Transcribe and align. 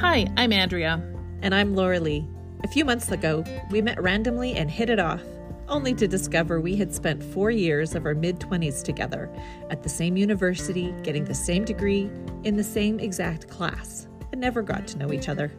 Hi, 0.00 0.26
I'm 0.36 0.52
Andrea. 0.52 1.02
And 1.40 1.54
I'm 1.54 1.74
Lorilee. 1.74 2.28
A 2.62 2.68
few 2.68 2.84
months 2.84 3.10
ago, 3.10 3.42
we 3.70 3.80
met 3.80 4.00
randomly 4.02 4.52
and 4.52 4.70
hit 4.70 4.90
it 4.90 4.98
off, 4.98 5.22
only 5.68 5.94
to 5.94 6.06
discover 6.06 6.60
we 6.60 6.76
had 6.76 6.94
spent 6.94 7.24
four 7.24 7.50
years 7.50 7.94
of 7.94 8.04
our 8.04 8.14
mid 8.14 8.38
20s 8.38 8.84
together 8.84 9.30
at 9.70 9.82
the 9.82 9.88
same 9.88 10.18
university, 10.18 10.94
getting 11.02 11.24
the 11.24 11.34
same 11.34 11.64
degree, 11.64 12.10
in 12.44 12.56
the 12.56 12.62
same 12.62 13.00
exact 13.00 13.48
class, 13.48 14.06
and 14.32 14.40
never 14.40 14.60
got 14.60 14.86
to 14.88 14.98
know 14.98 15.14
each 15.14 15.30
other. 15.30 15.50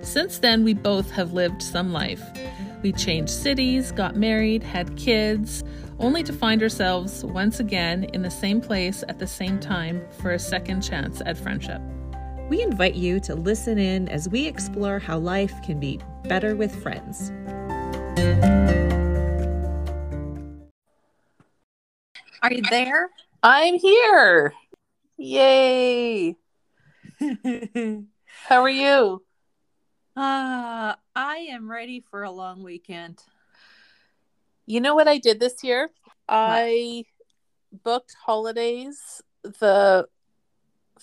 Since 0.00 0.38
then, 0.38 0.64
we 0.64 0.72
both 0.72 1.10
have 1.10 1.34
lived 1.34 1.62
some 1.62 1.92
life. 1.92 2.22
We 2.80 2.90
changed 2.90 3.30
cities, 3.30 3.92
got 3.92 4.16
married, 4.16 4.62
had 4.62 4.96
kids, 4.96 5.62
only 5.98 6.22
to 6.22 6.32
find 6.32 6.62
ourselves 6.62 7.22
once 7.22 7.60
again 7.60 8.04
in 8.14 8.22
the 8.22 8.30
same 8.30 8.62
place 8.62 9.04
at 9.10 9.18
the 9.18 9.26
same 9.26 9.60
time 9.60 10.00
for 10.22 10.30
a 10.30 10.38
second 10.38 10.80
chance 10.80 11.20
at 11.26 11.36
friendship. 11.36 11.82
We 12.48 12.62
invite 12.62 12.94
you 12.94 13.18
to 13.20 13.34
listen 13.34 13.76
in 13.76 14.08
as 14.08 14.28
we 14.28 14.46
explore 14.46 15.00
how 15.00 15.18
life 15.18 15.52
can 15.62 15.80
be 15.80 15.98
better 16.24 16.54
with 16.54 16.80
friends. 16.80 17.32
Are 22.42 22.52
you 22.52 22.62
there? 22.70 23.10
I'm 23.42 23.74
here. 23.74 24.54
Yay. 25.16 26.36
How 28.48 28.62
are 28.62 28.68
you? 28.68 29.24
Uh, 30.16 30.94
I 31.16 31.36
am 31.50 31.68
ready 31.68 32.04
for 32.10 32.22
a 32.22 32.30
long 32.30 32.62
weekend. 32.62 33.18
You 34.66 34.80
know 34.80 34.94
what 34.94 35.08
I 35.08 35.18
did 35.18 35.40
this 35.40 35.64
year? 35.64 35.90
I 36.28 37.06
booked 37.82 38.14
holidays 38.24 39.20
the 39.42 40.06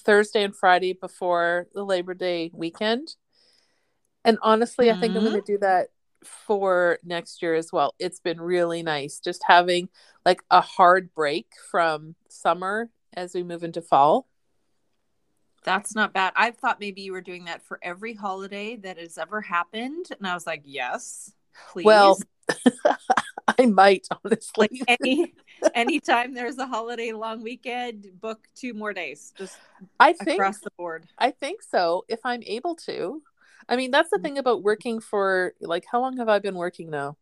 Thursday 0.06 0.44
and 0.44 0.56
Friday 0.56 0.94
before 0.94 1.68
the 1.74 1.84
Labor 1.84 2.14
Day 2.14 2.52
weekend. 2.54 3.16
And 4.26 4.38
honestly, 4.42 4.90
I 4.90 5.00
think 5.00 5.16
I'm 5.16 5.24
going 5.24 5.34
to 5.34 5.40
mm-hmm. 5.40 5.54
do 5.54 5.58
that 5.60 5.90
for 6.24 7.00
next 7.04 7.42
year 7.42 7.56
as 7.56 7.72
well. 7.72 7.94
It's 8.00 8.20
been 8.20 8.40
really 8.40 8.84
nice 8.84 9.20
just 9.20 9.44
having 9.46 9.90
like 10.26 10.42
a 10.50 10.62
hard 10.62 11.14
break 11.14 11.48
from 11.70 12.16
summer 12.30 12.90
as 13.14 13.34
we 13.34 13.44
move 13.44 13.64
into 13.64 13.82
fall. 13.82 14.28
That's 15.64 15.96
not 15.96 16.14
bad. 16.14 16.34
I 16.36 16.52
thought 16.52 16.80
maybe 16.80 17.02
you 17.02 17.14
were 17.14 17.22
doing 17.22 17.46
that 17.46 17.64
for 17.64 17.80
every 17.82 18.14
holiday 18.14 18.76
that 18.78 18.98
has 18.98 19.18
ever 19.18 19.42
happened. 19.42 20.08
And 20.18 20.28
I 20.28 20.34
was 20.34 20.46
like, 20.46 20.62
yes, 20.66 21.32
please. 21.72 21.86
Well, 21.86 22.20
I 23.58 23.66
might 23.66 24.08
honestly. 24.24 24.70
like 24.86 25.00
any 25.02 25.34
anytime 25.74 26.34
there's 26.34 26.58
a 26.58 26.66
holiday 26.66 27.12
long 27.12 27.42
weekend, 27.42 28.08
book 28.20 28.48
two 28.56 28.74
more 28.74 28.94
days. 28.94 29.34
Just 29.38 29.58
I 30.00 30.14
think 30.14 30.40
across 30.40 30.60
the 30.60 30.72
board. 30.78 31.06
I 31.18 31.32
think 31.32 31.62
so 31.62 32.06
if 32.08 32.20
I'm 32.24 32.44
able 32.46 32.76
to. 32.88 33.22
I 33.70 33.76
mean, 33.76 33.92
that's 33.92 34.10
the 34.10 34.20
thing 34.20 34.38
about 34.38 34.64
working 34.64 35.00
for 35.00 35.54
like 35.62 35.86
how 35.90 36.02
long 36.02 36.18
have 36.18 36.30
I 36.30 36.40
been 36.40 36.56
working 36.56 36.90
now? 36.90 37.18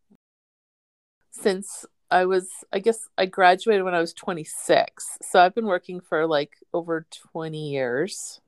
Since 1.30 1.86
I 2.10 2.26
was 2.26 2.48
I 2.72 2.78
guess 2.78 3.08
I 3.16 3.26
graduated 3.26 3.84
when 3.84 3.94
I 3.94 4.00
was 4.00 4.12
26. 4.12 5.18
So 5.22 5.40
I've 5.40 5.54
been 5.54 5.66
working 5.66 6.00
for 6.00 6.26
like 6.26 6.56
over 6.74 7.06
20 7.32 7.70
years. 7.70 8.40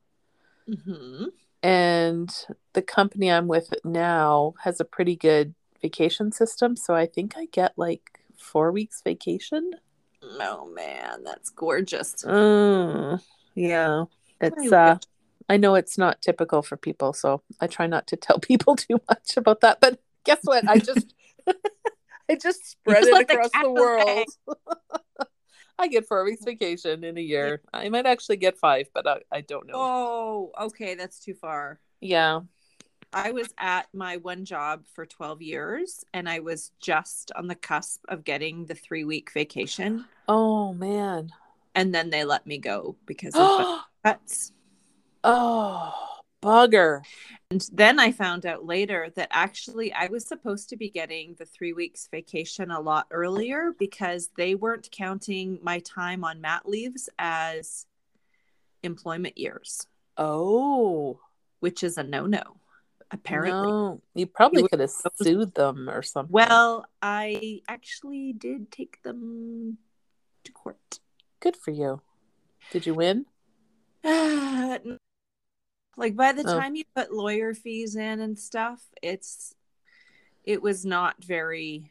Mm-hmm. 0.68 1.26
And 1.62 2.46
the 2.74 2.82
company 2.82 3.30
I'm 3.30 3.48
with 3.48 3.72
now 3.84 4.54
has 4.64 4.80
a 4.80 4.84
pretty 4.84 5.16
good 5.16 5.54
vacation 5.80 6.32
system, 6.32 6.76
so 6.76 6.94
I 6.94 7.06
think 7.06 7.36
I 7.36 7.46
get 7.46 7.72
like 7.76 8.20
4 8.44 8.72
weeks 8.72 9.02
vacation. 9.02 9.72
Oh 10.22 10.70
man, 10.74 11.24
that's 11.24 11.50
gorgeous. 11.50 12.24
Mm, 12.24 13.20
yeah. 13.54 14.04
It's 14.40 14.72
uh 14.72 14.98
I 15.48 15.56
know 15.58 15.74
it's 15.74 15.98
not 15.98 16.22
typical 16.22 16.62
for 16.62 16.76
people, 16.76 17.12
so 17.12 17.42
I 17.60 17.66
try 17.66 17.86
not 17.86 18.06
to 18.08 18.16
tell 18.16 18.38
people 18.50 18.76
too 18.76 19.00
much 19.08 19.36
about 19.36 19.60
that. 19.60 19.80
But 19.80 20.00
guess 20.24 20.40
what? 20.44 20.68
I 20.68 20.78
just 20.78 21.14
I 22.30 22.36
just 22.36 22.70
spread 22.70 22.98
just 22.98 23.08
it 23.08 23.14
let 23.14 23.28
the 23.28 23.34
across 23.34 23.50
the, 23.60 23.70
world. 23.70 24.26
I 25.78 25.88
get 25.88 26.06
four 26.06 26.24
weeks 26.24 26.44
vacation 26.44 27.02
in 27.04 27.18
a 27.18 27.20
year. 27.20 27.60
I 27.72 27.88
might 27.88 28.06
actually 28.06 28.36
get 28.36 28.56
five, 28.56 28.88
but 28.94 29.06
I, 29.06 29.18
I 29.32 29.40
don't 29.40 29.66
know. 29.66 29.74
Oh, 29.74 30.52
okay, 30.66 30.94
that's 30.94 31.18
too 31.18 31.34
far. 31.34 31.80
Yeah. 32.00 32.40
I 33.14 33.30
was 33.30 33.54
at 33.58 33.86
my 33.94 34.16
one 34.16 34.44
job 34.44 34.84
for 34.92 35.06
12 35.06 35.40
years 35.40 36.04
and 36.12 36.28
I 36.28 36.40
was 36.40 36.72
just 36.80 37.30
on 37.36 37.46
the 37.46 37.54
cusp 37.54 38.04
of 38.08 38.24
getting 38.24 38.66
the 38.66 38.74
three 38.74 39.04
week 39.04 39.30
vacation. 39.32 40.04
Oh 40.28 40.74
man. 40.74 41.30
And 41.76 41.94
then 41.94 42.10
they 42.10 42.24
let 42.24 42.46
me 42.46 42.58
go 42.58 42.96
because 43.06 43.34
of 43.36 43.78
cuts. 44.04 44.52
oh 45.22 45.94
bugger. 46.42 47.00
And 47.50 47.66
then 47.72 47.98
I 47.98 48.12
found 48.12 48.44
out 48.44 48.66
later 48.66 49.10
that 49.16 49.28
actually 49.30 49.92
I 49.94 50.08
was 50.08 50.26
supposed 50.26 50.68
to 50.68 50.76
be 50.76 50.90
getting 50.90 51.34
the 51.38 51.46
three 51.46 51.72
weeks 51.72 52.06
vacation 52.10 52.70
a 52.70 52.80
lot 52.80 53.06
earlier 53.10 53.72
because 53.78 54.28
they 54.36 54.54
weren't 54.54 54.90
counting 54.90 55.58
my 55.62 55.78
time 55.78 56.22
on 56.22 56.42
mat 56.42 56.68
leaves 56.68 57.08
as 57.18 57.86
employment 58.82 59.38
years, 59.38 59.86
Oh. 60.18 61.18
which 61.60 61.82
is 61.82 61.96
a 61.96 62.02
no 62.02 62.26
no, 62.26 62.42
apparently. 63.10 63.50
No. 63.70 64.02
You 64.14 64.26
probably 64.26 64.66
could 64.68 64.80
have 64.80 64.90
sued 65.22 65.54
them 65.54 65.88
or 65.90 66.02
something. 66.02 66.32
Well, 66.32 66.86
I 67.02 67.60
actually 67.68 68.32
did 68.32 68.70
take 68.70 69.02
them 69.02 69.78
to 70.44 70.52
court. 70.52 71.00
good 71.40 71.56
for 71.56 71.70
you. 71.70 72.00
Did 72.70 72.86
you 72.86 72.94
win? 72.94 73.26
like 75.96 76.16
by 76.16 76.32
the 76.32 76.42
Oh. 76.46 76.58
time 76.58 76.74
you 76.76 76.84
put 76.94 77.12
lawyer 77.12 77.54
fees 77.54 77.96
in 77.96 78.20
and 78.20 78.38
stuff, 78.38 78.82
it's 79.02 79.54
it 80.44 80.60
was 80.62 80.84
not 80.84 81.22
very 81.22 81.90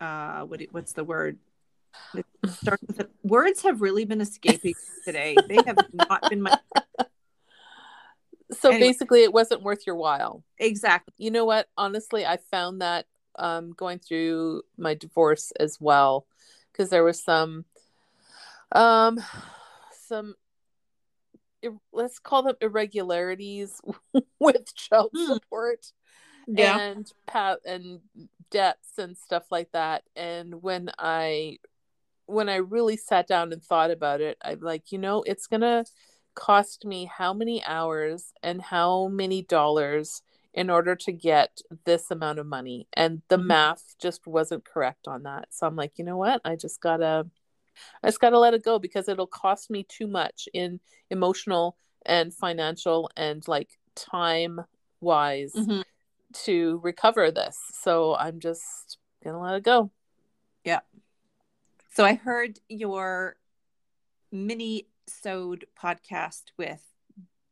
uh 0.00 0.42
what 0.42 0.60
what's 0.70 0.92
the 0.92 1.04
word? 1.04 1.38
With 2.14 2.26
words 3.22 3.62
have 3.62 3.80
really 3.80 4.04
been 4.04 4.20
escaping 4.20 4.74
today. 5.04 5.36
They 5.48 5.58
have 5.66 5.78
not 5.92 6.28
been 6.30 6.42
my 6.42 6.56
So 8.52 8.70
Anyway. 8.70 8.88
basically 8.88 9.22
it 9.22 9.32
wasn't 9.32 9.62
worth 9.62 9.86
your 9.86 9.96
while. 9.96 10.42
exactly. 10.58 11.12
You 11.18 11.30
know 11.30 11.44
what? 11.44 11.68
Honestly, 11.76 12.24
I 12.24 12.38
found 12.50 12.80
that 12.80 13.06
um, 13.38 13.72
going 13.72 13.98
through 13.98 14.62
my 14.76 14.94
divorce 14.94 15.52
as 15.60 15.78
well, 15.80 16.26
because 16.72 16.90
there 16.90 17.04
was 17.04 17.22
some, 17.22 17.66
um, 18.72 19.20
some, 19.92 20.34
ir- 21.62 21.76
let's 21.92 22.18
call 22.18 22.42
them 22.42 22.56
irregularities 22.60 23.80
with 24.40 24.74
child 24.74 25.10
Hmm. 25.14 25.26
support 25.32 25.92
and 26.56 27.12
pat 27.26 27.58
and 27.66 28.00
debts 28.50 28.96
and 28.98 29.16
stuff 29.16 29.44
like 29.50 29.70
that. 29.72 30.04
And 30.16 30.62
when 30.62 30.90
I, 30.98 31.58
when 32.26 32.48
I 32.48 32.56
really 32.56 32.96
sat 32.96 33.26
down 33.26 33.52
and 33.52 33.62
thought 33.62 33.90
about 33.90 34.20
it, 34.20 34.38
I'm 34.42 34.60
like, 34.60 34.90
you 34.90 34.98
know, 34.98 35.22
it's 35.22 35.46
gonna 35.46 35.84
cost 36.38 36.84
me 36.84 37.04
how 37.06 37.34
many 37.34 37.64
hours 37.64 38.32
and 38.44 38.62
how 38.62 39.08
many 39.08 39.42
dollars 39.42 40.22
in 40.54 40.70
order 40.70 40.94
to 40.94 41.10
get 41.12 41.60
this 41.84 42.10
amount 42.12 42.38
of 42.38 42.46
money 42.46 42.86
and 42.92 43.22
the 43.28 43.36
Mhm. 43.36 43.46
math 43.46 43.96
just 43.98 44.26
wasn't 44.26 44.64
correct 44.64 45.08
on 45.08 45.24
that 45.24 45.46
so 45.50 45.66
i'm 45.66 45.74
like 45.76 45.98
you 45.98 46.04
know 46.04 46.16
what 46.16 46.40
i 46.44 46.54
just 46.54 46.80
gotta 46.80 47.26
i 48.02 48.06
just 48.08 48.20
gotta 48.20 48.38
let 48.38 48.54
it 48.54 48.62
go 48.64 48.78
because 48.78 49.08
it'll 49.08 49.26
cost 49.26 49.68
me 49.68 49.82
too 49.82 50.06
much 50.06 50.48
in 50.54 50.78
emotional 51.10 51.76
and 52.06 52.32
financial 52.32 53.10
and 53.16 53.46
like 53.48 53.78
time 53.96 54.60
wise 55.00 55.54
Mhm. 55.54 55.82
to 56.32 56.80
recover 56.84 57.30
this 57.32 57.58
so 57.82 58.14
i'm 58.16 58.38
just 58.38 58.98
gonna 59.24 59.40
let 59.40 59.56
it 59.56 59.64
go 59.64 59.90
Yeah. 60.64 60.80
So 61.94 62.04
I 62.04 62.14
heard 62.14 62.60
your 62.68 63.36
mini 64.30 64.86
sewed 65.08 65.66
podcast 65.80 66.44
with 66.56 66.82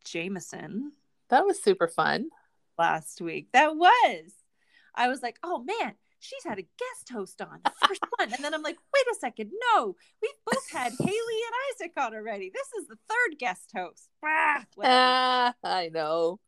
Jameson 0.05 0.93
that 1.29 1.45
was 1.45 1.63
super 1.63 1.89
fun 1.89 2.31
last 2.79 3.21
week. 3.21 3.49
That 3.53 3.77
was. 3.77 4.33
I 4.95 5.09
was 5.09 5.23
like, 5.23 5.39
oh 5.43 5.65
man, 5.65 5.95
she's 6.19 6.45
had 6.45 6.59
a 6.59 6.63
guest 6.63 7.13
host 7.13 7.41
on 7.43 7.61
the 7.65 7.73
first 7.87 8.03
one. 8.19 8.33
And 8.33 8.43
then 8.45 8.55
I'm 8.55 8.63
like, 8.63 8.79
wait 8.95 9.07
a 9.13 9.19
second, 9.19 9.53
no, 9.75 9.97
we've 10.23 10.33
both 10.51 10.71
had 10.71 10.93
Haley 10.99 11.09
and 11.11 11.55
Isaac 11.75 11.93
on 11.99 12.15
already. 12.15 12.51
This 12.55 12.69
is 12.81 12.89
the 12.89 12.99
third 13.09 13.39
guest 13.39 13.73
host. 13.75 14.09
Ah. 14.25 14.65
Ah, 14.83 15.55
I 15.65 15.91
know. 15.93 16.41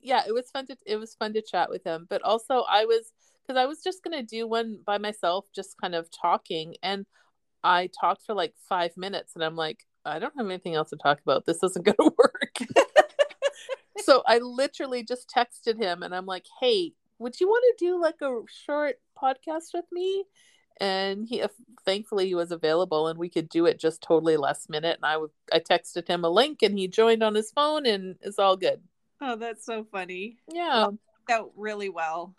Yeah, 0.00 0.22
it 0.26 0.32
was 0.32 0.50
fun 0.50 0.66
to 0.66 0.76
it 0.86 0.96
was 0.96 1.14
fun 1.14 1.32
to 1.32 1.42
chat 1.42 1.70
with 1.70 1.84
him, 1.84 2.06
but 2.08 2.22
also 2.22 2.64
I 2.68 2.84
was 2.84 3.12
because 3.42 3.58
I 3.58 3.66
was 3.66 3.82
just 3.82 4.04
gonna 4.04 4.22
do 4.22 4.46
one 4.46 4.80
by 4.86 4.98
myself, 4.98 5.46
just 5.54 5.76
kind 5.80 5.94
of 5.94 6.08
talking, 6.10 6.76
and 6.82 7.06
I 7.64 7.88
talked 7.98 8.24
for 8.24 8.34
like 8.34 8.54
five 8.68 8.96
minutes, 8.96 9.34
and 9.34 9.42
I'm 9.42 9.56
like, 9.56 9.84
I 10.06 10.18
don't 10.18 10.36
have 10.36 10.46
anything 10.46 10.74
else 10.74 10.90
to 10.90 10.96
talk 10.96 11.20
about. 11.20 11.46
This 11.46 11.62
isn't 11.62 11.84
gonna 11.98 12.10
work. 12.16 12.56
so 13.98 14.22
I 14.26 14.38
literally 14.38 15.02
just 15.02 15.32
texted 15.34 15.80
him, 15.82 16.02
and 16.02 16.14
I'm 16.14 16.26
like, 16.26 16.46
Hey, 16.60 16.92
would 17.18 17.40
you 17.40 17.48
want 17.48 17.64
to 17.78 17.84
do 17.84 18.00
like 18.00 18.20
a 18.22 18.40
short 18.64 18.96
podcast 19.20 19.74
with 19.74 19.86
me? 19.92 20.24
and 20.80 21.26
he 21.26 21.42
uh, 21.42 21.48
thankfully 21.84 22.26
he 22.26 22.34
was 22.34 22.50
available 22.50 23.08
and 23.08 23.18
we 23.18 23.28
could 23.28 23.48
do 23.48 23.66
it 23.66 23.78
just 23.78 24.02
totally 24.02 24.36
last 24.36 24.68
minute 24.68 24.96
and 24.96 25.06
I 25.06 25.16
would 25.16 25.30
I 25.52 25.58
texted 25.60 26.06
him 26.06 26.24
a 26.24 26.28
link 26.28 26.62
and 26.62 26.78
he 26.78 26.88
joined 26.88 27.22
on 27.22 27.34
his 27.34 27.50
phone 27.50 27.86
and 27.86 28.16
it's 28.20 28.38
all 28.38 28.56
good. 28.56 28.82
Oh, 29.20 29.36
that's 29.36 29.64
so 29.64 29.86
funny. 29.90 30.36
Yeah. 30.52 30.88
Out 31.30 31.52
really 31.56 31.88
well. 31.88 32.34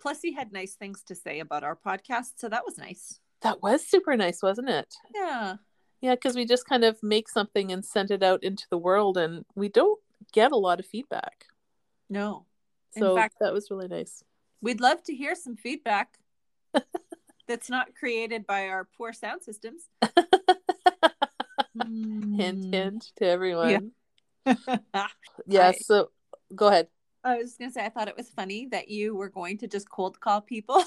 Plus 0.00 0.20
he 0.22 0.32
had 0.32 0.52
nice 0.52 0.74
things 0.74 1.02
to 1.04 1.14
say 1.14 1.40
about 1.40 1.64
our 1.64 1.76
podcast, 1.76 2.34
so 2.36 2.48
that 2.48 2.64
was 2.64 2.78
nice. 2.78 3.20
That 3.42 3.62
was 3.62 3.86
super 3.86 4.16
nice, 4.16 4.42
wasn't 4.42 4.70
it? 4.70 4.94
Yeah. 5.14 5.56
Yeah, 6.00 6.14
because 6.14 6.34
we 6.34 6.46
just 6.46 6.66
kind 6.66 6.84
of 6.84 7.02
make 7.02 7.28
something 7.28 7.70
and 7.72 7.84
send 7.84 8.10
it 8.10 8.22
out 8.22 8.42
into 8.42 8.64
the 8.70 8.78
world 8.78 9.18
and 9.18 9.44
we 9.54 9.68
don't 9.68 10.00
get 10.32 10.52
a 10.52 10.56
lot 10.56 10.80
of 10.80 10.86
feedback. 10.86 11.46
No. 12.08 12.46
So 12.96 13.10
In 13.10 13.16
fact, 13.16 13.36
that 13.40 13.52
was 13.52 13.70
really 13.70 13.88
nice. 13.88 14.24
we'd 14.62 14.80
love 14.80 15.02
to 15.04 15.14
hear 15.14 15.34
some 15.34 15.56
feedback 15.56 16.18
that's 17.48 17.68
not 17.68 17.94
created 17.94 18.46
by 18.46 18.68
our 18.68 18.88
poor 18.96 19.12
sound 19.12 19.42
systems. 19.42 19.82
Hint, 21.74 22.64
hmm. 22.64 22.72
hint 22.72 23.12
to 23.16 23.26
everyone. 23.26 23.70
Yeah. 23.70 24.54
Ah, 24.94 25.12
yeah. 25.46 25.68
I- 25.68 25.72
so 25.72 26.10
go 26.54 26.68
ahead. 26.68 26.88
I 27.22 27.36
was 27.36 27.56
gonna 27.56 27.70
say 27.70 27.84
I 27.84 27.90
thought 27.90 28.08
it 28.08 28.16
was 28.16 28.30
funny 28.30 28.66
that 28.72 28.88
you 28.88 29.14
were 29.14 29.28
going 29.28 29.58
to 29.58 29.68
just 29.68 29.90
cold 29.90 30.18
call 30.18 30.40
people. 30.40 30.82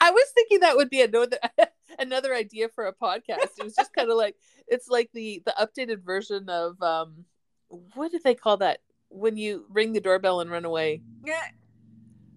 I 0.00 0.10
was 0.10 0.28
thinking 0.34 0.60
that 0.60 0.76
would 0.76 0.90
be 0.90 1.00
a 1.00 1.06
another 1.06 1.38
another 1.98 2.34
idea 2.34 2.68
for 2.68 2.86
a 2.86 2.92
podcast. 2.92 3.50
It 3.58 3.64
was 3.64 3.74
just 3.74 3.92
kind 3.94 4.10
of 4.10 4.16
like 4.16 4.36
it's 4.66 4.88
like 4.88 5.10
the 5.12 5.42
the 5.44 5.54
updated 5.60 6.02
version 6.02 6.48
of 6.48 6.80
um 6.82 7.24
what 7.94 8.12
did 8.12 8.22
they 8.22 8.34
call 8.34 8.58
that 8.58 8.80
when 9.08 9.36
you 9.36 9.66
ring 9.68 9.92
the 9.92 10.00
doorbell 10.00 10.40
and 10.40 10.50
run 10.50 10.64
away? 10.64 11.02
yeah. 11.24 11.40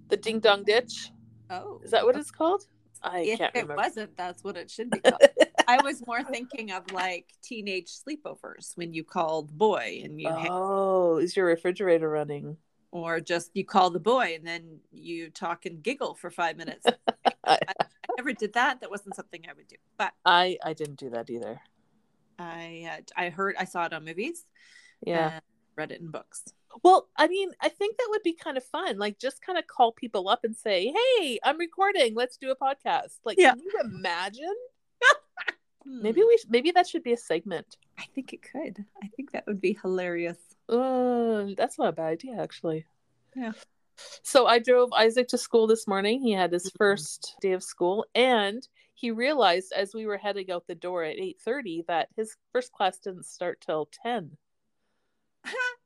The 0.09 0.17
ding 0.17 0.39
dong 0.39 0.63
ditch. 0.63 1.11
Oh, 1.51 1.81
Is 1.83 1.91
that 1.91 2.03
what 2.03 2.15
it's 2.15 2.31
called? 2.31 2.65
I 3.03 3.19
if 3.19 3.37
can't 3.37 3.55
it 3.55 3.67
wasn't, 3.67 4.17
that's 4.17 4.43
what 4.43 4.57
it 4.57 4.71
should 4.71 4.89
be 4.89 4.99
called. 4.99 5.21
I 5.67 5.81
was 5.83 6.05
more 6.07 6.23
thinking 6.23 6.71
of 6.71 6.91
like 6.91 7.27
teenage 7.43 7.91
sleepovers 7.91 8.75
when 8.75 8.91
you 8.91 9.03
called 9.03 9.55
boy 9.55 10.01
and 10.03 10.19
you 10.19 10.29
hang- 10.29 10.47
oh, 10.49 11.17
is 11.17 11.37
your 11.37 11.45
refrigerator 11.45 12.09
running? 12.09 12.57
or 12.91 13.19
just 13.19 13.51
you 13.53 13.63
call 13.63 13.89
the 13.89 13.99
boy 13.99 14.33
and 14.35 14.45
then 14.45 14.79
you 14.91 15.29
talk 15.29 15.65
and 15.65 15.83
giggle 15.83 16.15
for 16.15 16.31
five 16.31 16.57
minutes. 16.57 16.85
I, 17.45 17.59
I 18.19 18.21
never 18.21 18.33
did 18.33 18.51
that. 18.53 18.81
That 18.81 18.89
wasn't 18.91 19.15
something 19.15 19.41
I 19.49 19.53
would 19.53 19.67
do. 19.69 19.77
But 19.97 20.11
I 20.25 20.57
I 20.61 20.73
didn't 20.73 20.99
do 20.99 21.09
that 21.11 21.29
either. 21.29 21.61
I 22.37 22.89
uh, 22.97 23.01
I 23.15 23.29
heard 23.29 23.55
I 23.57 23.63
saw 23.63 23.85
it 23.85 23.93
on 23.93 24.03
movies. 24.03 24.45
Yeah. 25.05 25.39
read 25.77 25.93
it 25.93 26.01
in 26.01 26.11
books. 26.11 26.43
Well, 26.83 27.07
I 27.15 27.29
mean, 27.29 27.51
I 27.61 27.69
think 27.69 27.97
that 27.97 28.07
would 28.09 28.21
be 28.23 28.33
kind 28.33 28.57
of 28.57 28.65
fun. 28.65 28.97
Like, 28.97 29.19
just 29.19 29.41
kind 29.41 29.57
of 29.57 29.65
call 29.67 29.93
people 29.93 30.27
up 30.27 30.43
and 30.43 30.53
say, 30.55 30.93
"Hey, 31.17 31.39
I'm 31.45 31.57
recording. 31.57 32.13
Let's 32.13 32.35
do 32.35 32.51
a 32.51 32.57
podcast." 32.57 33.19
Like, 33.23 33.37
Yeah. 33.39 33.51
can 33.53 33.59
you 33.63 33.79
imagine? 33.83 34.55
Hmm. 35.85 36.01
Maybe 36.01 36.19
we, 36.21 36.37
sh- 36.37 36.45
maybe 36.49 36.71
that 36.71 36.89
should 36.89 37.03
be 37.03 37.13
a 37.13 37.17
segment. 37.17 37.77
I 37.97 38.03
think 38.13 38.33
it 38.33 38.41
could. 38.41 38.83
I 39.01 39.07
think 39.15 39.31
that 39.31 39.47
would 39.47 39.61
be 39.61 39.79
hilarious. 39.81 40.37
Uh, 40.67 41.45
that's 41.55 41.79
not 41.79 41.87
a 41.87 41.91
bad 41.93 42.07
idea, 42.07 42.35
actually. 42.37 42.85
Yeah. 43.33 43.53
So 44.23 44.45
I 44.45 44.59
drove 44.59 44.91
Isaac 44.93 45.27
to 45.29 45.37
school 45.37 45.67
this 45.67 45.87
morning. 45.87 46.21
He 46.21 46.31
had 46.31 46.51
his 46.51 46.69
Mhm. 46.69 46.77
first 46.77 47.35
day 47.41 47.53
of 47.53 47.63
school, 47.63 48.05
and 48.15 48.67
he 48.93 49.11
realized 49.11 49.71
as 49.73 49.93
we 49.93 50.05
were 50.05 50.17
heading 50.17 50.51
out 50.51 50.67
the 50.67 50.75
door 50.75 51.03
at 51.03 51.17
eight 51.17 51.39
thirty 51.39 51.83
that 51.87 52.09
his 52.15 52.35
first 52.51 52.71
class 52.71 52.99
didn't 52.99 53.25
start 53.25 53.61
till 53.61 53.85
ten. 53.91 54.37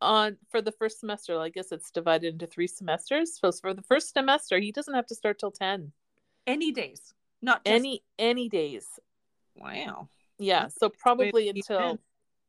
On 0.00 0.36
for 0.50 0.60
the 0.60 0.72
first 0.72 1.00
semester, 1.00 1.38
I 1.38 1.48
guess 1.48 1.72
it's 1.72 1.90
divided 1.90 2.34
into 2.34 2.46
three 2.46 2.66
semesters. 2.66 3.38
So 3.38 3.50
for 3.52 3.72
the 3.72 3.82
first 3.82 4.12
semester, 4.12 4.58
he 4.58 4.70
doesn't 4.70 4.94
have 4.94 5.06
to 5.06 5.14
start 5.14 5.38
till 5.38 5.50
ten. 5.50 5.92
Any 6.46 6.70
days, 6.70 7.14
not 7.40 7.64
just, 7.64 7.74
Any 7.74 8.04
any 8.18 8.48
days. 8.48 8.86
Wow. 9.54 10.08
Yeah. 10.38 10.64
That's 10.64 10.78
So 10.78 10.90
probably 10.90 11.48
until 11.48 11.92
in. 11.92 11.98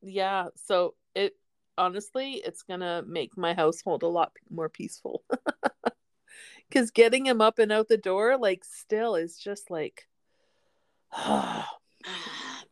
yeah. 0.01 0.49
So 0.55 0.95
it 1.15 1.35
honestly, 1.77 2.33
it's 2.45 2.63
gonna 2.63 3.03
make 3.07 3.37
my 3.37 3.53
household 3.53 4.03
a 4.03 4.07
lot 4.07 4.31
more 4.49 4.69
peaceful. 4.69 5.23
Because 6.69 6.91
getting 6.91 7.25
him 7.25 7.39
up 7.39 7.59
and 7.59 7.71
out 7.71 7.87
the 7.87 7.95
door, 7.97 8.37
like, 8.37 8.65
still 8.65 9.15
is 9.15 9.37
just 9.37 9.71
like, 9.71 10.05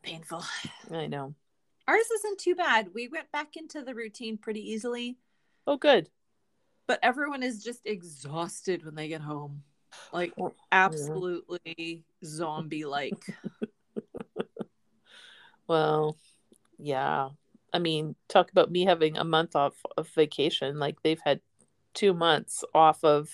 painful. 0.04 0.44
I 0.92 1.08
know. 1.08 1.34
Ours 1.88 2.06
isn't 2.16 2.40
too 2.40 2.56
bad. 2.56 2.90
We 2.94 3.08
went 3.08 3.32
back 3.32 3.56
into 3.56 3.84
the 3.84 3.96
routine 3.96 4.38
pretty 4.38 4.70
easily, 4.70 5.18
Oh, 5.66 5.78
good. 5.78 6.10
but 6.88 7.00
everyone 7.04 7.42
is 7.42 7.64
just 7.64 7.86
exhausted 7.86 8.84
when 8.84 8.96
they 8.96 9.08
get 9.08 9.22
home. 9.22 9.64
Like 10.12 10.34
Well, 10.36 10.54
absolutely 10.74 12.04
zombie 12.24 12.86
like. 12.86 13.14
Well, 15.68 16.16
yeah. 16.78 17.30
I 17.76 17.80
mean, 17.80 18.16
talk 18.30 18.52
about 18.52 18.72
me 18.72 18.86
having 18.86 19.18
a 19.18 19.26
month 19.26 19.54
off 19.54 19.76
of 19.98 20.08
vacation. 20.10 20.80
Like, 20.80 21.02
they've 21.04 21.22
had 21.24 21.42
two 21.94 22.14
months 22.14 22.64
off 22.74 23.04
of 23.04 23.30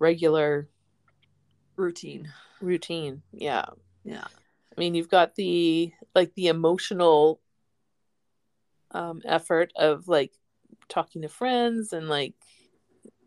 regular 0.00 0.68
routine. 1.76 2.32
routine. 2.60 3.22
Yeah. 3.32 3.66
Yeah. 4.04 4.26
I 4.26 4.80
mean, 4.80 4.94
you've 4.96 5.08
got 5.08 5.36
the 5.36 5.92
like 6.16 6.34
the 6.34 6.48
emotional 6.48 7.40
um 8.90 9.22
effort 9.24 9.72
of 9.76 10.08
like 10.08 10.32
talking 10.88 11.22
to 11.22 11.28
friends 11.28 11.92
and 11.92 12.08
like 12.08 12.34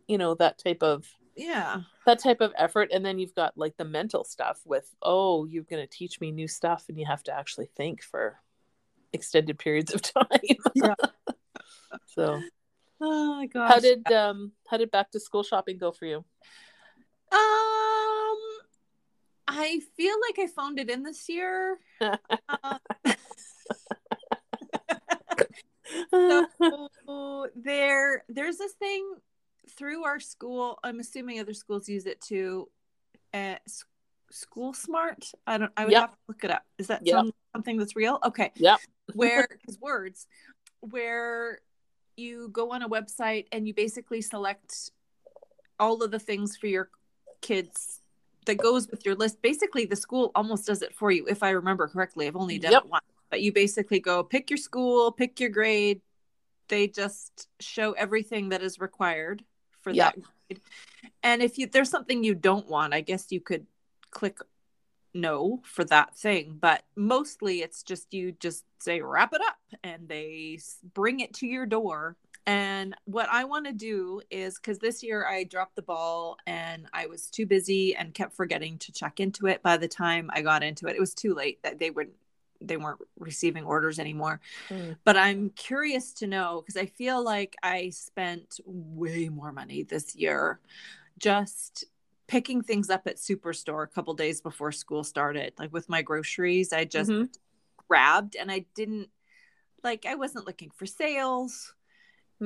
you 0.07 0.17
know 0.17 0.35
that 0.35 0.57
type 0.57 0.83
of 0.83 1.05
Yeah. 1.35 1.81
that 2.05 2.19
type 2.19 2.41
of 2.41 2.53
effort 2.57 2.89
and 2.93 3.05
then 3.05 3.17
you've 3.19 3.35
got 3.35 3.57
like 3.57 3.75
the 3.77 3.85
mental 3.85 4.23
stuff 4.23 4.61
with 4.65 4.93
oh 5.01 5.45
you're 5.45 5.63
going 5.63 5.81
to 5.85 5.97
teach 5.97 6.19
me 6.21 6.31
new 6.31 6.47
stuff 6.47 6.85
and 6.89 6.97
you 6.99 7.05
have 7.05 7.23
to 7.23 7.33
actually 7.33 7.69
think 7.75 8.01
for 8.03 8.39
extended 9.13 9.57
periods 9.59 9.93
of 9.93 10.01
time. 10.13 10.25
Yeah. 10.75 10.95
so, 12.05 12.41
Oh 12.99 13.47
gosh. 13.51 13.69
how 13.69 13.79
did 13.79 14.11
um 14.11 14.51
how 14.67 14.77
did 14.77 14.91
back 14.91 15.11
to 15.11 15.19
school 15.19 15.43
shopping 15.43 15.77
go 15.77 15.91
for 15.91 16.05
you? 16.05 16.17
um 17.31 18.37
I 19.49 19.79
feel 19.95 20.15
like 20.27 20.39
I 20.39 20.47
phoned 20.47 20.79
it 20.79 20.89
in 20.89 21.03
this 21.03 21.29
year. 21.29 21.79
Uh, 26.11 26.43
so 27.05 27.47
there 27.55 28.23
there's 28.27 28.57
this 28.57 28.73
thing 28.73 29.13
through 29.77 30.03
our 30.03 30.19
school 30.19 30.79
i'm 30.83 30.99
assuming 30.99 31.39
other 31.39 31.53
schools 31.53 31.87
use 31.87 32.05
it 32.05 32.19
too 32.19 32.67
uh, 33.33 33.55
school 34.29 34.73
smart 34.73 35.31
i 35.45 35.57
don't 35.57 35.71
i 35.77 35.85
would 35.85 35.91
Yep. 35.93 36.01
have 36.01 36.11
to 36.11 36.17
look 36.27 36.43
it 36.43 36.51
up 36.51 36.63
is 36.77 36.87
that 36.87 37.01
Yep. 37.05 37.15
some, 37.15 37.31
something 37.55 37.77
that's 37.77 37.95
real 37.95 38.19
okay 38.25 38.51
Yep. 38.55 38.79
where 39.13 39.47
because 39.49 39.79
words 39.79 40.27
where 40.81 41.59
you 42.17 42.49
go 42.49 42.71
on 42.71 42.81
a 42.81 42.89
website 42.89 43.45
and 43.51 43.67
you 43.67 43.73
basically 43.73 44.21
select 44.21 44.91
all 45.79 46.01
of 46.03 46.11
the 46.11 46.19
things 46.19 46.57
for 46.57 46.67
your 46.67 46.89
kids 47.41 48.01
that 48.45 48.55
goes 48.55 48.87
with 48.89 49.05
your 49.05 49.15
list 49.15 49.41
basically 49.41 49.85
the 49.85 49.95
school 49.95 50.31
almost 50.35 50.65
does 50.65 50.81
it 50.81 50.93
for 50.93 51.11
you 51.11 51.25
if 51.27 51.43
i 51.43 51.49
remember 51.49 51.87
correctly 51.87 52.27
i've 52.27 52.35
only 52.35 52.57
done 52.59 52.71
Yep. 52.73 52.83
it 52.85 52.89
once 52.89 53.05
but 53.29 53.41
you 53.41 53.51
basically 53.51 53.99
go 53.99 54.23
pick 54.23 54.49
your 54.49 54.57
school 54.57 55.11
pick 55.11 55.39
your 55.39 55.49
grade 55.49 56.01
they 56.69 56.87
just 56.87 57.47
show 57.59 57.93
everything 57.93 58.49
that 58.49 58.61
is 58.61 58.79
required 58.79 59.43
for 59.81 59.91
Yeah. 59.93 60.05
that 60.05 60.15
grade 60.49 60.61
and 61.23 61.41
if 61.41 61.57
you 61.57 61.67
there's 61.67 61.89
something 61.89 62.23
you 62.23 62.33
don't 62.35 62.67
want 62.67 62.93
i 62.93 63.01
guess 63.01 63.31
you 63.31 63.39
could 63.39 63.65
click 64.11 64.39
no 65.13 65.61
for 65.63 65.83
that 65.83 66.15
thing 66.15 66.57
but 66.59 66.83
mostly 66.95 67.61
it's 67.61 67.81
just 67.81 68.13
you 68.13 68.31
just 68.33 68.65
say 68.79 69.01
wrap 69.01 69.33
it 69.33 69.41
up 69.41 69.57
and 69.83 70.07
they 70.07 70.59
bring 70.93 71.19
it 71.19 71.33
to 71.33 71.47
your 71.47 71.65
door. 71.65 72.15
And 72.45 72.95
what 73.03 73.27
i 73.29 73.43
want 73.43 73.65
to 73.65 73.73
do 73.73 74.21
is 74.31 74.55
because 74.55 74.79
this 74.79 75.03
year 75.03 75.27
i 75.27 75.43
dropped 75.43 75.75
the 75.75 75.81
ball 75.81 76.37
and 76.47 76.87
i 76.93 77.05
was 77.05 77.29
too 77.29 77.45
busy 77.45 77.93
and 77.93 78.13
kept 78.13 78.33
forgetting 78.33 78.77
to 78.79 78.93
check 78.93 79.19
into 79.19 79.47
it 79.47 79.61
by 79.61 79.75
the 79.75 79.87
time 79.87 80.29
i 80.33 80.41
got 80.41 80.63
into 80.63 80.87
it. 80.87 80.95
It 80.95 81.01
was 81.01 81.13
too 81.13 81.33
late 81.33 81.61
that 81.63 81.79
they 81.79 81.89
wouldn't 81.89 82.15
they 82.61 82.77
weren't 82.77 83.01
receiving 83.19 83.65
orders 83.65 83.99
anymore. 83.99 84.39
Mm. 84.69 84.95
but 85.03 85.17
i'm 85.17 85.49
curious 85.51 86.13
to 86.13 86.27
know 86.27 86.61
because 86.61 86.81
i 86.81 86.85
feel 86.85 87.21
like 87.21 87.55
i 87.63 87.89
spent 87.89 88.61
way 88.65 89.27
more 89.27 89.51
money 89.51 89.83
this 89.83 90.15
year 90.15 90.59
just 91.19 91.83
picking 92.27 92.61
things 92.61 92.89
up 92.89 93.07
at 93.07 93.17
superstore 93.17 93.83
a 93.83 93.87
couple 93.87 94.13
days 94.13 94.41
before 94.41 94.71
school 94.71 95.03
started 95.03 95.53
like 95.59 95.71
with 95.73 95.89
my 95.89 96.01
groceries 96.01 96.73
i 96.73 96.83
just 96.83 97.09
Mhm. 97.09 97.29
grabbed 97.87 98.35
and 98.35 98.51
i 98.51 98.65
didn't 98.75 99.09
like 99.83 100.05
i 100.05 100.15
wasn't 100.15 100.45
looking 100.45 100.71
for 100.71 100.85
sales 100.85 101.73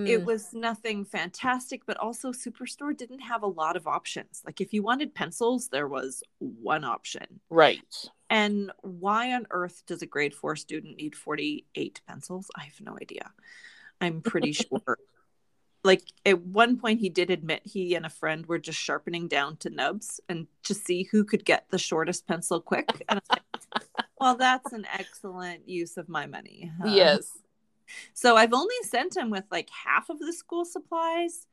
it 0.05 0.19
Mm. 0.19 0.25
was 0.25 0.53
nothing 0.53 1.03
fantastic 1.05 1.85
but 1.85 1.97
also 1.97 2.31
superstore 2.31 2.95
didn't 2.95 3.19
have 3.19 3.43
a 3.43 3.47
lot 3.47 3.75
of 3.75 3.87
options 3.87 4.41
like 4.45 4.61
if 4.61 4.73
you 4.73 4.81
wanted 4.83 5.13
pencils 5.13 5.67
there 5.67 5.87
was 5.87 6.23
one 6.39 6.83
option 6.83 7.41
right. 7.49 8.09
and 8.29 8.71
why 8.81 9.33
on 9.33 9.45
earth 9.51 9.83
does 9.87 10.01
a 10.01 10.05
grade 10.05 10.33
four 10.33 10.55
student 10.55 10.97
need 10.97 11.15
48 11.15 12.01
pencils? 12.07 12.49
I 12.55 12.63
have 12.63 12.79
no 12.79 12.97
idea. 13.01 13.31
I'm 13.99 14.21
pretty 14.21 14.51
sure 14.53 14.97
like 15.83 16.03
at 16.25 16.39
one 16.41 16.77
point 16.77 16.99
he 16.99 17.09
did 17.09 17.31
admit 17.31 17.61
he 17.65 17.95
and 17.95 18.05
a 18.05 18.09
friend 18.09 18.45
were 18.45 18.59
just 18.59 18.79
sharpening 18.79 19.27
down 19.27 19.57
to 19.57 19.69
nubs 19.69 20.19
and 20.29 20.47
to 20.63 20.73
see 20.73 21.03
who 21.03 21.23
could 21.23 21.43
get 21.43 21.65
the 21.71 21.77
shortest 21.77 22.27
pencil 22.27 22.61
quick. 22.61 22.89
And 23.09 23.21
I 23.29 23.35
like, 23.35 23.85
well, 24.19 24.35
that's 24.37 24.73
an 24.73 24.85
excellent 24.93 25.67
use 25.67 25.97
of 25.97 26.07
my 26.07 26.27
money. 26.27 26.71
Yes. 26.85 27.39
So 28.13 28.37
I've 28.37 28.53
only 28.53 28.75
sent 28.83 29.17
him 29.17 29.29
with 29.29 29.45
like 29.51 29.69
half 29.69 30.09
of 30.09 30.19
the 30.19 30.33
school 30.33 30.65
supplies 30.65 31.47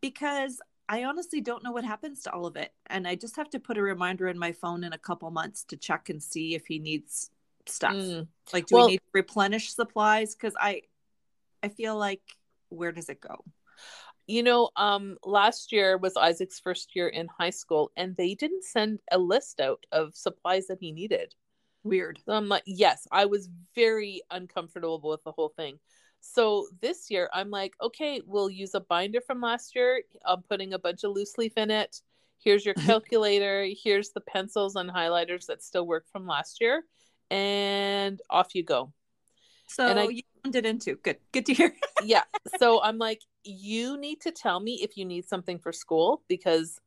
because 0.00 0.60
I 0.88 1.04
honestly 1.04 1.40
don't 1.40 1.64
know 1.64 1.72
what 1.72 1.84
happens 1.84 2.22
to 2.24 2.32
all 2.32 2.46
of 2.46 2.56
it. 2.56 2.72
And 2.88 3.08
I 3.08 3.14
just 3.14 3.36
have 3.36 3.48
to 3.50 3.58
put 3.58 3.78
a 3.78 3.82
reminder 3.82 4.28
in 4.28 4.38
my 4.38 4.52
phone 4.52 4.84
in 4.84 4.92
a 4.92 4.98
couple 4.98 5.30
months 5.30 5.64
to 5.64 5.76
check 5.76 6.10
and 6.10 6.22
see 6.22 6.54
if 6.54 6.66
he 6.66 6.78
needs 6.78 7.30
stuff. 7.66 7.94
Mm. 7.94 8.26
Like, 8.52 8.66
do 8.66 8.74
well, 8.76 8.86
we 8.86 8.92
need 8.92 8.98
to 8.98 9.10
replenish 9.14 9.72
supplies? 9.72 10.34
Because 10.34 10.54
I, 10.60 10.82
I 11.62 11.68
feel 11.68 11.96
like 11.96 12.20
where 12.68 12.92
does 12.92 13.08
it 13.08 13.20
go? 13.20 13.44
You 14.26 14.42
know, 14.42 14.70
um, 14.76 15.18
last 15.24 15.72
year 15.72 15.98
was 15.98 16.16
Isaac's 16.16 16.58
first 16.58 16.96
year 16.96 17.08
in 17.08 17.28
high 17.38 17.50
school, 17.50 17.90
and 17.96 18.16
they 18.16 18.34
didn't 18.34 18.64
send 18.64 19.00
a 19.12 19.18
list 19.18 19.60
out 19.60 19.84
of 19.92 20.14
supplies 20.14 20.68
that 20.68 20.78
he 20.80 20.92
needed. 20.92 21.34
Weird. 21.82 22.18
So 22.24 22.32
I'm 22.32 22.48
like, 22.48 22.62
yes, 22.64 23.06
I 23.12 23.26
was 23.26 23.50
very 23.74 24.22
uncomfortable 24.30 25.00
with 25.02 25.22
the 25.24 25.32
whole 25.32 25.50
thing. 25.50 25.78
So 26.22 26.68
this 26.80 27.10
year, 27.10 27.28
I'm 27.34 27.50
like, 27.50 27.74
okay, 27.82 28.22
we'll 28.24 28.48
use 28.48 28.74
a 28.74 28.80
binder 28.80 29.20
from 29.20 29.42
last 29.42 29.74
year. 29.74 30.02
I'm 30.24 30.40
putting 30.42 30.72
a 30.72 30.78
bunch 30.78 31.04
of 31.04 31.12
loose 31.12 31.36
leaf 31.36 31.52
in 31.58 31.70
it. 31.70 32.00
Here's 32.42 32.64
your 32.64 32.74
calculator. 32.86 33.68
Here's 33.82 34.10
the 34.10 34.22
pencils 34.22 34.76
and 34.76 34.88
highlighters 34.88 35.46
that 35.46 35.62
still 35.62 35.86
work 35.86 36.06
from 36.10 36.26
last 36.26 36.62
year, 36.62 36.82
and 37.30 38.20
off 38.30 38.54
you 38.54 38.64
go. 38.64 38.94
So 39.74 39.86
and 39.86 39.98
I, 39.98 40.04
you 40.04 40.22
it 40.44 40.66
into 40.66 40.96
good. 40.96 41.18
Good 41.32 41.46
to 41.46 41.54
hear. 41.54 41.74
yeah. 42.04 42.22
So 42.58 42.82
I'm 42.82 42.98
like, 42.98 43.22
you 43.42 43.96
need 43.96 44.20
to 44.22 44.30
tell 44.30 44.60
me 44.60 44.80
if 44.82 44.96
you 44.96 45.04
need 45.04 45.28
something 45.28 45.58
for 45.58 45.72
school 45.72 46.22
because 46.28 46.80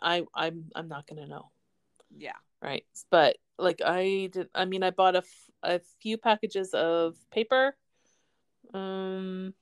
I 0.00 0.24
I'm 0.34 0.70
I'm 0.74 0.88
not 0.88 1.06
gonna 1.06 1.26
know. 1.26 1.50
Yeah. 2.16 2.36
Right. 2.62 2.84
But 3.10 3.36
like 3.58 3.80
I 3.84 4.30
did. 4.32 4.48
I 4.54 4.64
mean, 4.64 4.82
I 4.82 4.90
bought 4.90 5.14
a, 5.14 5.18
f- 5.18 5.50
a 5.62 5.80
few 6.00 6.16
packages 6.16 6.72
of 6.72 7.16
paper 7.30 7.76
um, 8.74 9.54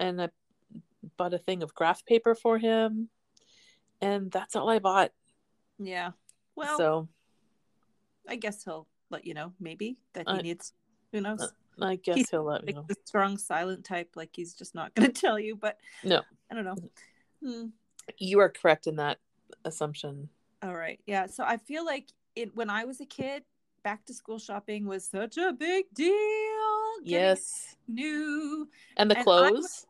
and 0.00 0.20
I 0.20 0.28
bought 1.16 1.34
a 1.34 1.38
thing 1.38 1.62
of 1.62 1.74
graph 1.74 2.04
paper 2.06 2.34
for 2.34 2.58
him, 2.58 3.08
and 4.00 4.30
that's 4.30 4.56
all 4.56 4.68
I 4.68 4.78
bought. 4.78 5.12
Yeah. 5.78 6.10
Well, 6.56 6.78
so 6.78 7.08
I 8.28 8.36
guess 8.36 8.64
he'll 8.64 8.86
let 9.10 9.26
you 9.26 9.34
know 9.34 9.52
maybe 9.60 9.98
that 10.14 10.28
he 10.28 10.34
I, 10.34 10.40
needs. 10.40 10.72
Who 11.12 11.20
knows? 11.20 11.52
I 11.80 11.96
guess 11.96 12.16
he's 12.16 12.30
he'll 12.30 12.44
let 12.44 12.64
me 12.64 12.72
know. 12.72 12.84
The 12.88 12.96
strong 13.04 13.38
silent 13.38 13.84
type, 13.84 14.10
like 14.14 14.30
he's 14.32 14.54
just 14.54 14.74
not 14.74 14.94
going 14.94 15.10
to 15.12 15.20
tell 15.20 15.38
you. 15.38 15.56
But 15.56 15.78
no, 16.02 16.22
I 16.50 16.54
don't 16.54 16.64
know. 16.64 16.76
Hmm. 17.42 17.66
You 18.18 18.40
are 18.40 18.48
correct 18.48 18.86
in 18.86 18.96
that 18.96 19.18
assumption. 19.64 20.28
All 20.62 20.74
right. 20.74 21.00
Yeah. 21.06 21.26
So 21.26 21.44
I 21.44 21.56
feel 21.56 21.84
like 21.84 22.08
it 22.36 22.54
when 22.54 22.70
I 22.70 22.84
was 22.84 23.00
a 23.00 23.06
kid, 23.06 23.44
back 23.82 24.04
to 24.06 24.14
school 24.14 24.38
shopping 24.38 24.86
was 24.86 25.06
such 25.06 25.36
a 25.36 25.52
big 25.52 25.86
deal. 25.94 26.14
Yes. 27.02 27.76
New. 27.86 28.68
And 28.96 29.10
the 29.10 29.16
and 29.16 29.24
clothes? 29.24 29.86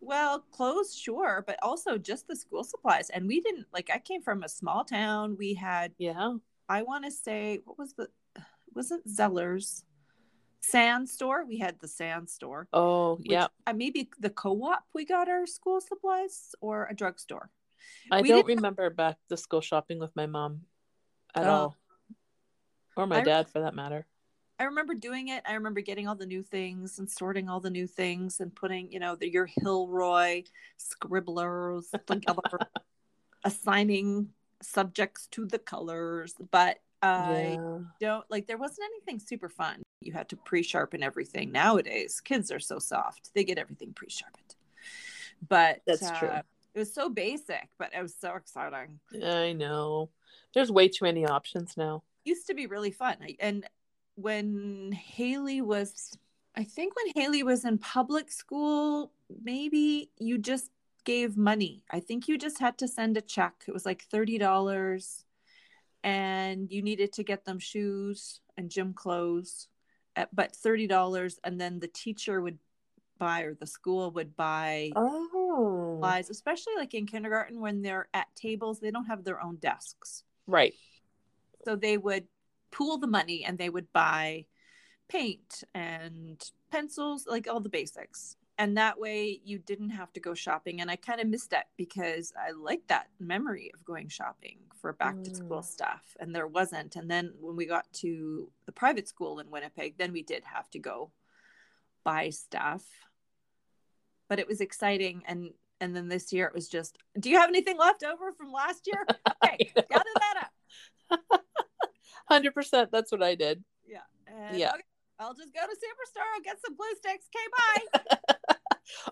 well, 0.00 0.40
clothes, 0.50 0.94
sure, 0.94 1.44
but 1.46 1.58
also 1.62 1.96
just 1.96 2.26
the 2.26 2.36
school 2.36 2.64
supplies. 2.64 3.08
And 3.10 3.26
we 3.26 3.40
didn't 3.40 3.66
like 3.72 3.90
I 3.92 3.98
came 3.98 4.22
from 4.22 4.42
a 4.42 4.48
small 4.48 4.84
town. 4.84 5.36
We 5.38 5.54
had 5.54 5.92
Yeah. 5.98 6.34
I 6.68 6.82
want 6.82 7.04
to 7.04 7.10
say 7.10 7.60
what 7.64 7.78
was 7.78 7.94
the 7.94 8.08
wasn't 8.74 9.06
Zellers 9.06 9.84
Saan 10.62 11.08
store. 11.08 11.44
We 11.44 11.58
had 11.58 11.78
the 11.80 11.86
Saan 11.86 12.28
store. 12.28 12.68
Oh, 12.72 13.18
yeah. 13.22 13.48
Uh, 13.66 13.72
maybe 13.72 14.10
the 14.20 14.30
co-op 14.30 14.84
we 14.94 15.04
got 15.04 15.28
our 15.28 15.46
school 15.46 15.80
supplies 15.80 16.54
or 16.60 16.86
a 16.90 16.94
drugstore. 16.94 17.50
I 18.10 18.22
we 18.22 18.28
don't 18.28 18.46
remember 18.46 18.88
back 18.90 19.16
to 19.28 19.36
school 19.36 19.60
shopping 19.60 19.98
with 19.98 20.14
my 20.14 20.26
mom 20.26 20.62
at 21.34 21.46
oh. 21.46 21.50
all 21.50 21.76
or 22.96 23.06
my 23.06 23.20
I, 23.20 23.24
dad 23.24 23.50
for 23.50 23.60
that 23.60 23.74
matter. 23.74 24.06
I 24.58 24.64
remember 24.64 24.94
doing 24.94 25.28
it. 25.28 25.42
I 25.46 25.54
remember 25.54 25.80
getting 25.80 26.06
all 26.06 26.14
the 26.14 26.26
new 26.26 26.42
things 26.42 26.98
and 26.98 27.10
sorting 27.10 27.48
all 27.48 27.60
the 27.60 27.70
new 27.70 27.86
things 27.86 28.38
and 28.38 28.54
putting, 28.54 28.92
you 28.92 29.00
know, 29.00 29.16
the, 29.16 29.30
your 29.30 29.48
Hilroy 29.48 30.44
scribblers 30.76 31.92
together, 32.06 32.58
assigning 33.44 34.28
subjects 34.60 35.26
to 35.32 35.46
the 35.46 35.58
colors. 35.58 36.34
But 36.50 36.78
I 37.02 37.58
yeah. 37.60 37.78
don't 38.00 38.24
like 38.30 38.46
there 38.46 38.58
wasn't 38.58 38.86
anything 38.94 39.18
super 39.18 39.48
fun. 39.48 39.82
You 40.00 40.12
had 40.12 40.28
to 40.30 40.36
pre-sharpen 40.36 41.02
everything. 41.02 41.52
Nowadays, 41.52 42.20
kids 42.20 42.50
are 42.50 42.60
so 42.60 42.78
soft; 42.78 43.30
they 43.34 43.44
get 43.44 43.58
everything 43.58 43.92
pre-sharpened. 43.92 44.54
But 45.48 45.82
that's 45.86 46.02
uh, 46.02 46.18
true. 46.18 46.30
It 46.74 46.78
was 46.78 46.94
so 46.94 47.10
basic, 47.10 47.68
but 47.78 47.90
it 47.96 48.00
was 48.00 48.14
so 48.14 48.34
exciting. 48.36 48.98
I 49.22 49.52
know. 49.52 50.10
There's 50.54 50.70
way 50.70 50.88
too 50.88 51.04
many 51.04 51.26
options 51.26 51.76
now 51.76 52.02
used 52.24 52.46
to 52.46 52.54
be 52.54 52.66
really 52.66 52.90
fun. 52.90 53.16
And 53.40 53.66
when 54.14 54.92
Haley 54.92 55.60
was, 55.60 56.16
I 56.56 56.64
think 56.64 56.94
when 56.96 57.12
Haley 57.14 57.42
was 57.42 57.64
in 57.64 57.78
public 57.78 58.30
school, 58.30 59.12
maybe 59.42 60.10
you 60.18 60.38
just 60.38 60.70
gave 61.04 61.36
money. 61.36 61.84
I 61.90 62.00
think 62.00 62.28
you 62.28 62.38
just 62.38 62.60
had 62.60 62.78
to 62.78 62.88
send 62.88 63.16
a 63.16 63.20
check. 63.20 63.64
It 63.66 63.72
was 63.72 63.86
like 63.86 64.06
$30 64.08 65.24
and 66.02 66.70
you 66.70 66.82
needed 66.82 67.12
to 67.14 67.22
get 67.22 67.44
them 67.44 67.58
shoes 67.58 68.40
and 68.56 68.70
gym 68.70 68.92
clothes, 68.94 69.68
at, 70.16 70.34
but 70.34 70.52
$30 70.52 71.38
and 71.44 71.60
then 71.60 71.78
the 71.78 71.88
teacher 71.88 72.40
would 72.40 72.58
buy 73.18 73.42
or 73.42 73.54
the 73.54 73.66
school 73.66 74.10
would 74.10 74.36
buy 74.36 74.90
oh 74.96 75.42
supplies, 76.02 76.30
especially 76.30 76.74
like 76.76 76.94
in 76.94 77.06
kindergarten 77.06 77.60
when 77.60 77.82
they're 77.82 78.08
at 78.12 78.26
tables, 78.34 78.80
they 78.80 78.90
don't 78.90 79.04
have 79.04 79.24
their 79.24 79.42
own 79.42 79.56
desks. 79.56 80.24
Right. 80.46 80.74
So 81.64 81.76
they 81.76 81.96
would 81.96 82.26
pool 82.72 82.98
the 82.98 83.06
money 83.06 83.44
and 83.44 83.56
they 83.56 83.68
would 83.68 83.92
buy 83.92 84.46
paint 85.08 85.62
and 85.74 86.42
pencils, 86.70 87.26
like 87.28 87.46
all 87.48 87.60
the 87.60 87.68
basics. 87.68 88.36
And 88.58 88.76
that 88.76 88.98
way 88.98 89.40
you 89.44 89.58
didn't 89.58 89.90
have 89.90 90.12
to 90.12 90.20
go 90.20 90.34
shopping. 90.34 90.80
And 90.80 90.90
I 90.90 90.96
kind 90.96 91.20
of 91.20 91.26
missed 91.26 91.50
that 91.50 91.66
because 91.76 92.32
I 92.38 92.52
like 92.52 92.86
that 92.88 93.08
memory 93.18 93.70
of 93.74 93.84
going 93.84 94.08
shopping 94.08 94.58
for 94.80 94.92
back 94.92 95.22
to 95.22 95.34
school 95.34 95.60
mm. 95.60 95.64
stuff. 95.64 96.16
And 96.20 96.34
there 96.34 96.46
wasn't. 96.46 96.96
And 96.96 97.10
then 97.10 97.32
when 97.40 97.56
we 97.56 97.66
got 97.66 97.90
to 97.94 98.50
the 98.66 98.72
private 98.72 99.08
school 99.08 99.38
in 99.40 99.50
Winnipeg, 99.50 99.96
then 99.96 100.12
we 100.12 100.22
did 100.22 100.44
have 100.44 100.68
to 100.70 100.78
go 100.78 101.10
buy 102.04 102.30
stuff. 102.30 102.84
But 104.28 104.38
it 104.38 104.48
was 104.48 104.60
exciting 104.60 105.22
and 105.26 105.50
and 105.80 105.96
then 105.96 106.08
this 106.08 106.32
year 106.32 106.46
it 106.46 106.54
was 106.54 106.68
just, 106.68 106.96
do 107.18 107.28
you 107.28 107.40
have 107.40 107.48
anything 107.48 107.76
left 107.76 108.04
over 108.04 108.30
from 108.30 108.52
last 108.52 108.86
year? 108.86 109.04
Okay, 109.44 109.72
gather 109.74 110.04
that 110.20 110.48
up. 111.10 111.44
Hundred 112.28 112.54
percent. 112.54 112.90
That's 112.92 113.10
what 113.10 113.24
I 113.24 113.34
did. 113.34 113.64
Yeah. 113.84 114.02
And, 114.28 114.56
yeah. 114.56 114.70
Okay, 114.70 114.82
I'll 115.22 115.34
just 115.34 115.54
go 115.54 115.60
to 115.60 115.72
Superstore. 115.72 116.26
I'll 116.34 116.42
get 116.42 116.58
some 116.64 116.76
glue 116.76 116.86
sticks. 116.96 117.26
Okay, 117.34 118.06
bye. 118.48 118.54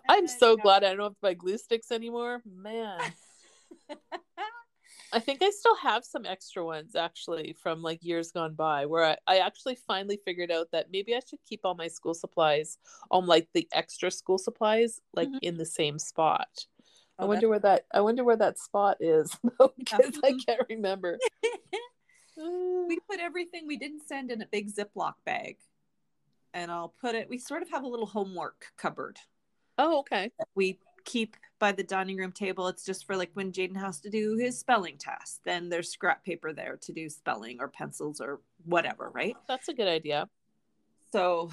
I'm 0.09 0.27
so 0.27 0.57
glad 0.57 0.85
I 0.85 0.95
don't 0.95 1.05
have 1.05 1.13
to 1.13 1.21
buy 1.23 1.35
glue 1.35 1.57
sticks 1.57 1.91
anymore. 1.91 2.43
Man. 2.45 3.01
I 5.13 5.19
think 5.19 5.43
I 5.43 5.51
still 5.51 5.77
have 5.77 6.05
some 6.05 6.25
extra 6.25 6.65
ones 6.65 6.95
actually 6.95 7.57
from 7.61 7.83
like 7.83 8.05
years 8.05 8.31
gone 8.31 8.55
by 8.55 8.87
where 8.87 9.05
I, 9.05 9.17
I 9.27 9.39
actually 9.39 9.77
finally 9.87 10.21
figured 10.25 10.53
out 10.53 10.69
that 10.73 10.87
maybe 10.93 11.17
I 11.17 11.21
should 11.29 11.41
keep 11.49 11.61
all 11.65 11.75
my 11.75 11.89
school 11.89 12.15
supplies 12.15 12.79
on 13.11 13.27
like 13.27 13.49
the 13.53 13.67
extra 13.73 14.11
school 14.11 14.39
supplies 14.39 15.01
like 15.15 15.29
mm-hmm. 15.29 15.39
in 15.43 15.57
the 15.57 15.67
same 15.67 15.99
spot. 15.99 16.49
Oh, 17.19 17.25
I 17.25 17.27
wonder 17.27 17.49
where 17.49 17.59
that 17.59 17.87
I 17.93 18.01
wonder 18.03 18.23
where 18.23 18.37
that 18.37 18.59
spot 18.59 18.99
is 19.01 19.37
because 19.79 20.19
I 20.25 20.35
can't 20.47 20.67
remember 20.69 21.19
we 22.37 22.99
put 23.09 23.21
everything 23.21 23.67
we 23.67 23.77
didn't 23.77 24.07
send 24.07 24.31
in 24.31 24.43
a 24.43 24.47
big 24.47 24.73
Ziploc 24.73 25.15
bag. 25.25 25.57
And 26.53 26.71
I'll 26.71 26.95
put 27.01 27.15
it, 27.15 27.29
we 27.29 27.39
sort 27.39 27.63
of 27.63 27.71
have 27.71 27.85
a 27.85 27.89
little 27.89 28.07
homework 28.07 28.67
cupboard. 28.77 29.19
Oh, 29.79 30.01
okay. 30.01 30.31
We 30.55 30.79
keep 31.05 31.37
by 31.59 31.73
the 31.73 31.83
dining 31.83 32.17
room 32.17 32.33
table. 32.33 32.69
It's 32.69 32.85
just 32.85 33.07
for 33.07 33.17
like 33.17 33.31
when 33.35 33.53
Jaden 33.53 33.77
has 33.77 34.01
to 34.01 34.11
do 34.11 34.37
his 34.37 34.59
spelling 34.59 34.99
test. 34.99 35.41
Then 35.45 35.69
there's 35.69 35.91
scrap 35.91 36.25
paper 36.25 36.53
there 36.53 36.77
to 36.83 36.93
do 36.93 37.09
spelling 37.09 37.59
or 37.61 37.69
pencils 37.69 38.21
or 38.21 38.41
whatever, 38.65 39.11
right? 39.11 39.37
That's 39.49 39.69
a 39.69 39.75
good 39.75 39.89
idea. 39.89 40.29
So 41.13 41.51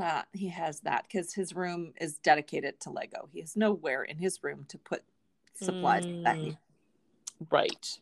uh, 0.00 0.22
he 0.32 0.48
has 0.48 0.80
that 0.80 1.04
because 1.04 1.34
his 1.34 1.54
room 1.54 1.92
is 2.00 2.18
dedicated 2.18 2.80
to 2.80 2.90
Lego. 2.90 3.28
He 3.32 3.40
has 3.40 3.56
nowhere 3.56 4.02
in 4.02 4.18
his 4.18 4.42
room 4.42 4.64
to 4.68 4.78
put 4.78 5.02
supplies 5.54 6.04
mm, 6.04 6.24
that 6.24 6.36
he. 6.36 6.56
Right. 7.50 7.98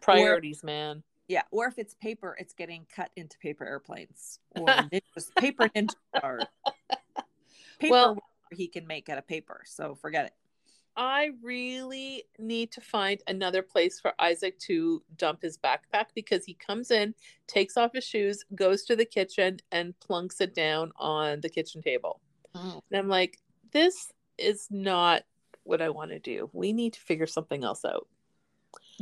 Priorities, 0.00 0.62
or, 0.62 0.66
man. 0.66 1.02
Yeah, 1.28 1.42
or 1.50 1.66
if 1.66 1.78
it's 1.78 1.94
paper, 1.94 2.36
it's 2.38 2.52
getting 2.52 2.86
cut 2.94 3.10
into 3.16 3.38
paper 3.38 3.64
airplanes 3.64 4.40
or 4.56 4.66
just 5.14 5.34
paper 5.36 5.68
ninja 5.68 5.94
stars. 6.16 6.44
Paper 7.78 7.90
well, 7.90 8.18
he 8.52 8.68
can 8.68 8.86
make 8.86 9.08
out 9.08 9.18
of 9.18 9.26
paper, 9.26 9.62
so 9.64 9.94
forget 9.94 10.26
it. 10.26 10.32
I 10.96 11.30
really 11.42 12.24
need 12.38 12.70
to 12.72 12.80
find 12.80 13.20
another 13.26 13.62
place 13.62 13.98
for 13.98 14.12
Isaac 14.20 14.58
to 14.60 15.02
dump 15.16 15.42
his 15.42 15.58
backpack 15.58 16.06
because 16.14 16.44
he 16.44 16.54
comes 16.54 16.90
in, 16.92 17.14
takes 17.48 17.76
off 17.76 17.94
his 17.94 18.04
shoes, 18.04 18.44
goes 18.54 18.84
to 18.84 18.94
the 18.94 19.04
kitchen, 19.04 19.58
and 19.72 19.98
plunks 19.98 20.40
it 20.40 20.54
down 20.54 20.92
on 20.96 21.40
the 21.40 21.48
kitchen 21.48 21.82
table. 21.82 22.20
Oh. 22.54 22.80
And 22.90 22.98
I'm 22.98 23.08
like, 23.08 23.38
this 23.72 24.12
is 24.38 24.68
not 24.70 25.24
what 25.64 25.82
I 25.82 25.88
want 25.88 26.12
to 26.12 26.20
do. 26.20 26.48
We 26.52 26.72
need 26.72 26.92
to 26.92 27.00
figure 27.00 27.26
something 27.26 27.64
else 27.64 27.84
out. 27.84 28.06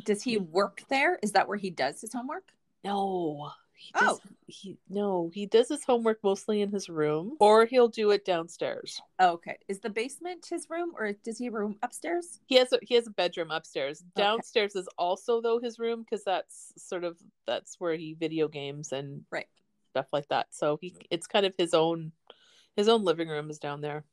Does 0.05 0.23
he 0.23 0.39
work 0.39 0.83
there? 0.89 1.19
Is 1.23 1.33
that 1.33 1.49
where 1.49 1.59
he 1.59 1.71
does 1.71 2.01
his 2.01 2.13
homework? 2.13 2.45
No. 2.85 3.51
He 3.75 3.91
Oh. 3.97 4.21
he 4.47 4.77
no, 4.89 5.29
he 5.35 5.45
does 5.47 5.69
his 5.69 5.83
homework 5.83 6.23
mostly 6.23 6.61
in 6.63 6.71
his 6.71 6.89
room 6.89 7.37
or 7.41 7.65
he'll 7.65 7.89
do 7.89 8.11
it 8.13 8.25
downstairs. 8.25 9.03
Oh, 9.19 9.31
okay. 9.33 9.59
Is 9.67 9.81
the 9.81 9.91
basement 9.91 10.47
his 10.49 10.71
room 10.71 10.93
or 10.97 11.13
does 11.25 11.37
he 11.39 11.49
room 11.49 11.77
upstairs? 11.83 12.39
He 12.47 12.55
has 12.57 12.73
a, 12.73 12.79
he 12.81 12.95
has 12.95 13.09
a 13.09 13.11
bedroom 13.11 13.51
upstairs. 13.51 14.01
Okay. 14.01 14.23
Downstairs 14.23 14.77
is 14.77 14.89
also 14.99 15.41
though 15.41 15.59
his 15.59 15.81
room 15.81 16.03
because 16.05 16.23
that's 16.23 16.73
sort 16.77 17.03
of 17.03 17.19
that's 17.45 17.81
where 17.81 17.97
he 17.97 18.15
video 18.15 18.47
games 18.47 18.93
and 18.93 19.25
Right. 19.33 19.49
stuff 19.91 20.07
like 20.13 20.29
that. 20.29 20.47
So 20.55 20.79
he 20.81 20.95
it's 21.11 21.27
kind 21.27 21.45
of 21.45 21.55
his 21.59 21.75
own 21.75 22.13
his 22.77 22.89
own 22.89 23.03
living 23.03 23.29
room 23.29 23.51
is 23.51 23.59
down 23.59 23.81
there. 23.81 24.05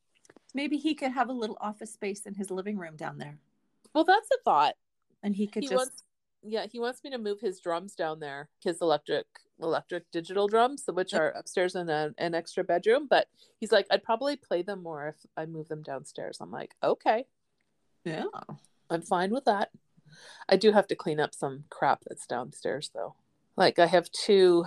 Maybe 0.55 0.77
he 0.77 0.95
could 0.95 1.11
have 1.11 1.29
a 1.29 1.33
little 1.33 1.57
office 1.61 1.93
space 1.93 2.25
in 2.25 2.33
his 2.33 2.49
living 2.49 2.77
room 2.77 2.95
down 2.95 3.19
there. 3.19 3.37
Well, 3.93 4.03
that's 4.03 4.29
a 4.31 4.41
thought. 4.43 4.75
And 5.23 5.35
he 5.35 5.47
could 5.47 5.63
he 5.63 5.69
just 5.69 5.75
wants 5.77 6.03
yeah 6.41 6.65
he 6.71 6.79
wants 6.79 7.03
me 7.03 7.09
to 7.09 7.17
move 7.17 7.41
his 7.41 7.59
drums 7.59 7.95
down 7.95 8.19
there 8.21 8.47
his 8.63 8.81
electric 8.81 9.25
electric 9.61 10.09
digital 10.11 10.47
drums 10.47 10.85
which 10.87 11.13
are 11.13 11.31
upstairs 11.31 11.75
in 11.75 11.89
a, 11.89 12.13
an 12.17 12.33
extra 12.33 12.63
bedroom. 12.63 13.07
But 13.09 13.27
he's 13.59 13.71
like 13.71 13.87
i'd 13.91 14.03
probably 14.03 14.35
play 14.35 14.61
them 14.61 14.81
more 14.83 15.07
if 15.09 15.15
i 15.35 15.45
move 15.45 15.67
them 15.67 15.81
downstairs. 15.83 16.37
I'm 16.39 16.51
like 16.51 16.75
okay. 16.83 17.25
Yeah. 18.05 18.25
i'm 18.89 19.01
fine 19.01 19.31
with 19.31 19.45
that. 19.45 19.69
I 20.47 20.55
do 20.55 20.71
have 20.71 20.87
to 20.87 20.95
clean 20.95 21.19
up 21.19 21.35
some 21.35 21.65
crap 21.69 22.03
that's 22.07 22.25
downstairs 22.25 22.89
though. 22.93 23.15
Like 23.57 23.77
i 23.79 23.85
have 23.87 24.09
two 24.11 24.65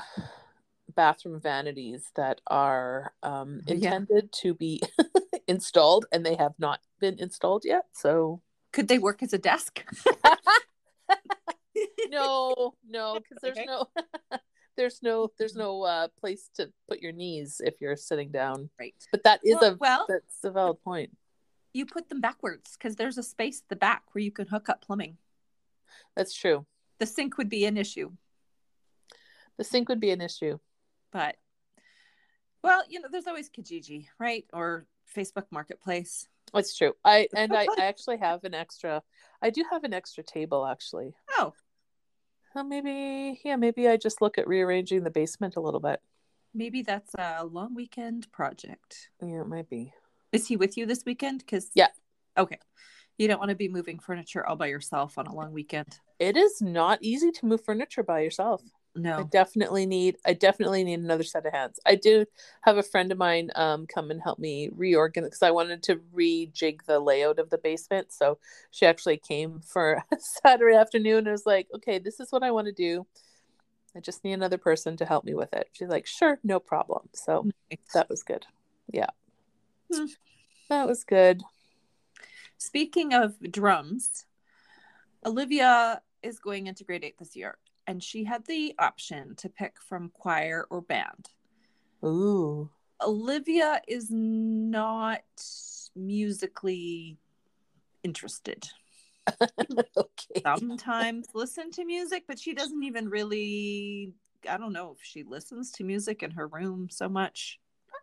bathroom 0.94 1.40
vanities 1.40 2.10
that 2.16 2.40
are 2.46 3.14
um, 3.22 3.62
Yeah. 3.66 3.74
intended 3.94 4.30
to 4.42 4.52
be 4.52 4.82
installed 5.48 6.04
and 6.12 6.24
they 6.26 6.34
have 6.34 6.52
not 6.58 6.80
been 7.00 7.18
installed 7.18 7.64
yet 7.64 7.86
so 7.92 8.42
Could 8.72 8.88
they 8.88 8.98
work 8.98 9.22
as 9.22 9.32
a 9.32 9.38
desk? 9.38 9.84
no 12.10 12.74
no 12.88 13.14
because 13.18 13.38
there's 13.42 13.56
Okay. 13.56 13.66
no 13.66 13.86
there's 14.76 15.02
no 15.02 15.28
there's 15.38 15.54
no 15.56 15.82
uh 15.82 16.08
place 16.20 16.48
to 16.56 16.70
put 16.88 17.00
your 17.00 17.12
knees 17.12 17.60
if 17.64 17.74
you're 17.80 17.96
sitting 17.96 18.30
down 18.30 18.68
Right. 18.78 18.94
but 19.10 19.24
that 19.24 19.40
is 19.44 19.56
Well- 19.60 19.72
a 19.72 19.76
well- 19.76 20.06
that's 20.08 20.44
a 20.44 20.50
valid 20.50 20.82
point 20.82 21.16
You 21.72 21.86
put 21.86 22.08
them 22.08 22.20
backwards 22.20 22.76
because 22.76 22.96
there's 22.96 23.18
a 23.18 23.22
space 23.22 23.60
at 23.62 23.68
the 23.68 23.76
back 23.76 24.02
where 24.12 24.22
you 24.22 24.30
can 24.30 24.46
hook 24.46 24.68
up 24.68 24.82
plumbing. 24.82 25.16
that's 26.14 26.34
true 26.34 26.66
The 26.98 27.06
sink 27.06 27.38
would 27.38 27.48
be 27.48 27.64
an 27.64 27.76
issue, 27.76 28.12
the 29.56 29.64
sink 29.64 29.88
would 29.88 30.00
be 30.00 30.10
an 30.10 30.20
issue 30.20 30.58
but 31.10 31.36
well, 32.62 32.82
you 32.88 33.00
know, 33.00 33.08
there's 33.10 33.26
always 33.26 33.50
Kijiji, 33.50 34.06
right? 34.20 34.44
Or 34.52 34.86
Facebook 35.16 35.46
Marketplace. 35.50 36.28
It's 36.54 36.76
true 36.76 36.92
i 37.04 37.28
and 37.36 37.52
I. 37.54 37.66
I 37.78 37.84
actually 37.86 38.18
have 38.18 38.44
an 38.44 38.54
extra 38.54 39.02
i 39.40 39.50
do 39.50 39.64
have 39.70 39.84
an 39.84 39.94
extra 39.94 40.22
table 40.24 40.66
actually 40.66 41.14
Oh, 41.38 41.52
so 42.54 42.62
maybe 42.62 43.40
yeah 43.44 43.56
maybe 43.56 43.88
i 43.88 43.96
just 43.96 44.20
look 44.22 44.38
at 44.38 44.46
rearranging 44.46 45.04
the 45.04 45.10
basement 45.10 45.56
a 45.56 45.60
little 45.60 45.80
bit 45.80 46.00
maybe 46.54 46.82
that's 46.82 47.14
a 47.18 47.44
long 47.46 47.74
weekend 47.74 48.30
project. 48.32 49.08
yeah 49.22 49.40
it 49.40 49.46
might 49.48 49.68
be 49.70 49.92
Is 50.32 50.46
he 50.48 50.56
with 50.56 50.76
you 50.76 50.86
this 50.86 51.02
weekend? 51.06 51.38
Because 51.40 51.70
Yeah. 51.74 51.88
Okay. 52.38 52.58
You 53.18 53.28
don't 53.28 53.38
want 53.38 53.50
to 53.50 53.54
be 53.56 53.68
moving 53.68 53.98
furniture 53.98 54.44
all 54.46 54.56
by 54.56 54.66
yourself 54.68 55.18
on 55.18 55.26
a 55.26 55.34
long 55.34 55.52
weekend. 55.52 55.98
it 56.18 56.36
is 56.36 56.60
not 56.62 56.98
easy 57.02 57.30
to 57.32 57.46
move 57.46 57.62
furniture 57.64 58.02
by 58.02 58.20
yourself 58.20 58.62
I 59.18 59.22
definitely 59.22 59.86
need 59.86 60.18
I 60.26 60.34
definitely 60.34 60.84
need 60.84 61.00
another 61.00 61.22
set 61.22 61.46
of 61.46 61.52
hands. 61.52 61.80
I 61.86 61.94
do 61.94 62.26
have 62.62 62.76
a 62.76 62.82
friend 62.82 63.10
of 63.10 63.18
mine 63.18 63.50
um 63.54 63.86
come 63.86 64.10
and 64.10 64.20
help 64.20 64.38
me 64.38 64.68
reorganize 64.74 65.30
because 65.30 65.42
I 65.42 65.50
wanted 65.50 65.82
to 65.84 65.96
rejig 66.14 66.84
the 66.84 67.00
layout 67.00 67.38
of 67.38 67.50
the 67.50 67.58
basement. 67.58 68.12
So 68.12 68.38
she 68.70 68.84
actually 68.84 69.16
came 69.16 69.60
for 69.60 70.04
Saturday 70.18 70.76
afternoon 70.76 71.18
and 71.18 71.32
was 71.32 71.46
like, 71.46 71.68
okay, 71.74 71.98
this 71.98 72.20
is 72.20 72.30
what 72.30 72.42
I 72.42 72.50
want 72.50 72.66
to 72.66 72.72
do. 72.72 73.06
I 73.96 74.00
just 74.00 74.24
need 74.24 74.32
another 74.32 74.58
person 74.58 74.96
to 74.98 75.06
help 75.06 75.24
me 75.24 75.34
with 75.34 75.52
it. 75.52 75.68
She's 75.72 75.88
like, 75.88 76.06
sure, 76.06 76.38
no 76.42 76.58
problem. 76.58 77.08
So 77.14 77.48
that 77.94 78.08
was 78.08 78.22
good. 78.22 78.46
Yeah. 78.90 79.10
Hmm. 79.92 80.06
That 80.68 80.86
was 80.86 81.04
good. 81.04 81.42
Speaking 82.56 83.12
of 83.12 83.34
drums, 83.50 84.26
Olivia 85.26 86.00
is 86.22 86.38
going 86.38 86.66
into 86.66 86.84
grade 86.84 87.04
eight 87.04 87.18
this 87.18 87.36
year, 87.36 87.58
and 87.86 88.02
she 88.02 88.24
had 88.24 88.46
the 88.46 88.74
option 88.78 89.34
to 89.36 89.48
pick 89.48 89.74
from 89.80 90.10
choir 90.14 90.66
or 90.70 90.80
band. 90.80 91.30
Ooh. 92.04 92.70
Olivia 93.00 93.80
is 93.88 94.08
not 94.10 95.20
musically 95.94 97.18
interested. 98.02 98.68
okay. 99.40 100.42
Sometimes 100.44 101.28
listen 101.34 101.70
to 101.72 101.84
music, 101.84 102.24
but 102.26 102.38
she 102.38 102.54
doesn't 102.54 102.82
even 102.82 103.08
really. 103.08 104.12
I 104.48 104.56
don't 104.56 104.72
know 104.72 104.96
if 104.98 105.04
she 105.04 105.22
listens 105.22 105.70
to 105.72 105.84
music 105.84 106.22
in 106.22 106.32
her 106.32 106.48
room 106.48 106.88
so 106.90 107.08
much. 107.08 107.60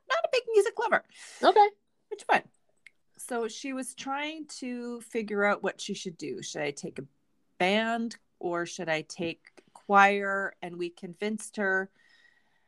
Not 0.09 0.19
a 0.23 0.29
big 0.31 0.43
music 0.53 0.73
lover. 0.79 1.03
Okay. 1.43 1.67
which 2.09 2.23
one? 2.27 2.43
So 3.17 3.49
she 3.49 3.73
was 3.73 3.93
trying 3.93 4.45
to 4.59 5.01
figure 5.01 5.43
out 5.43 5.61
what 5.61 5.81
she 5.81 5.93
should 5.93 6.17
do. 6.17 6.41
Should 6.41 6.61
I 6.61 6.71
take 6.71 6.99
a 6.99 7.03
band 7.57 8.15
or 8.39 8.65
should 8.65 8.87
I 8.87 9.01
take 9.01 9.58
choir? 9.89 10.53
And 10.61 10.77
we 10.77 10.91
convinced 10.91 11.57
her 11.57 11.89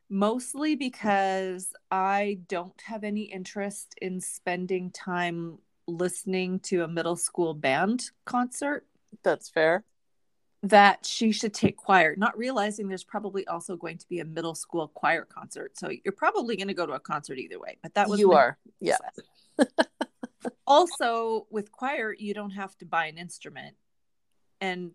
mostly 0.09 0.75
because 0.75 1.71
I 1.91 2.39
don't 2.47 2.81
have 2.81 3.03
any 3.03 3.21
interest 3.21 3.93
in 4.01 4.19
spending 4.19 4.89
time 4.89 5.59
listening 5.87 6.61
to 6.61 6.83
a 6.83 6.87
middle 6.87 7.15
school 7.15 7.53
band 7.53 8.09
concert 8.25 8.87
That's 9.23 9.49
fair. 9.49 9.83
that 10.63 11.05
she 11.05 11.31
should 11.31 11.53
take 11.53 11.77
choir, 11.77 12.15
not 12.17 12.35
realizing 12.35 12.87
there's 12.87 13.03
probably 13.03 13.45
also 13.45 13.75
going 13.75 13.99
to 13.99 14.07
be 14.09 14.19
a 14.19 14.25
middle 14.25 14.55
school 14.55 14.87
choir 14.87 15.23
concert. 15.23 15.77
So 15.77 15.91
you're 16.03 16.13
probably 16.13 16.55
going 16.55 16.69
to 16.69 16.73
go 16.73 16.87
to 16.87 16.93
a 16.93 16.99
concert 16.99 17.37
either 17.37 17.59
way. 17.59 17.77
But 17.83 17.93
that 17.93 18.09
was 18.09 18.19
you 18.19 18.31
are. 18.31 18.57
Yeah. 18.79 18.97
also 20.65 21.45
with 21.51 21.71
choir 21.71 22.15
you 22.17 22.33
don't 22.33 22.51
have 22.51 22.75
to 22.79 22.85
buy 22.85 23.05
an 23.05 23.19
instrument 23.19 23.75
and 24.59 24.91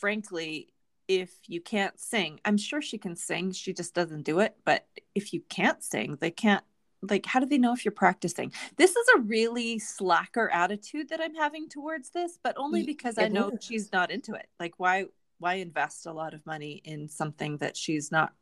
frankly 0.00 0.72
if 1.10 1.32
you 1.48 1.60
can't 1.60 1.98
sing 1.98 2.38
i'm 2.44 2.56
sure 2.56 2.80
she 2.80 2.96
can 2.96 3.16
sing 3.16 3.50
she 3.50 3.72
just 3.72 3.94
doesn't 3.94 4.22
do 4.22 4.38
it 4.38 4.54
but 4.64 4.86
if 5.12 5.32
you 5.32 5.42
can't 5.48 5.82
sing 5.82 6.16
they 6.20 6.30
can't 6.30 6.62
like 7.02 7.26
how 7.26 7.40
do 7.40 7.46
they 7.46 7.58
know 7.58 7.72
if 7.72 7.84
you're 7.84 7.90
practicing 7.90 8.52
this 8.76 8.94
is 8.94 9.06
a 9.16 9.20
really 9.22 9.76
slacker 9.80 10.48
attitude 10.50 11.08
that 11.08 11.20
i'm 11.20 11.34
having 11.34 11.68
towards 11.68 12.10
this 12.10 12.38
but 12.44 12.56
only 12.56 12.84
because 12.84 13.18
i 13.18 13.26
know 13.26 13.50
is. 13.50 13.64
she's 13.64 13.90
not 13.92 14.12
into 14.12 14.34
it 14.34 14.46
like 14.60 14.74
why 14.78 15.04
why 15.40 15.54
invest 15.54 16.06
a 16.06 16.12
lot 16.12 16.32
of 16.32 16.46
money 16.46 16.80
in 16.84 17.08
something 17.08 17.56
that 17.56 17.76
she's 17.76 18.12
not 18.12 18.32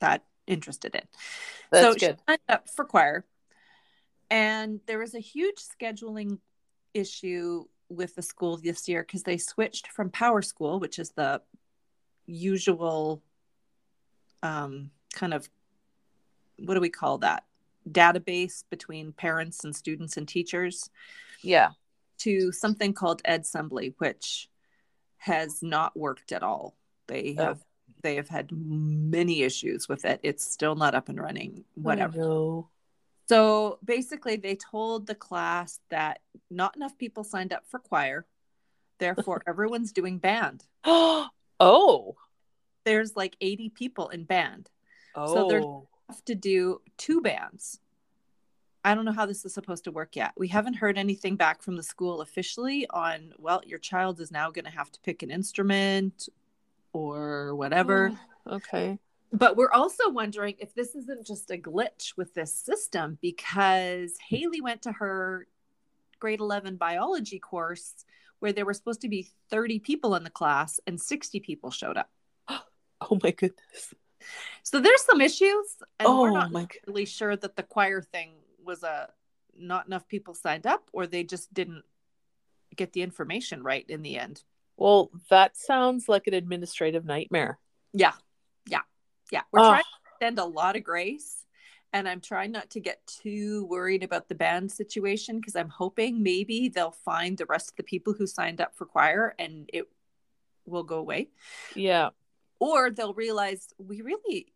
that 0.00 0.24
interested 0.46 0.94
in 0.94 1.02
That's 1.70 1.84
so 1.84 1.92
good. 1.92 2.16
she 2.18 2.24
signed 2.26 2.40
up 2.48 2.70
for 2.70 2.84
choir, 2.84 3.24
and 4.30 4.80
there 4.86 4.98
was 4.98 5.14
a 5.14 5.20
huge 5.20 5.56
scheduling 5.56 6.38
issue 6.94 7.64
with 7.88 8.14
the 8.14 8.22
school 8.22 8.56
this 8.56 8.88
year 8.88 9.02
because 9.02 9.22
they 9.22 9.38
switched 9.38 9.88
from 9.88 10.10
Power 10.10 10.42
School, 10.42 10.80
which 10.80 10.98
is 10.98 11.10
the 11.10 11.42
usual 12.26 13.22
um, 14.42 14.90
kind 15.14 15.34
of 15.34 15.48
what 16.58 16.74
do 16.74 16.80
we 16.80 16.90
call 16.90 17.18
that 17.18 17.44
database 17.90 18.64
between 18.70 19.12
parents 19.12 19.64
and 19.64 19.74
students 19.74 20.16
and 20.16 20.28
teachers 20.28 20.90
Yeah. 21.42 21.70
to 22.18 22.52
something 22.52 22.92
called 22.94 23.22
EdSembly, 23.24 23.94
which 23.98 24.48
has 25.18 25.62
not 25.62 25.96
worked 25.96 26.32
at 26.32 26.42
all. 26.42 26.76
They 27.06 27.34
have 27.34 27.64
they 28.02 28.16
have 28.16 28.28
had 28.28 28.50
many 28.52 29.42
issues 29.42 29.88
with 29.88 30.04
it. 30.04 30.20
It's 30.22 30.44
still 30.44 30.74
not 30.74 30.94
up 30.94 31.08
and 31.08 31.18
running. 31.18 31.64
Whatever. 31.74 32.18
No. 32.18 32.68
So 33.26 33.78
basically, 33.82 34.36
they 34.36 34.56
told 34.56 35.06
the 35.06 35.14
class 35.14 35.80
that 35.88 36.20
not 36.50 36.76
enough 36.76 36.96
people 36.98 37.24
signed 37.24 37.52
up 37.54 37.64
for 37.66 37.78
choir. 37.78 38.26
Therefore, 38.98 39.42
everyone's 39.46 39.92
doing 39.92 40.18
band. 40.18 40.64
oh. 41.60 42.16
There's 42.84 43.16
like 43.16 43.36
80 43.40 43.70
people 43.70 44.08
in 44.08 44.24
band. 44.24 44.70
Oh. 45.14 45.34
So 45.34 45.48
they're- 45.48 45.62
Have 46.10 46.24
to 46.26 46.34
do 46.34 46.82
two 46.98 47.22
bands. 47.22 47.80
I 48.84 48.94
don't 48.94 49.06
know 49.06 49.12
how 49.12 49.24
this 49.24 49.46
is 49.46 49.54
supposed 49.54 49.84
to 49.84 49.90
work 49.90 50.14
yet. 50.16 50.32
We 50.36 50.48
haven't 50.48 50.74
heard 50.74 50.98
anything 50.98 51.36
back 51.36 51.62
from 51.62 51.76
the 51.76 51.82
school 51.82 52.20
officially 52.20 52.86
on, 52.90 53.32
well, 53.38 53.62
your 53.64 53.78
child 53.78 54.20
is 54.20 54.30
now 54.30 54.50
going 54.50 54.66
to 54.66 54.70
have 54.70 54.92
to 54.92 55.00
pick 55.00 55.22
an 55.22 55.30
instrument 55.30 56.28
or 56.92 57.54
whatever. 57.54 58.12
Oh, 58.46 58.56
okay. 58.56 58.98
But 59.32 59.56
we're 59.56 59.72
also 59.72 60.10
wondering 60.10 60.56
if 60.58 60.74
this 60.74 60.94
isn't 60.94 61.26
just 61.26 61.50
a 61.50 61.56
glitch 61.56 62.16
with 62.18 62.34
this 62.34 62.52
system 62.52 63.16
because 63.22 64.12
Haley 64.28 64.60
went 64.60 64.82
to 64.82 64.92
her 64.92 65.46
grade 66.18 66.40
11 66.40 66.76
biology 66.76 67.38
course 67.38 68.04
where 68.44 68.52
there 68.52 68.66
were 68.66 68.74
supposed 68.74 69.00
to 69.00 69.08
be 69.08 69.26
30 69.48 69.78
people 69.78 70.14
in 70.16 70.22
the 70.22 70.28
class 70.28 70.78
and 70.86 71.00
60 71.00 71.40
people 71.40 71.70
showed 71.70 71.96
up. 71.96 72.10
Oh 73.10 73.18
my 73.22 73.32
goodness. 73.32 73.92
So 74.62 74.80
there's 74.80 75.02
some 75.02 75.20
issues 75.20 75.66
and 75.98 76.06
oh 76.08 76.22
we're 76.22 76.30
not 76.30 76.52
my 76.52 76.66
really 76.86 77.04
sure 77.04 77.36
that 77.36 77.56
the 77.56 77.62
choir 77.62 78.00
thing 78.00 78.32
was 78.64 78.82
a 78.82 79.10
not 79.58 79.86
enough 79.86 80.08
people 80.08 80.32
signed 80.32 80.66
up 80.66 80.88
or 80.92 81.06
they 81.06 81.22
just 81.22 81.52
didn't 81.52 81.82
get 82.74 82.92
the 82.92 83.02
information 83.02 83.62
right 83.62 83.84
in 83.88 84.00
the 84.02 84.16
end. 84.16 84.42
Well, 84.78 85.10
that 85.28 85.56
sounds 85.56 86.08
like 86.08 86.26
an 86.28 86.34
administrative 86.34 87.04
nightmare. 87.04 87.58
Yeah. 87.92 88.12
Yeah. 88.66 88.82
Yeah. 89.30 89.42
We're 89.52 89.60
Ugh. 89.60 89.70
trying 89.70 89.82
to 89.82 90.10
extend 90.12 90.38
a 90.38 90.44
lot 90.44 90.76
of 90.76 90.84
grace 90.84 91.43
and 91.94 92.08
I'm 92.08 92.20
trying 92.20 92.50
not 92.50 92.70
to 92.70 92.80
get 92.80 93.06
too 93.06 93.66
worried 93.66 94.02
about 94.02 94.28
the 94.28 94.34
band 94.34 94.70
situation 94.70 95.38
because 95.38 95.54
I'm 95.54 95.68
hoping 95.68 96.22
maybe 96.24 96.68
they'll 96.68 96.90
find 96.90 97.38
the 97.38 97.46
rest 97.46 97.70
of 97.70 97.76
the 97.76 97.84
people 97.84 98.12
who 98.12 98.26
signed 98.26 98.60
up 98.60 98.74
for 98.74 98.84
choir 98.84 99.34
and 99.38 99.70
it 99.72 99.88
will 100.66 100.82
go 100.82 100.96
away. 100.98 101.28
Yeah. 101.76 102.08
Or 102.58 102.90
they'll 102.90 103.14
realize 103.14 103.72
we 103.78 104.02
really 104.02 104.52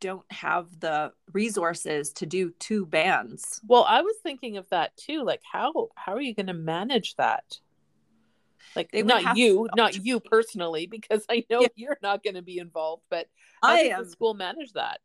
don't 0.00 0.30
have 0.32 0.80
the 0.80 1.12
resources 1.32 2.12
to 2.14 2.26
do 2.26 2.50
two 2.58 2.84
bands. 2.84 3.60
Well, 3.68 3.86
I 3.88 4.02
was 4.02 4.16
thinking 4.24 4.56
of 4.56 4.68
that 4.70 4.96
too. 4.96 5.22
Like 5.22 5.42
how 5.50 5.90
how 5.94 6.14
are 6.14 6.20
you 6.20 6.34
going 6.34 6.48
to 6.48 6.52
manage 6.52 7.14
that? 7.14 7.60
Like 8.74 8.90
not 8.92 9.36
you, 9.36 9.68
to- 9.68 9.76
not 9.76 10.04
you 10.04 10.18
personally 10.34 10.86
because 10.88 11.24
I 11.30 11.44
know 11.48 11.60
Yeah. 11.60 11.68
you're 11.76 11.98
not 12.02 12.24
going 12.24 12.34
to 12.34 12.42
be 12.42 12.58
involved, 12.58 13.04
but 13.08 13.28
how 13.62 13.68
I 13.68 13.84
does 13.84 13.92
am 13.92 14.04
the 14.04 14.10
school 14.10 14.34
manage 14.34 14.72
that? 14.72 15.00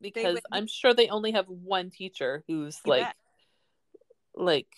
Because 0.00 0.34
would- 0.34 0.42
I'm 0.52 0.66
sure 0.66 0.94
they 0.94 1.08
only 1.08 1.32
have 1.32 1.48
one 1.48 1.90
teacher 1.90 2.42
who's 2.46 2.80
You 2.84 2.90
like 2.90 3.02
bet. 3.06 3.16
like 4.34 4.76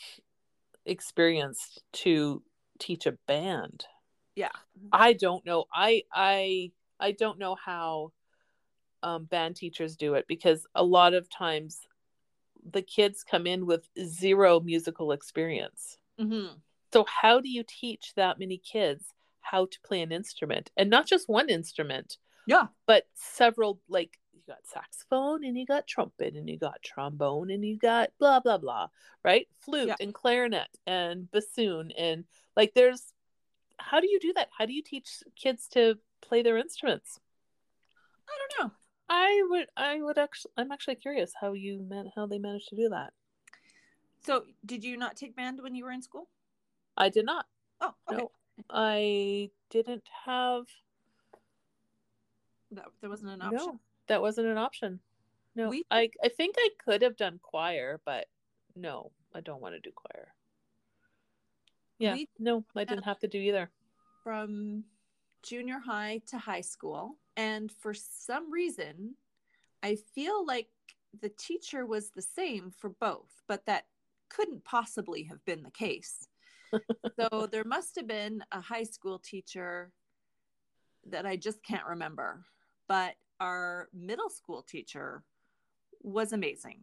experienced 0.84 1.82
to 1.92 2.42
teach 2.78 3.06
a 3.06 3.12
band. 3.26 3.86
Yeah. 4.34 4.50
I 4.92 5.12
don't 5.12 5.44
know. 5.44 5.66
I 5.72 6.02
I 6.12 6.72
I 6.98 7.12
don't 7.12 7.38
know 7.38 7.54
how 7.54 8.12
um, 9.02 9.24
band 9.24 9.56
teachers 9.56 9.96
do 9.96 10.14
it 10.14 10.26
because 10.28 10.66
a 10.74 10.82
lot 10.84 11.12
of 11.14 11.28
times 11.28 11.80
the 12.70 12.82
kids 12.82 13.24
come 13.24 13.46
in 13.46 13.66
with 13.66 13.88
zero 14.04 14.60
musical 14.60 15.10
experience. 15.12 15.98
Mhm. 16.18 16.60
So 16.92 17.04
how 17.04 17.40
do 17.40 17.48
you 17.48 17.64
teach 17.66 18.14
that 18.14 18.38
many 18.38 18.58
kids 18.58 19.12
how 19.40 19.66
to 19.66 19.80
play 19.80 20.02
an 20.02 20.12
instrument 20.12 20.70
and 20.76 20.88
not 20.88 21.06
just 21.06 21.28
one 21.28 21.48
instrument, 21.50 22.16
Yeah. 22.46 22.68
but 22.86 23.08
several 23.14 23.80
like 23.88 24.20
you 24.46 24.54
got 24.54 24.66
saxophone 24.66 25.44
and 25.44 25.56
you 25.56 25.66
got 25.66 25.86
trumpet 25.86 26.34
and 26.34 26.48
you 26.48 26.58
got 26.58 26.82
trombone 26.82 27.50
and 27.50 27.64
you 27.64 27.76
got 27.78 28.10
blah 28.18 28.40
blah 28.40 28.58
blah, 28.58 28.88
right? 29.24 29.48
Flute 29.60 29.88
Yeah. 29.88 29.96
and 30.00 30.14
clarinet 30.14 30.68
and 30.86 31.30
bassoon 31.30 31.92
and 31.92 32.24
like 32.56 32.72
there's 32.74 33.12
how 33.78 34.00
do 34.00 34.08
you 34.10 34.20
do 34.20 34.32
that? 34.34 34.48
How 34.56 34.66
do 34.66 34.72
you 34.72 34.82
teach 34.82 35.22
kids 35.36 35.68
to 35.68 35.98
play 36.20 36.42
their 36.42 36.56
instruments? 36.56 37.18
I 38.28 38.32
don't 38.38 38.68
know. 38.68 38.74
I 39.08 39.42
would 39.48 39.66
I 39.76 40.00
would 40.00 40.18
actually 40.18 40.52
I'm 40.56 40.72
actually 40.72 40.96
curious 40.96 41.32
how 41.40 41.52
you 41.52 41.84
man 41.88 42.10
how 42.14 42.26
they 42.26 42.38
managed 42.38 42.68
to 42.68 42.76
do 42.76 42.88
that. 42.90 43.12
So, 44.24 44.44
did 44.64 44.84
you 44.84 44.96
not 44.96 45.16
take 45.16 45.34
band 45.34 45.60
when 45.60 45.74
you 45.74 45.84
were 45.84 45.90
in 45.90 46.00
school? 46.00 46.28
I 46.96 47.08
did 47.08 47.24
not. 47.26 47.46
Oh, 47.80 47.92
okay. 48.08 48.22
No. 48.22 48.30
I 48.70 49.50
didn't 49.70 50.04
have 50.26 50.64
That, 52.70 52.84
there 53.00 53.10
wasn't 53.10 53.32
an 53.32 53.42
option. 53.42 53.58
no. 53.66 53.80
That 54.08 54.22
wasn't 54.22 54.48
an 54.48 54.58
option. 54.58 55.00
No. 55.54 55.68
We- 55.68 55.84
I 55.90 56.10
I 56.22 56.28
think 56.28 56.56
I 56.58 56.68
could 56.84 57.02
have 57.02 57.16
done 57.16 57.38
choir, 57.42 58.00
but 58.04 58.26
no, 58.74 59.12
I 59.34 59.40
don't 59.40 59.60
want 59.60 59.74
to 59.74 59.80
do 59.80 59.92
choir. 59.92 60.34
Yeah. 61.98 62.14
We- 62.14 62.28
no, 62.38 62.64
I 62.74 62.84
didn't 62.84 63.04
have 63.04 63.20
to 63.20 63.28
do 63.28 63.38
either. 63.38 63.70
From 64.24 64.84
junior 65.42 65.78
high 65.78 66.20
to 66.28 66.38
high 66.38 66.60
school. 66.60 67.18
And 67.36 67.70
for 67.72 67.94
some 67.94 68.50
reason, 68.50 69.16
I 69.82 69.96
feel 70.14 70.44
like 70.46 70.68
the 71.20 71.30
teacher 71.30 71.84
was 71.86 72.10
the 72.10 72.22
same 72.22 72.70
for 72.70 72.90
both, 72.90 73.42
but 73.48 73.66
that 73.66 73.86
couldn't 74.28 74.64
possibly 74.64 75.24
have 75.24 75.44
been 75.44 75.62
the 75.62 75.70
case. 75.70 76.28
so 77.18 77.46
there 77.50 77.64
must 77.64 77.96
have 77.96 78.06
been 78.06 78.42
a 78.52 78.60
high 78.60 78.84
school 78.84 79.18
teacher 79.18 79.92
that 81.06 81.26
I 81.26 81.36
just 81.36 81.62
can't 81.62 81.86
remember. 81.86 82.44
But 82.88 83.16
our 83.42 83.88
middle 83.92 84.30
school 84.30 84.62
teacher 84.62 85.24
was 86.00 86.32
amazing. 86.32 86.78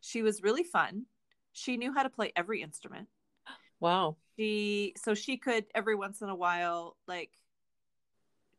She 0.00 0.22
was 0.22 0.42
really 0.42 0.64
fun. 0.64 1.04
She 1.52 1.76
knew 1.76 1.92
how 1.92 2.02
to 2.02 2.08
play 2.08 2.32
every 2.34 2.62
instrument. 2.62 3.08
Wow. 3.80 4.16
She 4.38 4.94
so 4.96 5.14
she 5.14 5.36
could 5.36 5.66
every 5.74 5.94
once 5.94 6.22
in 6.22 6.30
a 6.30 6.34
while 6.34 6.96
like 7.06 7.32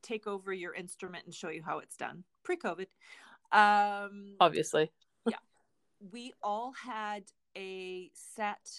take 0.03 0.27
over 0.27 0.53
your 0.53 0.73
instrument 0.75 1.25
and 1.25 1.33
show 1.33 1.49
you 1.49 1.63
how 1.63 1.79
it's 1.79 1.97
done 1.97 2.23
pre-COVID. 2.43 2.87
Um, 3.51 4.35
Obviously. 4.39 4.91
Yeah. 5.27 5.37
We 6.11 6.33
all 6.43 6.73
had 6.73 7.23
a 7.57 8.11
set 8.13 8.69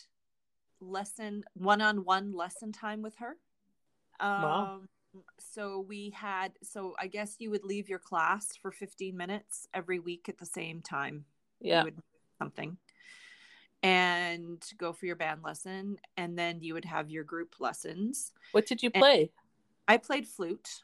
lesson 0.81 1.43
one-on-one 1.55 2.33
lesson 2.33 2.73
time 2.73 3.03
with 3.03 3.17
her 3.17 3.37
um 4.21 4.43
Wow. 4.43 4.81
So 5.39 5.81
we 5.89 6.11
had 6.11 6.53
so 6.63 6.95
i 7.01 7.07
guess 7.07 7.37
you 7.39 7.51
would 7.51 7.65
leave 7.65 7.89
your 7.89 7.99
class 7.99 8.57
for 8.61 8.71
15 8.71 9.17
minutes 9.17 9.69
every 9.75 9.99
week 9.99 10.29
at 10.29 10.39
the 10.39 10.47
same 10.47 10.81
time 10.81 11.25
Yeah. 11.61 11.81
you 11.81 11.85
would 11.87 11.99
something 12.39 12.77
and 13.83 14.63
go 14.79 14.93
for 14.93 15.07
your 15.07 15.17
band 15.17 15.43
lesson 15.43 15.99
and 16.17 16.39
then 16.39 16.61
you 16.63 16.75
would 16.75 16.85
have 16.85 17.11
your 17.11 17.25
group 17.25 17.57
lessons 17.59 18.33
What 18.53 18.67
did 18.67 18.83
you 18.83 18.91
And- 18.95 19.01
play? 19.01 19.31
i 19.89 19.97
played 19.97 20.27
flute 20.27 20.83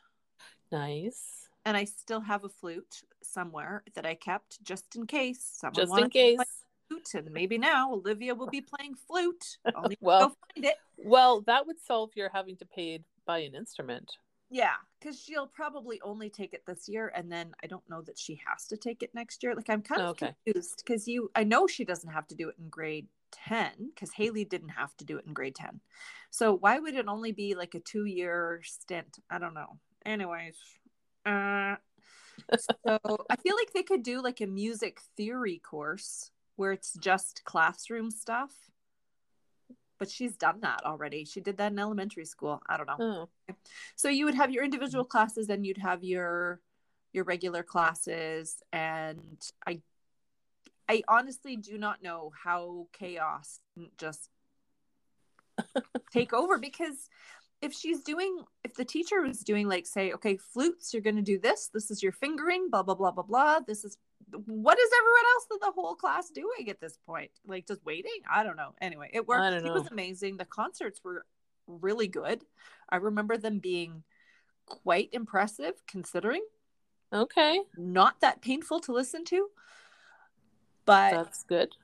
Nice. 0.73 1.49
and 1.65 1.77
i 1.77 1.85
still 1.85 2.21
have 2.21 2.45
a 2.45 2.49
flute 2.49 3.03
somewhere 3.23 3.85
that 3.95 4.05
i 4.07 4.15
kept 4.15 4.63
just 4.63 4.97
in 4.97 5.07
case 5.07 5.41
someone 5.43 5.75
Just 5.87 5.99
in 5.99 6.11
case. 6.11 6.39
flute 6.89 7.15
and 7.15 7.31
maybe 7.33 7.57
now 7.59 7.93
olivia 7.93 8.35
will 8.35 8.49
be 8.49 8.61
playing 8.61 8.95
flute 8.95 9.59
Well- 10.01 10.31
to 10.31 10.37
go 10.37 10.37
find 10.55 10.65
it 10.67 10.77
Well, 10.97 11.43
that 11.43 11.67
would 11.67 11.81
solve 11.81 12.11
your 12.17 12.29
having 12.33 12.57
to 12.57 12.67
pay 12.67 13.01
buy 13.29 13.39
an 13.41 13.55
instrument. 13.55 14.11
Yeah, 14.51 14.77
because 14.99 15.21
she'll 15.21 15.47
probably 15.47 16.01
only 16.01 16.31
take 16.31 16.55
it 16.55 16.65
this 16.67 16.89
year, 16.89 17.13
and 17.15 17.31
then 17.31 17.53
I 17.63 17.67
don't 17.67 17.89
know 17.89 18.01
that 18.03 18.19
she 18.19 18.41
has 18.47 18.67
to 18.69 18.79
take 18.79 19.03
it 19.03 19.15
next 19.15 19.43
year. 19.43 19.55
Like 19.55 19.69
I'm 19.69 19.83
kind 19.83 20.03
of 20.03 20.09
Okay. 20.11 20.33
confused 20.45 20.83
because 20.85 21.07
you, 21.07 21.31
I 21.37 21.45
know 21.45 21.67
she 21.67 21.85
doesn't 21.85 22.11
have 22.11 22.27
to 22.29 22.35
do 22.35 22.49
it 22.49 22.57
in 22.59 22.71
grade 22.71 23.07
ten 23.31 23.91
because 23.95 24.11
Haley 24.11 24.47
didn't 24.47 24.71
have 24.71 24.97
to 24.97 25.05
do 25.05 25.19
it 25.19 25.27
in 25.27 25.35
grade 25.35 25.55
ten. 25.55 25.81
So 26.31 26.55
why 26.55 26.79
would 26.79 26.95
it 26.95 27.09
only 27.09 27.33
be 27.33 27.55
like 27.55 27.75
a 27.75 27.81
two 27.81 28.07
year 28.07 28.63
stint? 28.65 29.19
I 29.31 29.39
don't 29.39 29.55
know. 29.55 29.79
Anyways, 30.07 30.57
uh, 31.27 31.77
so 32.57 32.99
I 33.29 33.37
feel 33.37 33.55
like 33.55 33.75
they 33.75 33.83
could 33.83 34.03
do 34.03 34.23
like 34.23 34.41
a 34.41 34.47
music 34.47 35.01
theory 35.15 35.59
course 35.59 36.31
where 36.57 36.73
it's 36.73 36.95
just 36.95 37.45
classroom 37.45 38.11
stuff. 38.11 38.53
But 39.99 40.11
she's 40.11 40.37
done 40.37 40.61
that 40.61 40.83
already. 40.85 41.25
She 41.25 41.41
did 41.41 41.57
that 41.57 41.73
in 41.73 41.79
elementary 41.79 42.25
school. 42.25 42.63
I 42.69 42.77
don't 42.77 42.87
know 42.87 42.97
Oh. 43.01 43.55
so 43.97 44.09
you 44.09 44.25
would 44.25 44.35
have 44.35 44.51
your 44.51 44.65
individual 44.65 45.05
hmm. 45.05 45.11
classes 45.11 45.49
and 45.49 45.67
you'd 45.67 45.79
have 45.79 46.05
your 46.05 46.61
your 47.13 47.25
regular 47.25 47.63
classes 47.63 48.63
and 48.73 49.51
i 49.67 49.81
i 50.89 51.03
honestly 51.09 51.57
do 51.57 51.79
not 51.79 52.03
know 52.03 52.31
how 52.45 52.87
chaos 52.93 53.61
just 53.97 54.29
take 56.13 56.33
over 56.33 56.59
because 56.59 57.09
if 57.61 57.73
she's 57.73 58.03
doing 58.03 58.45
if 58.63 58.75
the 58.75 58.85
teacher 58.85 59.23
was 59.23 59.41
doing 59.41 59.67
like 59.67 59.87
say 59.87 60.13
okay 60.13 60.37
flutes 60.37 60.93
you're 60.93 61.03
going 61.03 61.17
to 61.17 61.23
do 61.23 61.39
this 61.39 61.71
this 61.73 61.91
is 61.91 62.03
your 62.03 62.13
fingering 62.13 62.69
blah 62.71 62.83
blah 62.83 62.95
blah 62.95 63.11
blah 63.11 63.25
blah 63.25 63.59
this 63.61 63.85
is 63.85 63.97
what 64.47 64.79
is 64.79 64.91
everyone 64.99 65.25
else 65.35 65.47
in 65.53 65.59
the 65.61 65.73
whole 65.73 65.95
class 65.95 66.31
doing 66.31 66.69
at 66.69 66.81
this 66.81 66.99
point? 67.07 67.31
Like 67.47 67.67
just 67.67 67.85
waiting? 67.85 68.21
I 68.31 68.43
don't 68.43 68.57
know. 68.57 68.75
Anyway 68.81 69.11
it 69.13 69.27
worked. 69.27 69.65
It 69.65 69.73
was 69.73 69.89
amazing. 69.91 70.37
The 70.37 70.45
concerts 70.45 71.01
were 71.03 71.25
really 71.67 72.09
good. 72.09 72.45
I 72.89 72.97
remember 72.97 73.37
them 73.37 73.59
being 73.59 74.03
quite 74.67 75.09
impressive 75.13 75.75
considering 75.87 76.43
Okay. 77.13 77.61
not 77.79 78.21
that 78.21 78.43
painful 78.43 78.81
to 78.81 78.93
listen 78.93 79.25
to 79.27 79.49
but 80.85 81.11
That's 81.13 81.43
good. 81.45 81.75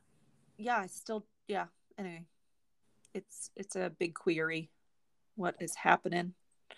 yeah 0.59 0.76
I 0.76 0.87
still 0.87 1.24
yeah 1.48 1.66
anyway 1.98 2.24
it's 3.14 3.50
it's 3.57 3.74
a 3.76 3.90
big 3.98 4.14
query 4.14 4.70
what 5.37 5.54
is 5.61 5.74
happening 5.76 6.35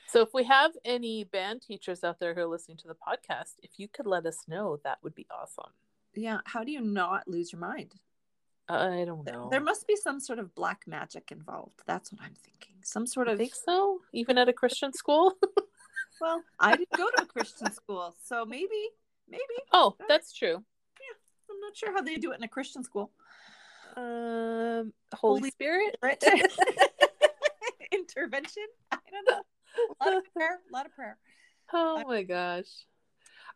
So 0.09 0.21
if 0.23 0.29
we 0.33 0.45
have 0.45 0.73
any 0.85 1.25
band 1.25 1.63
teachers 1.63 2.05
out 2.05 2.21
there 2.21 2.35
who 2.35 2.41
are 2.43 2.47
listening 2.47 2.79
to 2.79 2.89
the 2.89 2.95
podcast, 2.95 3.55
if 3.63 3.73
you 3.79 3.89
could 3.89 4.07
let 4.07 4.25
us 4.27 4.39
know, 4.49 4.79
that 4.85 4.99
would 5.03 5.15
be 5.15 5.27
awesome. 5.31 5.73
yeah 6.15 6.39
how 6.47 6.65
do 6.65 6.73
you 6.73 6.81
not 6.81 7.29
lose 7.29 7.53
your 7.53 7.61
mind 7.61 7.95
I 8.69 9.05
don't 9.05 9.25
know. 9.25 9.49
there 9.51 9.61
must 9.61 9.87
be 9.87 9.95
some 9.97 10.19
sort 10.19 10.39
of 10.41 10.55
black 10.55 10.81
magic 10.87 11.31
involved 11.31 11.79
that's 11.87 12.11
what 12.13 12.21
i'm 12.27 12.35
thinking 12.47 12.77
some 12.83 13.07
sort 13.07 13.29
I 13.29 13.33
of 13.33 13.39
think 13.39 13.55
so. 13.55 14.01
Even 14.13 14.39
at 14.39 14.49
a 14.49 14.53
Christian 14.53 14.93
school. 14.93 15.35
well 16.21 16.41
i 16.59 16.71
didn't 16.77 16.91
go 17.03 17.09
to 17.17 17.23
a 17.23 17.27
christian 17.27 17.71
school 17.73 18.17
so 18.25 18.45
maybe 18.47 18.83
maybe 19.29 19.57
oh, 19.73 19.95
that's 20.09 20.33
true. 20.33 20.57
Yeah, 21.05 21.17
I'm 21.51 21.61
not 21.61 21.77
sure 21.77 21.93
how 21.93 22.01
they 22.03 22.17
do 22.17 22.33
it 22.33 22.39
in 22.39 22.45
a 22.45 22.49
christian 22.57 22.83
school 22.83 23.11
Um, 23.97 24.93
Holy, 25.15 25.41
Holy 25.41 25.51
Spirit. 25.51 25.97
intervention 27.93 28.67
i 28.93 28.99
don't 29.11 29.29
know 29.31 29.43
a 29.79 30.05
lot 30.05 30.17
of 30.17 30.25
prayer 30.33 30.61
a 30.69 30.73
lot 30.73 30.87
of 30.87 30.95
prayer 30.95 31.19
Oh 31.73 32.05
my 32.07 32.23
gosh. 32.23 32.69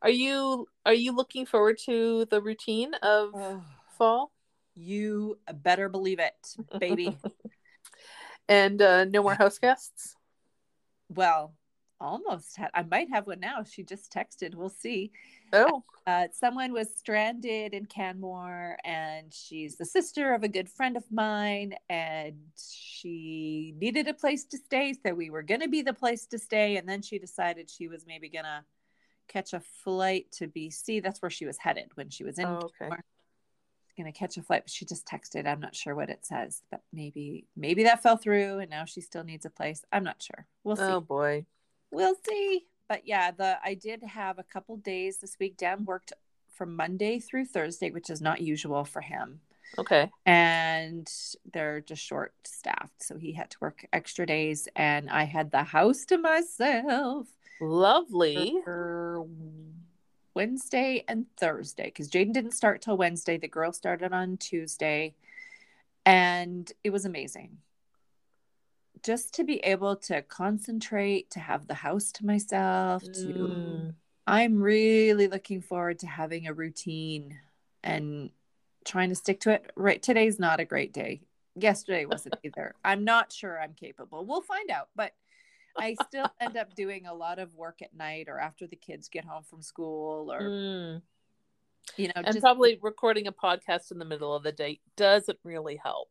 Are 0.02 0.10
you 0.10 0.66
are 0.86 0.94
you 0.94 1.14
looking 1.14 1.46
forward 1.46 1.78
to 1.86 2.24
the 2.26 2.40
routine 2.40 2.94
of 3.02 3.34
fall? 3.96 4.32
You 4.74 5.38
better 5.62 5.88
believe 5.88 6.18
it, 6.18 6.56
baby. 6.78 7.18
and 8.48 8.80
uh, 8.80 9.04
no 9.04 9.22
more 9.22 9.34
house 9.34 9.58
guests. 9.58 10.16
well, 11.08 11.54
almost 12.00 12.56
had. 12.56 12.70
I 12.72 12.82
might 12.82 13.10
have 13.10 13.26
one 13.26 13.40
now. 13.40 13.62
She 13.62 13.82
just 13.82 14.12
texted. 14.12 14.54
We'll 14.54 14.70
see. 14.70 15.12
Oh, 15.52 15.84
Uh, 16.06 16.26
someone 16.32 16.72
was 16.72 16.92
stranded 16.96 17.72
in 17.72 17.84
Canmore, 17.86 18.78
and 18.84 19.32
she's 19.32 19.76
the 19.76 19.84
sister 19.84 20.34
of 20.34 20.42
a 20.42 20.48
good 20.48 20.68
friend 20.68 20.96
of 20.96 21.04
mine, 21.12 21.74
and 21.88 22.36
she 22.56 23.74
needed 23.78 24.08
a 24.08 24.14
place 24.14 24.44
to 24.46 24.58
stay, 24.58 24.94
so 25.04 25.14
we 25.14 25.30
were 25.30 25.42
gonna 25.42 25.68
be 25.68 25.82
the 25.82 25.92
place 25.92 26.26
to 26.26 26.38
stay, 26.38 26.76
and 26.78 26.88
then 26.88 27.02
she 27.02 27.18
decided 27.18 27.70
she 27.70 27.86
was 27.86 28.06
maybe 28.06 28.28
gonna 28.28 28.64
catch 29.28 29.52
a 29.52 29.60
flight 29.60 30.32
to 30.32 30.48
BC. 30.48 31.00
That's 31.00 31.22
where 31.22 31.30
she 31.30 31.46
was 31.46 31.58
headed 31.58 31.90
when 31.94 32.10
she 32.10 32.24
was 32.24 32.38
in. 32.38 32.46
Oh, 32.46 32.56
okay. 32.56 32.70
Canmore. 32.80 33.04
Gonna 33.96 34.12
catch 34.12 34.36
a 34.38 34.42
flight, 34.42 34.62
but 34.64 34.70
she 34.70 34.86
just 34.86 35.06
texted. 35.06 35.46
I'm 35.46 35.60
not 35.60 35.76
sure 35.76 35.94
what 35.94 36.10
it 36.10 36.24
says, 36.24 36.62
but 36.70 36.82
maybe 36.92 37.46
maybe 37.54 37.84
that 37.84 38.02
fell 38.02 38.16
through, 38.16 38.60
and 38.60 38.70
now 38.70 38.84
she 38.86 39.00
still 39.02 39.24
needs 39.24 39.44
a 39.44 39.50
place. 39.50 39.84
I'm 39.92 40.04
not 40.04 40.22
sure. 40.22 40.46
We'll 40.64 40.76
see 40.76 40.82
oh 40.82 41.00
boy. 41.00 41.44
we'll 41.90 42.16
see 42.26 42.66
but 42.90 43.06
yeah 43.06 43.30
the 43.30 43.56
i 43.64 43.72
did 43.72 44.02
have 44.02 44.38
a 44.38 44.42
couple 44.42 44.76
days 44.76 45.18
this 45.18 45.38
week 45.40 45.56
dan 45.56 45.84
worked 45.86 46.12
from 46.52 46.76
monday 46.76 47.18
through 47.18 47.46
thursday 47.46 47.90
which 47.90 48.10
is 48.10 48.20
not 48.20 48.42
usual 48.42 48.84
for 48.84 49.00
him 49.00 49.40
Okay. 49.78 50.10
and 50.26 51.08
they're 51.52 51.80
just 51.80 52.02
short 52.02 52.34
staffed 52.44 53.00
so 53.02 53.16
he 53.16 53.32
had 53.32 53.50
to 53.50 53.56
work 53.60 53.86
extra 53.92 54.26
days 54.26 54.66
and 54.74 55.08
i 55.08 55.22
had 55.22 55.52
the 55.52 55.62
house 55.62 56.04
to 56.06 56.18
myself 56.18 57.28
Lovely. 57.60 58.56
for 58.64 59.24
wednesday 60.34 61.04
and 61.06 61.26
thursday 61.36 61.84
because 61.84 62.10
jaden 62.10 62.32
didn't 62.32 62.50
start 62.52 62.82
till 62.82 62.96
wednesday 62.96 63.38
the 63.38 63.46
girl 63.46 63.72
started 63.72 64.12
on 64.12 64.36
tuesday 64.38 65.14
and 66.04 66.72
it 66.82 66.90
was 66.90 67.04
amazing 67.04 67.58
just 69.02 69.34
to 69.34 69.44
be 69.44 69.58
able 69.58 69.96
to 69.96 70.22
concentrate 70.22 71.30
to 71.30 71.40
have 71.40 71.66
the 71.66 71.74
house 71.74 72.12
to 72.12 72.26
myself 72.26 73.02
to 73.02 73.10
Mm. 73.10 73.94
i'm 74.26 74.62
really 74.62 75.26
looking 75.28 75.60
forward 75.60 75.98
to 76.00 76.06
having 76.06 76.46
a 76.46 76.52
routine 76.54 77.38
and 77.82 78.30
trying 78.84 79.08
to 79.08 79.14
stick 79.14 79.40
to 79.40 79.50
it 79.50 79.70
right 79.76 80.02
today's 80.02 80.38
not 80.38 80.60
a 80.60 80.64
great 80.64 80.92
day 80.92 81.22
yesterday 81.54 82.04
wasn't 82.04 82.34
either 82.44 82.74
i'm 82.84 83.04
not 83.04 83.32
sure 83.32 83.60
i'm 83.60 83.74
capable 83.74 84.24
we'll 84.24 84.42
find 84.42 84.70
out 84.70 84.88
but 84.94 85.12
i 85.78 85.96
still 86.06 86.26
end 86.40 86.56
up 86.56 86.74
doing 86.74 87.06
a 87.06 87.14
lot 87.14 87.38
of 87.38 87.54
work 87.54 87.80
at 87.82 87.94
night 87.94 88.26
or 88.28 88.38
after 88.38 88.66
the 88.66 88.76
kids 88.76 89.08
get 89.08 89.24
home 89.24 89.42
from 89.42 89.62
school 89.62 90.32
or 90.32 90.40
Mm. 90.40 91.02
you 91.96 92.08
know 92.08 92.12
And 92.16 92.26
just 92.26 92.40
probably 92.40 92.78
recording 92.82 93.26
a 93.26 93.32
podcast 93.32 93.90
in 93.90 93.98
the 93.98 94.04
middle 94.04 94.34
of 94.34 94.42
the 94.42 94.52
day 94.52 94.80
doesn't 94.96 95.38
really 95.44 95.76
help. 95.76 96.10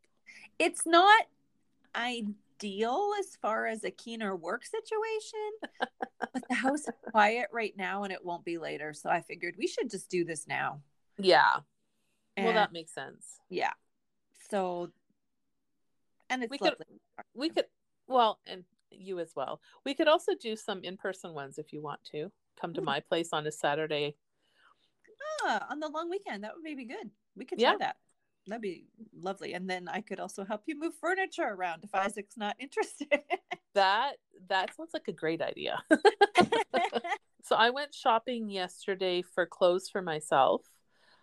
it's 0.58 0.86
not 0.86 1.25
ideal 2.60 3.12
as 3.19 3.36
far 3.41 3.67
as 3.67 3.84
a 3.84 3.91
keener 3.91 4.36
work 4.36 4.65
situation 4.65 5.39
but 6.34 6.43
the 6.50 6.56
house 6.56 6.82
is 6.82 6.89
quiet 7.12 7.48
right 7.54 7.74
now 7.78 8.04
and 8.04 8.12
it 8.12 8.24
won't 8.24 8.43
be 8.43 8.58
later 8.58 8.93
so 8.93 9.10
i 9.10 9.22
figured 9.22 9.56
we 9.58 9.67
should 9.67 9.89
just 9.89 10.10
do 10.10 10.26
this 10.26 10.45
now 10.48 10.82
Yeah. 11.17 11.58
well, 12.38 12.54
that 12.54 12.74
makes 12.74 12.93
sense. 12.93 13.39
yeah 13.50 13.72
so 14.50 14.89
and 16.30 16.43
it's 16.43 16.52
We 16.52 16.58
could- 16.60 16.76
We 17.34 17.50
could, 17.50 17.65
well, 18.08 18.39
and 18.45 18.63
you 18.91 19.19
as 19.19 19.34
well. 19.36 19.62
We 19.86 19.93
could 19.95 20.08
also 20.08 20.34
do 20.36 20.56
some 20.56 20.84
in 20.84 20.95
person 20.95 21.34
ones 21.34 21.58
if 21.58 21.74
you 21.74 21.82
want 21.82 22.04
to. 22.12 22.32
Come 22.62 22.72
to 22.76 22.82
Hmm. 22.82 22.86
my 22.86 23.00
place 23.00 23.30
on 23.34 23.48
a 23.48 23.52
Saturday. 23.52 24.15
ah, 25.43 25.65
on 25.72 25.80
the 25.80 25.88
long 25.89 26.08
weekend 26.10 26.43
that 26.43 26.54
would 26.54 26.63
maybe 26.63 26.86
good 26.86 27.10
we 27.36 27.45
could 27.45 27.60
Yeah. 27.60 27.69
try 27.72 27.78
that 27.80 27.98
that'd 28.47 28.62
be 28.62 28.86
lovely 29.15 29.54
and 29.54 29.69
then 29.69 29.88
i 29.88 30.02
could 30.02 30.19
also 30.19 30.43
help 30.43 30.63
you 30.65 30.80
move 30.80 30.93
furniture 30.99 31.47
around 31.47 31.84
if 31.84 31.93
isaac's 31.93 32.38
not 32.38 32.56
interested 32.60 33.08
That 33.75 34.13
that 34.47 34.75
sounds 34.75 34.91
like 34.93 35.08
a 35.08 35.13
great 35.13 35.41
idea. 35.41 35.82
so 37.43 37.56
I 37.56 37.69
went 37.69 37.93
shopping 37.93 38.49
yesterday 38.49 39.21
for 39.21 39.45
clothes 39.45 39.89
for 39.89 40.02
myself. 40.02 40.63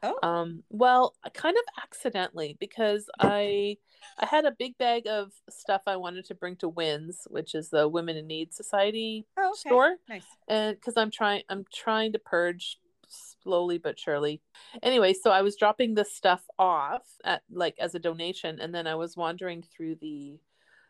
oh 0.02 0.18
Um, 0.22 0.62
well, 0.70 1.14
kind 1.34 1.56
of 1.56 1.82
accidentally 1.82 2.56
because 2.60 3.08
I 3.18 3.78
I 4.18 4.26
had 4.26 4.44
a 4.44 4.54
big 4.56 4.78
bag 4.78 5.06
of 5.08 5.32
stuff 5.50 5.82
I 5.86 5.96
wanted 5.96 6.26
to 6.26 6.34
bring 6.34 6.56
to 6.56 6.68
Wins, 6.68 7.26
which 7.28 7.54
is 7.54 7.70
the 7.70 7.88
Women 7.88 8.16
in 8.16 8.26
Need 8.26 8.54
Society 8.54 9.26
oh, 9.36 9.48
okay. 9.48 9.68
store, 9.68 9.96
nice 10.08 10.26
and 10.48 10.76
because 10.76 10.96
I'm 10.96 11.10
trying 11.10 11.42
I'm 11.48 11.64
trying 11.72 12.12
to 12.12 12.18
purge 12.18 12.78
slowly 13.08 13.78
but 13.78 13.98
surely. 13.98 14.40
Anyway, 14.82 15.12
so 15.12 15.30
I 15.30 15.42
was 15.42 15.56
dropping 15.56 15.94
this 15.94 16.12
stuff 16.14 16.42
off 16.58 17.02
at 17.24 17.42
like 17.50 17.76
as 17.78 17.94
a 17.94 17.98
donation, 17.98 18.60
and 18.60 18.74
then 18.74 18.86
I 18.86 18.94
was 18.94 19.16
wandering 19.16 19.62
through 19.62 19.96
the 19.96 20.38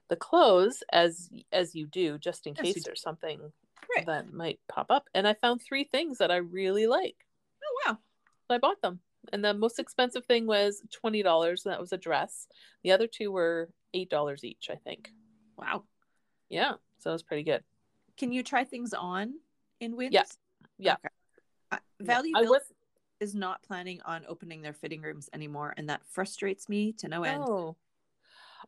the 0.09 0.17
clothes 0.17 0.83
as 0.93 1.31
as 1.53 1.75
you 1.75 1.87
do, 1.87 2.19
just 2.19 2.47
in 2.47 2.55
Yes, 2.55 2.75
case 2.75 2.85
there's 2.85 3.03
something 3.03 3.41
Right. 3.97 4.07
that 4.07 4.33
might 4.33 4.61
pop 4.69 4.87
up. 4.91 5.09
And 5.15 5.27
I 5.29 5.35
found 5.35 5.63
three 5.63 5.85
things 5.85 6.19
that 6.19 6.31
I 6.31 6.37
really 6.37 6.87
like. 6.87 7.17
oh 7.63 7.83
wow 7.87 7.99
So 8.49 8.55
I 8.55 8.59
bought 8.59 8.81
them. 8.83 9.01
And 9.33 9.45
the 9.45 9.55
most 9.55 9.79
expensive 9.79 10.25
thing 10.27 10.47
was 10.47 10.83
twenty 10.93 11.23
dollars. 11.23 11.65
and 11.65 11.73
That 11.73 11.81
was 11.81 11.93
a 11.93 11.99
dress. 11.99 12.47
The 12.83 12.93
other 12.93 13.07
two 13.07 13.33
were 13.33 13.71
eight 13.95 14.11
dollars 14.11 14.45
each, 14.45 14.69
I 14.71 14.77
think. 14.77 15.11
wow 15.57 15.85
Yeah, 16.49 16.75
so 16.99 17.11
it 17.11 17.15
was 17.15 17.23
pretty 17.23 17.43
good. 17.43 17.63
can 18.17 18.33
you 18.33 18.43
try 18.43 18.65
things 18.65 18.93
on 18.95 19.35
in 19.81 19.97
wins 19.97 20.15
Yeah. 20.15 20.25
Yeah. 20.79 20.93
Okay. 20.95 21.09
Uh, 21.73 21.79
value 22.01 22.33
Bill 22.35 22.51
was 22.51 22.63
is 23.19 23.35
not 23.35 23.63
planning 23.63 24.01
on 24.05 24.25
opening 24.29 24.61
their 24.61 24.75
fitting 24.75 25.01
rooms 25.01 25.31
anymore 25.33 25.73
and 25.77 25.89
that 25.89 26.03
frustrates 26.07 26.69
me 26.69 26.93
to 26.93 27.09
no 27.09 27.23
end 27.23 27.45
oh, 27.47 27.77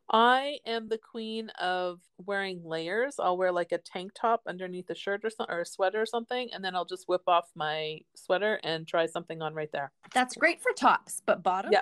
I 0.09 0.59
am 0.65 0.87
the 0.87 0.97
queen 0.97 1.49
of 1.59 1.99
wearing 2.25 2.63
layers. 2.63 3.15
I'll 3.19 3.37
wear 3.37 3.51
like 3.51 3.71
a 3.71 3.77
tank 3.77 4.11
top 4.15 4.41
underneath 4.47 4.89
a 4.89 4.95
shirt 4.95 5.21
or 5.23 5.29
something, 5.29 5.53
or 5.53 5.61
a 5.61 5.65
sweater 5.65 6.01
or 6.01 6.05
something, 6.05 6.49
and 6.51 6.63
then 6.63 6.75
I'll 6.75 6.85
just 6.85 7.07
whip 7.07 7.23
off 7.27 7.49
my 7.55 7.99
sweater 8.15 8.59
and 8.63 8.87
try 8.87 9.05
something 9.05 9.41
on 9.41 9.53
right 9.53 9.71
there. 9.71 9.91
that's 10.13 10.35
great 10.35 10.61
for 10.61 10.71
tops 10.71 11.21
but 11.25 11.43
bottoms 11.43 11.73
Yeah. 11.73 11.81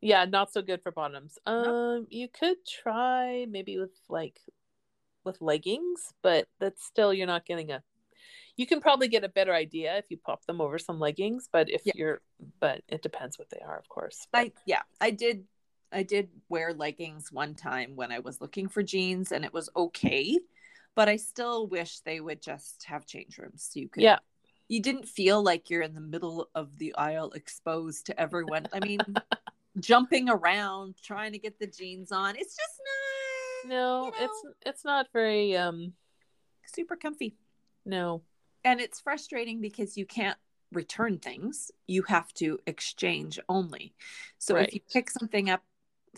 Yeah, 0.00 0.24
not 0.26 0.52
so 0.52 0.60
good 0.60 0.82
for 0.82 0.92
bottoms. 0.92 1.38
Nope. 1.46 1.66
Um, 1.66 2.06
you 2.10 2.28
could 2.28 2.58
try 2.66 3.46
maybe 3.48 3.78
with 3.78 3.94
like 4.10 4.38
with 5.24 5.40
leggings, 5.40 6.12
but 6.22 6.46
that's 6.60 6.84
still 6.84 7.14
you're 7.14 7.26
not 7.26 7.46
getting 7.46 7.70
a. 7.70 7.82
You 8.56 8.66
can 8.66 8.80
probably 8.80 9.08
get 9.08 9.24
a 9.24 9.28
better 9.28 9.52
idea 9.52 9.96
if 9.96 10.06
you 10.10 10.16
pop 10.16 10.44
them 10.46 10.60
over 10.60 10.78
some 10.78 11.00
leggings, 11.00 11.48
but 11.50 11.68
if 11.68 11.82
Yeah. 11.84 11.92
you're, 11.96 12.20
but 12.60 12.82
it 12.88 13.02
depends 13.02 13.38
what 13.38 13.50
they 13.50 13.58
are, 13.60 13.76
of 13.78 13.88
course. 13.88 14.26
I 14.32 14.52
yeah, 14.64 14.82
I 15.00 15.10
did 15.10 15.46
I 15.92 16.02
did 16.02 16.28
wear 16.48 16.72
leggings 16.74 17.30
one 17.32 17.54
time 17.54 17.94
when 17.96 18.10
I 18.12 18.18
was 18.20 18.40
looking 18.40 18.68
for 18.68 18.82
jeans 18.82 19.32
and 19.32 19.44
it 19.44 19.52
was 19.52 19.68
okay, 19.76 20.38
but 20.94 21.08
I 21.08 21.16
still 21.16 21.66
wish 21.66 22.00
they 22.00 22.20
would 22.20 22.42
just 22.42 22.84
have 22.84 23.06
change 23.06 23.38
rooms 23.38 23.68
so 23.72 23.80
you 23.80 23.88
could 23.88 24.02
Yeah, 24.02 24.18
you 24.68 24.80
didn't 24.80 25.06
feel 25.08 25.42
like 25.42 25.68
you're 25.70 25.82
in 25.82 25.94
the 25.94 26.00
middle 26.00 26.48
of 26.54 26.78
the 26.78 26.94
aisle 26.94 27.30
exposed 27.32 28.06
to 28.06 28.20
everyone. 28.20 28.66
I 28.72 28.80
mean, 28.80 29.00
jumping 29.80 30.28
around 30.28 30.94
trying 31.02 31.32
to 31.32 31.38
get 31.38 31.58
the 31.58 31.66
jeans 31.66 32.12
on. 32.12 32.36
It's 32.36 32.56
just 32.56 32.80
not 33.64 33.70
no, 33.70 34.04
you 34.04 34.10
know. 34.10 34.16
it's 34.20 34.42
it's 34.66 34.84
not 34.84 35.06
very 35.12 35.56
um 35.56 35.92
super 36.66 36.94
comfy. 36.96 37.34
no. 37.84 38.22
And 38.64 38.80
it's 38.80 39.00
frustrating 39.00 39.60
because 39.60 39.96
you 39.96 40.06
can't 40.06 40.38
return 40.72 41.18
things. 41.18 41.70
You 41.86 42.02
have 42.04 42.32
to 42.34 42.58
exchange 42.66 43.38
only. 43.48 43.94
So 44.38 44.56
if 44.56 44.74
you 44.74 44.80
pick 44.92 45.10
something 45.10 45.50
up 45.50 45.62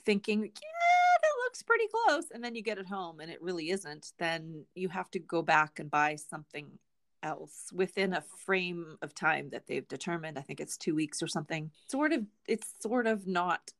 thinking, 0.04 0.42
yeah, 0.42 1.18
that 1.22 1.32
looks 1.44 1.62
pretty 1.62 1.86
close, 1.88 2.30
and 2.32 2.42
then 2.42 2.54
you 2.54 2.62
get 2.62 2.78
it 2.78 2.86
home 2.86 3.20
and 3.20 3.30
it 3.30 3.42
really 3.42 3.70
isn't, 3.70 4.12
then 4.18 4.64
you 4.74 4.88
have 4.88 5.10
to 5.10 5.18
go 5.18 5.42
back 5.42 5.78
and 5.78 5.90
buy 5.90 6.16
something 6.16 6.66
else 7.22 7.70
within 7.72 8.12
a 8.12 8.22
frame 8.44 8.96
of 9.02 9.14
time 9.14 9.50
that 9.50 9.66
they've 9.66 9.88
determined. 9.88 10.38
I 10.38 10.42
think 10.42 10.60
it's 10.60 10.76
two 10.76 10.94
weeks 10.94 11.22
or 11.22 11.26
something. 11.26 11.70
Sort 11.88 12.12
of, 12.12 12.24
it's 12.46 12.74
sort 12.80 13.06
of 13.06 13.26
not 13.26 13.72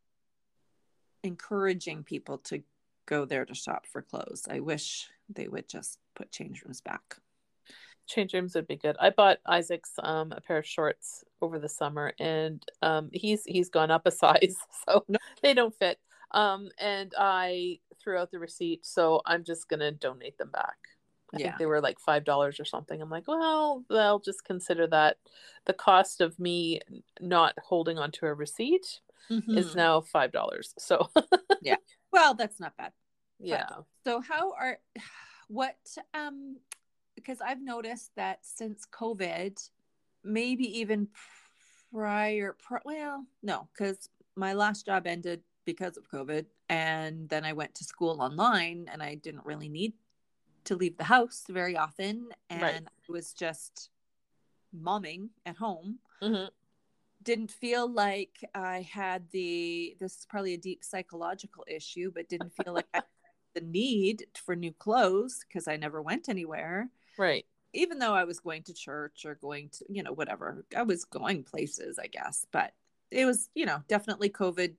encouraging 1.23 2.03
people 2.03 2.39
to 2.39 2.63
go 3.07 3.25
there 3.25 3.45
to 3.45 3.55
shop 3.55 3.87
for 3.87 4.03
clothes. 4.03 4.47
I 4.51 4.61
wish 4.61 5.09
they 5.29 5.47
would 5.47 5.69
just 5.69 5.99
put 6.15 6.33
change 6.33 6.63
rooms 6.65 6.81
back. 6.81 7.19
Change 8.07 8.35
rooms 8.35 8.55
would 8.55 8.67
be 8.67 8.77
good. 8.77 8.97
I 9.01 9.11
bought 9.11 9.39
Isaac's 9.47 9.93
um 10.03 10.33
a 10.33 10.41
pair 10.41 10.59
of 10.59 10.67
shorts 10.67 11.25
over 11.43 11.59
the 11.59 11.69
summer 11.69 12.13
and 12.19 12.63
um 12.83 13.11
he's 13.13 13.45
he's 13.45 13.69
gone 13.69 13.91
up 13.91 14.07
a 14.07 14.11
size 14.11 14.57
so 14.89 15.05
No. 15.09 15.19
they 15.43 15.55
don't 15.55 15.75
fit. 15.79 15.99
Um 16.33 16.71
and 16.79 17.13
I 17.19 17.79
threw 18.03 18.19
out 18.19 18.31
the 18.31 18.39
receipt 18.39 18.85
so 18.87 19.21
I'm 19.27 19.43
just 19.45 19.69
going 19.69 19.81
to 19.81 19.91
donate 19.93 20.39
them 20.39 20.51
back. 20.51 20.77
I 21.35 21.39
Yeah. 21.39 21.47
think 21.47 21.59
they 21.59 21.67
were 21.67 21.81
like 21.81 21.99
$5 22.07 22.61
or 22.61 22.65
something. 22.65 23.03
I'm 23.03 23.11
like, 23.11 23.27
well, 23.27 23.85
they'll 23.91 24.21
just 24.21 24.45
consider 24.45 24.87
that 24.89 25.17
the 25.65 25.73
cost 25.73 26.21
of 26.21 26.39
me 26.39 26.81
not 27.21 27.55
holding 27.59 27.99
onto 27.99 28.27
a 28.27 28.35
receipt 28.35 29.01
is 29.31 29.73
Mhm. 29.73 29.77
now 29.77 30.01
$5. 30.03 30.75
So 30.79 31.09
yeah, 31.63 31.77
well, 32.13 32.35
that's 32.35 32.61
not 32.61 32.77
bad. 32.77 32.93
yeah. 33.41 33.67
So 34.05 34.21
how 34.21 34.53
are 34.53 34.79
what 35.49 35.77
um 36.15 36.57
because 37.17 37.41
I've 37.41 37.61
noticed 37.61 38.15
that 38.15 38.47
since 38.47 38.87
COVID, 38.93 39.59
maybe 40.23 40.79
even 40.79 41.09
prior 41.91 42.53
pri- 42.53 42.83
well, 42.85 43.27
no, 43.43 43.69
cuz 43.77 44.09
my 44.37 44.53
last 44.53 44.87
job 44.87 45.07
ended 45.07 45.43
because 45.65 45.97
of 45.97 46.09
COVID. 46.09 46.47
And 46.69 47.29
then 47.29 47.45
I 47.45 47.53
went 47.53 47.75
to 47.77 47.85
school 47.85 48.21
online 48.23 48.89
and 48.93 49.03
I 49.03 49.17
didn't 49.17 49.45
really 49.45 49.69
need 49.69 49.95
to 50.65 50.77
leave 50.77 50.97
the 50.97 51.05
house 51.05 51.45
very 51.49 51.77
often. 51.77 52.29
And 52.51 52.63
Right. 52.63 52.83
I 52.87 53.13
was 53.13 53.33
just 53.33 53.91
momming 54.75 55.31
at 55.45 55.57
home. 55.57 55.99
Mhm. 56.23 56.51
Didn't 57.23 57.51
feel 57.51 57.89
like 57.91 58.45
I 58.55 58.83
had 58.83 59.31
the, 59.31 59.97
this 59.99 60.19
is 60.19 60.27
probably 60.27 60.55
a 60.55 60.59
deep 60.59 60.85
psychological 60.85 61.65
issue, 61.67 62.13
but 62.13 62.29
didn't 62.29 62.53
feel 62.53 62.75
like 62.75 62.89
I 62.95 63.03
the 63.55 63.61
need 63.63 64.27
for 64.37 64.55
new 64.55 64.73
clothes 64.73 65.45
because 65.49 65.67
I 65.67 65.77
never 65.77 66.03
went 66.03 66.29
anywhere. 66.29 66.91
Right. 67.19 67.47
Even 67.73 67.99
though 67.99 68.15
I 68.15 68.25
was 68.25 68.41
going 68.41 68.63
to 68.65 68.75
church 68.75 69.25
or 69.27 69.35
going 69.35 69.69
to, 69.71 69.85
you 69.89 70.03
know, 70.03 70.13
whatever, 70.13 70.65
I 70.77 70.83
was 70.83 71.05
going 71.05 71.45
places, 71.45 71.99
I 71.99 72.07
guess. 72.07 72.47
But 72.51 72.73
it 73.11 73.25
was, 73.27 73.51
you 73.55 73.67
know, 73.67 73.83
definitely 73.89 74.31
COVID 74.31 74.75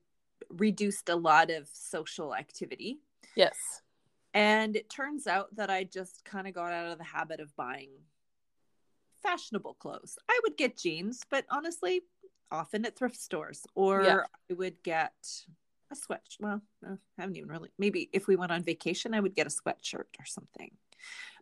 reduced 0.49 1.09
a 1.09 1.15
lot 1.15 1.49
of 1.49 1.67
social 1.71 2.35
activity. 2.35 2.99
Yes. 3.35 3.81
And 4.33 4.75
it 4.75 4.89
turns 4.89 5.27
out 5.27 5.55
that 5.55 5.69
I 5.69 5.83
just 5.83 6.23
kind 6.25 6.47
of 6.47 6.53
got 6.53 6.73
out 6.73 6.91
of 6.91 6.97
the 6.97 7.03
habit 7.03 7.39
of 7.39 7.55
buying 7.55 7.89
fashionable 9.23 9.75
clothes. 9.75 10.17
I 10.29 10.39
would 10.43 10.57
get 10.57 10.77
jeans, 10.77 11.23
but 11.29 11.45
honestly, 11.49 12.01
often 12.51 12.85
at 12.85 12.95
thrift 12.95 13.19
stores, 13.19 13.65
or 13.75 14.03
Yeah. 14.03 14.21
I 14.49 14.53
would 14.53 14.81
get 14.83 15.13
a 15.91 15.95
sweat. 15.95 16.35
Well, 16.39 16.61
I 16.85 16.95
haven't 17.17 17.37
even 17.37 17.49
really. 17.49 17.69
Maybe 17.77 18.09
if 18.13 18.27
we 18.27 18.35
went 18.35 18.51
on 18.51 18.63
vacation, 18.63 19.13
I 19.13 19.19
would 19.19 19.35
get 19.35 19.47
a 19.47 19.49
sweatshirt 19.49 20.19
or 20.19 20.25
something. 20.25 20.71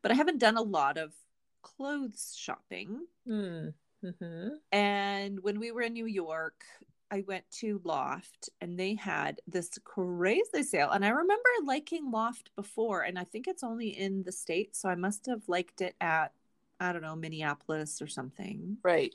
But 0.02 0.12
I 0.12 0.16
haven't 0.16 0.40
done 0.40 0.58
a 0.58 0.62
lot 0.62 0.98
of 0.98 1.14
clothes 1.62 2.36
shopping. 2.38 3.02
Mm. 3.28 3.74
hmm 4.02 4.48
And 4.72 5.40
when 5.42 5.60
we 5.60 5.72
were 5.72 5.82
in 5.82 5.94
New 5.94 6.06
York, 6.06 6.64
I 7.12 7.24
went 7.28 7.50
to 7.60 7.82
Loft 7.84 8.50
and 8.62 8.80
they 8.80 8.96
had 8.96 9.40
this 9.48 9.70
crazy 9.84 10.64
sale. 10.64 10.92
And 10.92 11.06
I 11.06 11.10
remember 11.10 11.50
liking 11.64 12.12
Loft 12.12 12.50
before, 12.56 13.02
and 13.02 13.18
I 13.18 13.24
think 13.24 13.48
it's 13.48 13.64
only 13.64 13.90
in 13.90 14.24
the 14.24 14.32
States. 14.32 14.82
So 14.82 14.90
I 14.90 14.96
must 14.96 15.26
have 15.28 15.42
liked 15.48 15.82
it 15.82 15.96
at, 16.02 16.34
I 16.80 16.92
don't 16.92 17.02
know, 17.02 17.16
Minneapolis 17.16 18.02
or 18.02 18.08
something. 18.08 18.78
Right. 18.84 19.14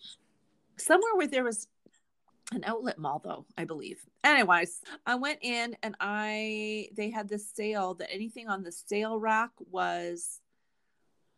Somewhere 0.77 1.15
where 1.17 1.27
there 1.27 1.45
was 1.45 1.69
an 2.53 2.65
outlet 2.65 2.99
mall, 2.99 3.21
though, 3.23 3.47
I 3.57 3.65
believe. 3.65 4.01
Anyways, 4.25 4.81
I 5.07 5.15
went 5.15 5.39
in 5.43 5.77
and 5.83 5.95
I, 6.01 6.89
they 6.97 7.11
had 7.11 7.29
this 7.29 7.49
sale 7.49 7.95
that 7.95 8.13
anything 8.13 8.49
on 8.49 8.63
the 8.63 8.73
sale 8.73 9.19
rack 9.19 9.51
was 9.71 10.41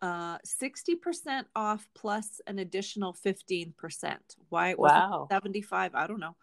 uh 0.00 0.36
60% 0.38 1.44
off 1.54 1.88
plus 1.94 2.40
an 2.48 2.58
additional 2.58 3.14
15%. 3.14 3.72
Why 4.48 4.70
it 4.70 4.78
Wow. 4.78 5.28
75, 5.30 5.94
I 5.94 6.06
don't 6.06 6.18
know. 6.18 6.34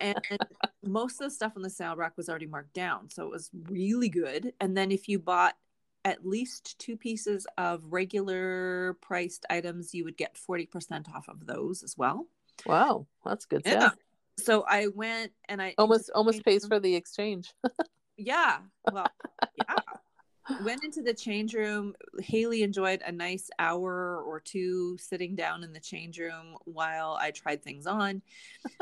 And 0.00 0.16
most 0.84 1.20
of 1.20 1.26
the 1.26 1.30
stuff 1.34 1.54
on 1.56 1.62
the 1.62 1.70
sale 1.70 1.96
rack 1.96 2.16
was 2.16 2.28
already 2.28 2.46
marked 2.46 2.74
down, 2.74 3.10
so 3.10 3.24
it 3.24 3.30
was 3.30 3.50
really 3.68 4.08
good. 4.08 4.52
And 4.60 4.76
then 4.76 4.92
if 4.92 5.08
you 5.08 5.18
bought 5.18 5.56
at 6.04 6.24
least 6.24 6.78
two 6.78 6.96
pieces 6.96 7.46
of 7.58 7.82
regular 7.90 8.96
priced 9.00 9.44
items, 9.50 9.92
you 9.92 10.04
would 10.04 10.16
get 10.16 10.34
40% 10.36 11.12
off 11.14 11.28
of 11.28 11.46
those 11.46 11.82
as 11.82 11.98
well. 11.98 12.26
Wow. 12.64 13.06
That's 13.24 13.44
good 13.44 13.62
Yeah. 13.64 13.88
stuff. 13.88 13.96
So 14.44 14.64
I 14.68 14.88
went 14.88 15.32
and 15.48 15.60
I 15.62 15.74
Almost 15.78 16.10
almost 16.14 16.44
pays 16.44 16.66
for 16.66 16.80
the 16.80 16.94
exchange. 16.94 17.52
yeah. 18.16 18.58
Well, 18.90 19.06
yeah. 19.56 19.74
Went 20.64 20.82
into 20.82 21.02
the 21.02 21.14
change 21.14 21.54
room. 21.54 21.94
Haley 22.20 22.64
enjoyed 22.64 23.02
a 23.06 23.12
nice 23.12 23.50
hour 23.60 24.20
or 24.20 24.40
two 24.40 24.98
sitting 24.98 25.36
down 25.36 25.62
in 25.62 25.72
the 25.72 25.78
change 25.78 26.18
room 26.18 26.56
while 26.64 27.16
I 27.20 27.30
tried 27.30 27.62
things 27.62 27.86
on. 27.86 28.22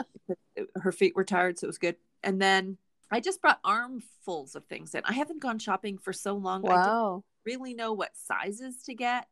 Her 0.76 0.92
feet 0.92 1.14
were 1.14 1.24
tired, 1.24 1.58
so 1.58 1.66
it 1.66 1.68
was 1.68 1.76
good. 1.78 1.96
And 2.22 2.40
then 2.40 2.78
I 3.10 3.20
just 3.20 3.42
brought 3.42 3.60
armfuls 3.64 4.54
of 4.54 4.64
things 4.64 4.94
in. 4.94 5.02
I 5.04 5.12
haven't 5.12 5.42
gone 5.42 5.58
shopping 5.58 5.98
for 5.98 6.12
so 6.12 6.34
long. 6.36 6.66
I 6.66 6.68
don't 6.72 6.86
Wow. 6.86 7.24
really 7.44 7.74
know 7.74 7.92
what 7.92 8.16
sizes 8.16 8.82
to 8.84 8.94
get. 8.94 9.28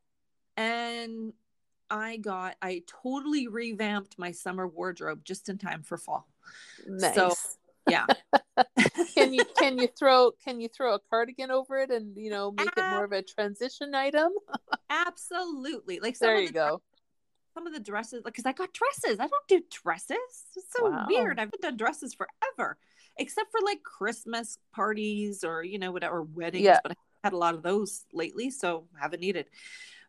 And 0.58 1.32
I 1.90 2.16
got, 2.16 2.56
I 2.62 2.82
totally 3.02 3.48
revamped 3.48 4.18
my 4.18 4.32
summer 4.32 4.66
wardrobe 4.66 5.24
just 5.24 5.48
in 5.48 5.58
time 5.58 5.82
for 5.82 5.96
fall. 5.98 6.28
Nice. 6.86 7.14
So, 7.14 7.32
yeah. 7.88 8.06
can 9.14 9.32
you 9.32 9.44
can 9.58 9.78
you 9.78 9.88
throw 9.98 10.32
can 10.44 10.60
you 10.60 10.68
throw 10.68 10.94
a 10.94 10.98
cardigan 11.10 11.50
over 11.50 11.78
it 11.78 11.90
and 11.90 12.16
you 12.16 12.30
know 12.30 12.50
make 12.50 12.68
it 12.76 12.90
more 12.90 13.04
of 13.04 13.12
a 13.12 13.22
transition 13.22 13.94
item? 13.94 14.32
Absolutely. 14.90 16.00
Like 16.00 16.16
some 16.16 16.26
There 16.28 16.36
of 16.36 16.42
you 16.42 16.48
the 16.48 16.52
go. 16.54 16.82
some 17.54 17.66
of 17.66 17.72
the 17.72 17.80
dresses 17.80 18.22
like 18.24 18.34
because 18.34 18.46
I 18.46 18.52
got 18.52 18.72
dresses. 18.72 19.20
I 19.20 19.26
don't 19.28 19.48
do 19.48 19.62
dresses. 19.70 20.16
It's 20.56 20.66
so 20.76 20.90
Wow. 20.90 21.06
weird. 21.08 21.38
I've 21.38 21.50
done 21.60 21.76
dresses 21.76 22.14
forever, 22.14 22.76
except 23.18 23.50
for 23.50 23.60
like 23.64 23.82
Christmas 23.82 24.58
parties 24.74 25.44
or 25.44 25.62
you 25.62 25.78
know 25.78 25.92
whatever 25.92 26.22
weddings. 26.22 26.64
Yeah. 26.64 26.80
But 26.82 26.92
I 26.92 26.96
had 27.24 27.32
a 27.32 27.38
lot 27.38 27.54
of 27.54 27.62
those 27.62 28.04
lately, 28.12 28.50
so 28.50 28.86
haven't 29.00 29.20
needed. 29.20 29.46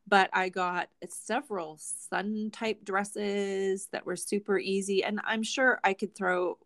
But 0.08 0.30
I 0.34 0.50
got 0.50 0.88
several 1.10 1.78
sun 1.80 2.50
type 2.52 2.86
dresses 2.86 3.88
that 3.92 4.06
were 4.06 4.16
super 4.16 4.58
easy, 4.58 5.04
and 5.04 5.20
I'm 5.26 5.44
sure 5.44 5.80
I 5.84 5.94
could 5.94 6.16
throw 6.16 6.58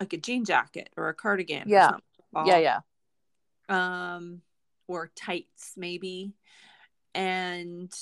like 0.00 0.12
a 0.12 0.16
jean 0.16 0.44
jacket 0.44 0.90
or 0.96 1.08
a 1.08 1.14
cardigan. 1.14 1.64
or 1.64 1.68
Yeah. 1.68 1.86
something 1.90 2.46
Yeah, 2.46 2.80
yeah. 3.68 4.14
um 4.14 4.42
or 4.86 5.10
tights 5.14 5.72
maybe 5.76 6.32
and 7.14 7.92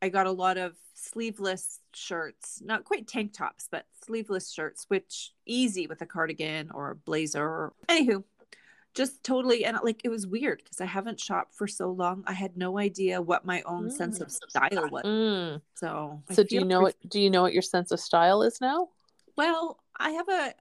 i 0.00 0.08
got 0.08 0.26
a 0.26 0.30
lot 0.30 0.56
of 0.56 0.74
sleeveless 0.94 1.80
shirts 1.92 2.60
not 2.64 2.84
quite 2.84 3.06
tank 3.06 3.32
tops 3.32 3.68
but 3.70 3.84
sleeveless 4.04 4.50
shirts 4.50 4.86
which 4.88 5.32
easy 5.46 5.86
with 5.86 6.00
a 6.00 6.06
cardigan 6.06 6.70
or 6.72 6.90
a 6.90 6.94
blazer 6.96 7.72
anywho 7.88 8.22
just 8.94 9.22
totally 9.24 9.64
and 9.64 9.78
like 9.82 10.00
it 10.04 10.08
was 10.10 10.26
weird 10.26 10.60
because 10.62 10.80
i 10.80 10.84
haven't 10.84 11.18
shopped 11.18 11.54
for 11.54 11.66
so 11.66 11.90
long 11.90 12.22
i 12.26 12.32
had 12.32 12.56
no 12.56 12.78
idea 12.78 13.20
what 13.22 13.44
my 13.44 13.62
own 13.62 13.90
sense 13.90 14.20
of 14.20 14.30
style 14.30 14.88
was 14.90 15.02
Mm. 15.04 15.60
so 15.74 16.22
So 16.30 16.42
do 16.42 16.56
you 16.56 16.64
know 16.64 16.80
what 16.82 16.96
do 17.08 17.20
you 17.20 17.30
know 17.30 17.42
what 17.42 17.52
your 17.54 17.62
sense 17.62 17.90
of 17.90 18.00
style 18.00 18.42
is 18.42 18.60
now? 18.60 18.88
Well, 19.36 19.78
I 19.98 20.10
have 20.10 20.28
a 20.28 20.54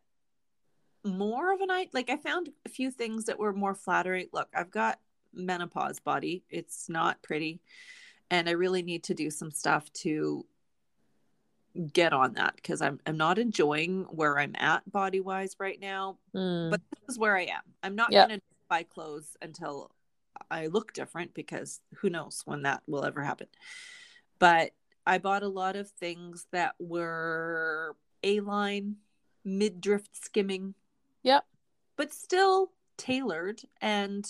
more 1.04 1.54
of 1.54 1.62
an 1.62 1.72
eye. 1.72 1.90
Like 1.94 2.10
I 2.10 2.18
found 2.18 2.50
a 2.66 2.70
few 2.70 2.92
things 2.92 3.26
that 3.26 3.40
were 3.40 3.54
more 3.54 3.76
flattering. 3.76 4.28
Look, 4.32 4.50
I've 4.56 4.72
got 4.72 5.00
menopause 5.34 6.00
body. 6.00 6.44
It's 6.50 6.88
not 6.90 7.22
pretty, 7.22 7.60
and 8.30 8.48
I 8.48 8.54
really 8.54 8.82
need 8.84 9.04
to 9.06 9.14
do 9.14 9.30
some 9.30 9.52
stuff 9.52 9.92
to 9.94 10.46
get 11.94 12.14
on 12.14 12.34
that 12.34 12.56
because 12.56 12.82
I'm 12.82 13.00
I'm 13.06 13.18
not 13.18 13.40
enjoying 13.40 14.04
where 14.10 14.38
I'm 14.38 14.56
at 14.58 14.90
body 14.92 15.20
wise 15.20 15.56
right 15.60 15.80
now. 15.80 16.18
Mm. 16.36 16.72
But 16.72 16.82
this 16.92 17.14
is 17.16 17.20
where 17.20 17.38
I 17.38 17.44
am. 17.44 17.62
I'm 17.84 17.96
not 17.96 18.12
Yeah. 18.12 18.28
gonna 18.28 18.42
buy 18.70 18.84
clothes 18.84 19.36
until 19.42 19.92
I 20.50 20.68
look 20.68 20.94
different 20.94 21.34
because 21.34 21.82
who 21.96 22.10
knows 22.10 22.42
when 22.46 22.64
that 22.64 22.84
will 22.88 23.06
ever 23.06 23.22
happen. 23.24 23.48
But 24.40 24.72
I 25.06 25.18
bought 25.18 25.44
a 25.44 25.48
lot 25.48 25.76
of 25.76 25.90
things 25.90 26.48
that 26.52 26.76
were 26.80 27.96
A 28.24 28.40
line, 28.40 28.98
mid 29.44 29.82
drift 29.82 30.16
skimming. 30.16 30.76
Yep. 31.24 31.46
But 31.96 32.14
still 32.14 32.72
tailored 32.98 33.62
and 33.82 34.28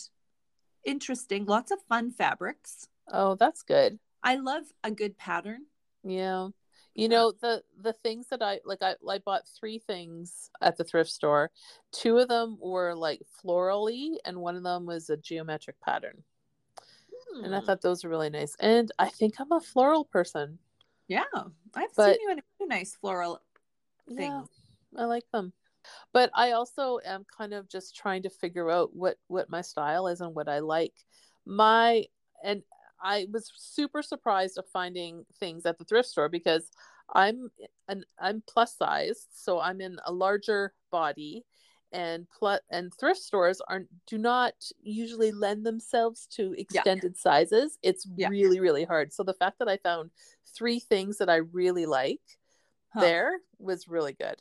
interesting. 0.83 1.45
Lots 1.45 1.71
of 1.71 1.79
fun 1.89 2.11
fabrics. 2.11 2.87
Oh, 3.11 3.35
that's 3.35 3.63
good. 3.63 3.99
I 4.23 4.35
love 4.35 4.63
a 4.83 4.91
good 4.91 5.17
pattern. 5.17 5.65
Yeah. 6.03 6.49
You 6.93 7.07
know 7.07 7.31
the 7.31 7.63
the 7.81 7.93
things 7.93 8.27
that 8.27 8.41
I 8.41 8.59
like 8.65 8.81
I 8.81 8.95
I 9.09 9.19
bought 9.19 9.47
three 9.47 9.79
things 9.79 10.49
at 10.61 10.77
the 10.77 10.83
thrift 10.83 11.09
store. 11.09 11.51
Two 11.91 12.17
of 12.17 12.27
them 12.27 12.57
were 12.59 12.93
like 12.93 13.21
florally 13.43 14.15
and 14.25 14.37
one 14.41 14.55
of 14.55 14.63
them 14.63 14.85
was 14.85 15.09
a 15.09 15.17
geometric 15.17 15.79
pattern. 15.81 16.23
And 17.43 17.55
I 17.55 17.59
Hmm. 17.59 17.65
thought 17.65 17.81
those 17.81 18.03
were 18.03 18.09
really 18.09 18.29
nice. 18.29 18.55
And 18.59 18.91
I 18.99 19.07
think 19.07 19.35
I'm 19.39 19.51
a 19.53 19.61
floral 19.61 20.03
person. 20.03 20.59
Yeah. 21.07 21.23
I've 21.73 21.93
But- 21.95 22.15
seen 22.17 22.21
you 22.27 22.31
in 22.31 22.39
a 22.39 22.43
few 22.57 22.67
nice 22.67 22.95
floral 22.95 23.41
Yeah. 24.07 24.43
I 24.97 25.05
like 25.05 25.29
them. 25.31 25.53
But 26.11 26.29
I 26.33 26.51
also 26.51 26.99
am 27.05 27.23
kind 27.25 27.53
of 27.53 27.69
just 27.69 27.95
trying 27.95 28.23
to 28.23 28.29
figure 28.29 28.69
out 28.69 28.93
what 28.93 29.17
what 29.27 29.49
my 29.49 29.61
style 29.61 30.07
is 30.07 30.19
and 30.19 30.35
what 30.35 30.49
I 30.49 30.59
like. 30.59 31.05
My 31.45 32.05
and 32.43 32.63
I 33.01 33.27
was 33.31 33.51
super 33.55 34.01
surprised 34.01 34.57
of 34.57 34.67
finding 34.67 35.25
things 35.39 35.65
at 35.65 35.77
the 35.77 35.85
thrift 35.85 36.09
store 36.09 36.29
because 36.29 36.71
I'm 37.13 37.49
eh, 37.61 37.67
an 37.87 38.05
I'm 38.19 38.43
plus 38.47 38.75
size, 38.77 39.27
so 39.31 39.59
I'm 39.59 39.81
in 39.81 39.99
a 40.05 40.11
larger 40.13 40.73
body 40.91 41.45
and 41.93 42.27
plus 42.29 42.61
and 42.69 42.93
thrift 42.93 43.19
stores 43.21 43.61
aren't 43.67 43.89
do 44.07 44.17
not 44.17 44.53
usually 44.81 45.31
lend 45.31 45.65
themselves 45.65 46.27
to 46.27 46.53
extended 46.53 47.17
sizes. 47.17 47.77
It's 47.83 48.07
Yeah. 48.15 48.29
really 48.29 48.59
really 48.59 48.85
hard. 48.85 49.13
So 49.13 49.23
the 49.23 49.33
fact 49.33 49.59
that 49.59 49.67
I 49.69 49.77
found 49.77 50.11
three 50.45 50.79
things 50.79 51.17
that 51.17 51.29
I 51.29 51.37
really 51.37 51.85
like 51.85 52.21
Huh. 52.93 53.11
there 53.11 53.39
was 53.59 53.87
really 53.87 54.13
good. 54.13 54.37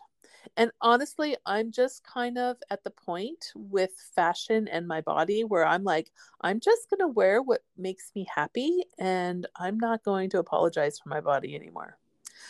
And 0.57 0.71
honestly, 0.81 1.37
I'm 1.47 1.71
just 1.71 2.05
kind 2.05 2.39
of 2.39 2.57
at 2.71 2.85
the 2.85 2.91
point 2.91 3.53
with 3.55 3.91
fashion 4.15 4.69
and 4.69 4.87
my 4.87 5.01
body 5.01 5.45
where 5.45 5.67
I'm 5.67 5.85
like, 5.85 6.13
I'm 6.41 6.61
just 6.61 6.91
going 6.91 7.01
to 7.01 7.09
wear 7.09 7.43
what 7.43 7.63
makes 7.77 8.11
me 8.15 8.27
happy 8.35 8.85
and 8.99 9.47
I'm 9.57 9.79
not 9.79 10.05
going 10.05 10.31
to 10.31 10.39
apologize 10.39 10.99
for 10.99 11.09
my 11.09 11.21
body 11.21 11.55
anymore. 11.55 11.99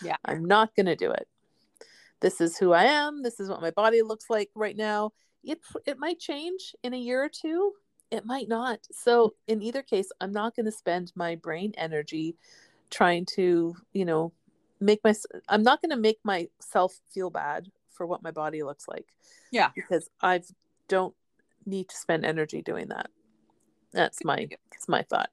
Yeah. 0.03 0.16
I'm 0.24 0.45
not 0.45 0.74
going 0.74 0.86
to 0.86 0.97
do 0.97 1.11
it. 1.11 1.26
this 2.20 2.41
is 2.41 2.57
who 2.57 2.72
I 2.72 2.84
am. 2.84 3.22
This 3.22 3.41
is 3.41 3.49
what 3.49 3.61
my 3.61 3.70
body 3.70 4.03
looks 4.03 4.30
like 4.30 4.51
right 4.55 4.76
now. 4.76 5.12
It 5.43 5.59
it 5.86 5.99
might 5.99 6.18
change 6.18 6.74
in 6.82 6.95
a 6.95 6.99
year 6.99 7.24
or 7.24 7.30
two. 7.30 7.72
It 8.11 8.26
might 8.26 8.49
not. 8.49 8.80
So 8.93 9.28
mm-hmm. 9.28 9.53
in 9.53 9.62
either 9.62 9.82
case, 9.82 10.11
I'm 10.20 10.32
not 10.32 10.55
going 10.55 10.66
to 10.66 10.72
spend 10.72 11.12
my 11.14 11.36
brain 11.36 11.72
energy 11.76 12.36
trying 12.91 13.24
to, 13.36 13.74
you 13.93 14.05
know, 14.05 14.32
make 14.80 15.01
my 15.05 15.14
I'm 15.49 15.62
not 15.62 15.80
going 15.82 15.91
to 15.91 15.97
make 15.97 16.20
myself 16.24 17.01
feel 17.12 17.30
bad 17.30 17.70
for 18.01 18.07
what 18.07 18.23
my 18.23 18.31
body 18.31 18.63
looks 18.63 18.89
like. 18.89 19.05
Yeah. 19.53 19.73
Because 19.75 20.09
I 20.23 20.41
don't 20.89 21.15
need 21.67 21.91
to 21.91 21.97
spend 21.97 22.25
energy 22.25 22.63
doing 22.63 22.89
that. 22.89 23.11
That's 23.93 24.25
my 24.25 24.49
that's 24.73 24.89
my 24.89 25.03
thought. 25.03 25.29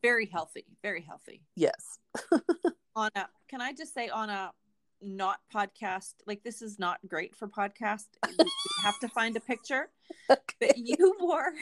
Very 0.00 0.24
healthy. 0.24 0.64
Very 0.82 1.02
healthy. 1.02 1.42
Yes. 1.56 1.98
on 2.96 3.10
a 3.16 3.28
can 3.48 3.60
I 3.60 3.74
just 3.74 3.92
say 3.92 4.08
on 4.08 4.30
a 4.30 4.50
not 5.02 5.40
podcast 5.54 6.14
like 6.26 6.42
this 6.42 6.62
is 6.62 6.78
not 6.78 7.00
great 7.06 7.36
for 7.36 7.48
podcast. 7.48 8.06
You 8.26 8.46
have 8.82 8.98
to 9.00 9.08
find 9.08 9.36
a 9.36 9.40
picture. 9.40 9.90
Okay. 10.30 10.54
But 10.60 10.76
you 10.76 11.16
wore 11.20 11.52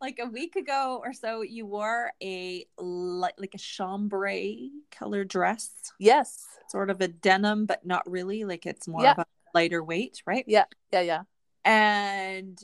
like 0.00 0.18
a 0.20 0.26
week 0.26 0.56
ago 0.56 1.00
or 1.04 1.12
so 1.12 1.42
you 1.42 1.66
wore 1.66 2.12
a 2.22 2.66
like, 2.78 3.34
like 3.38 3.54
a 3.54 3.58
chambray 3.58 4.70
color 4.90 5.24
dress. 5.24 5.70
Yes. 5.98 6.44
Sort 6.68 6.90
of 6.90 7.00
a 7.00 7.08
denim 7.08 7.66
but 7.66 7.84
not 7.84 8.08
really. 8.10 8.44
Like 8.44 8.66
it's 8.66 8.88
more 8.88 9.02
yeah. 9.02 9.12
of 9.12 9.18
a 9.18 9.26
lighter 9.54 9.82
weight 9.82 10.22
right? 10.26 10.44
Yeah. 10.46 10.64
Yeah 10.92 11.00
yeah. 11.00 11.22
And 11.64 12.58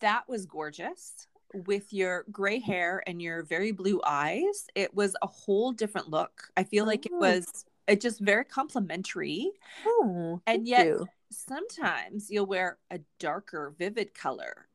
that 0.00 0.28
was 0.28 0.46
gorgeous. 0.46 1.26
With 1.54 1.92
your 1.92 2.24
gray 2.30 2.58
hair 2.58 3.02
and 3.06 3.22
your 3.22 3.42
very 3.44 3.72
blue 3.72 4.00
eyes 4.04 4.66
it 4.74 4.94
was 4.94 5.16
a 5.22 5.26
whole 5.26 5.72
different 5.72 6.10
look. 6.10 6.50
I 6.56 6.64
feel 6.64 6.86
like 6.86 7.06
it 7.06 7.12
oh. 7.14 7.18
was 7.18 7.64
it 7.86 8.00
just 8.00 8.20
very 8.20 8.44
complimentary. 8.44 9.52
Oh, 9.86 10.40
and 10.46 10.66
yet 10.66 10.86
you. 10.86 11.06
sometimes 11.30 12.30
you'll 12.30 12.46
wear 12.46 12.78
a 12.90 12.98
darker 13.20 13.74
vivid 13.78 14.12
color 14.12 14.65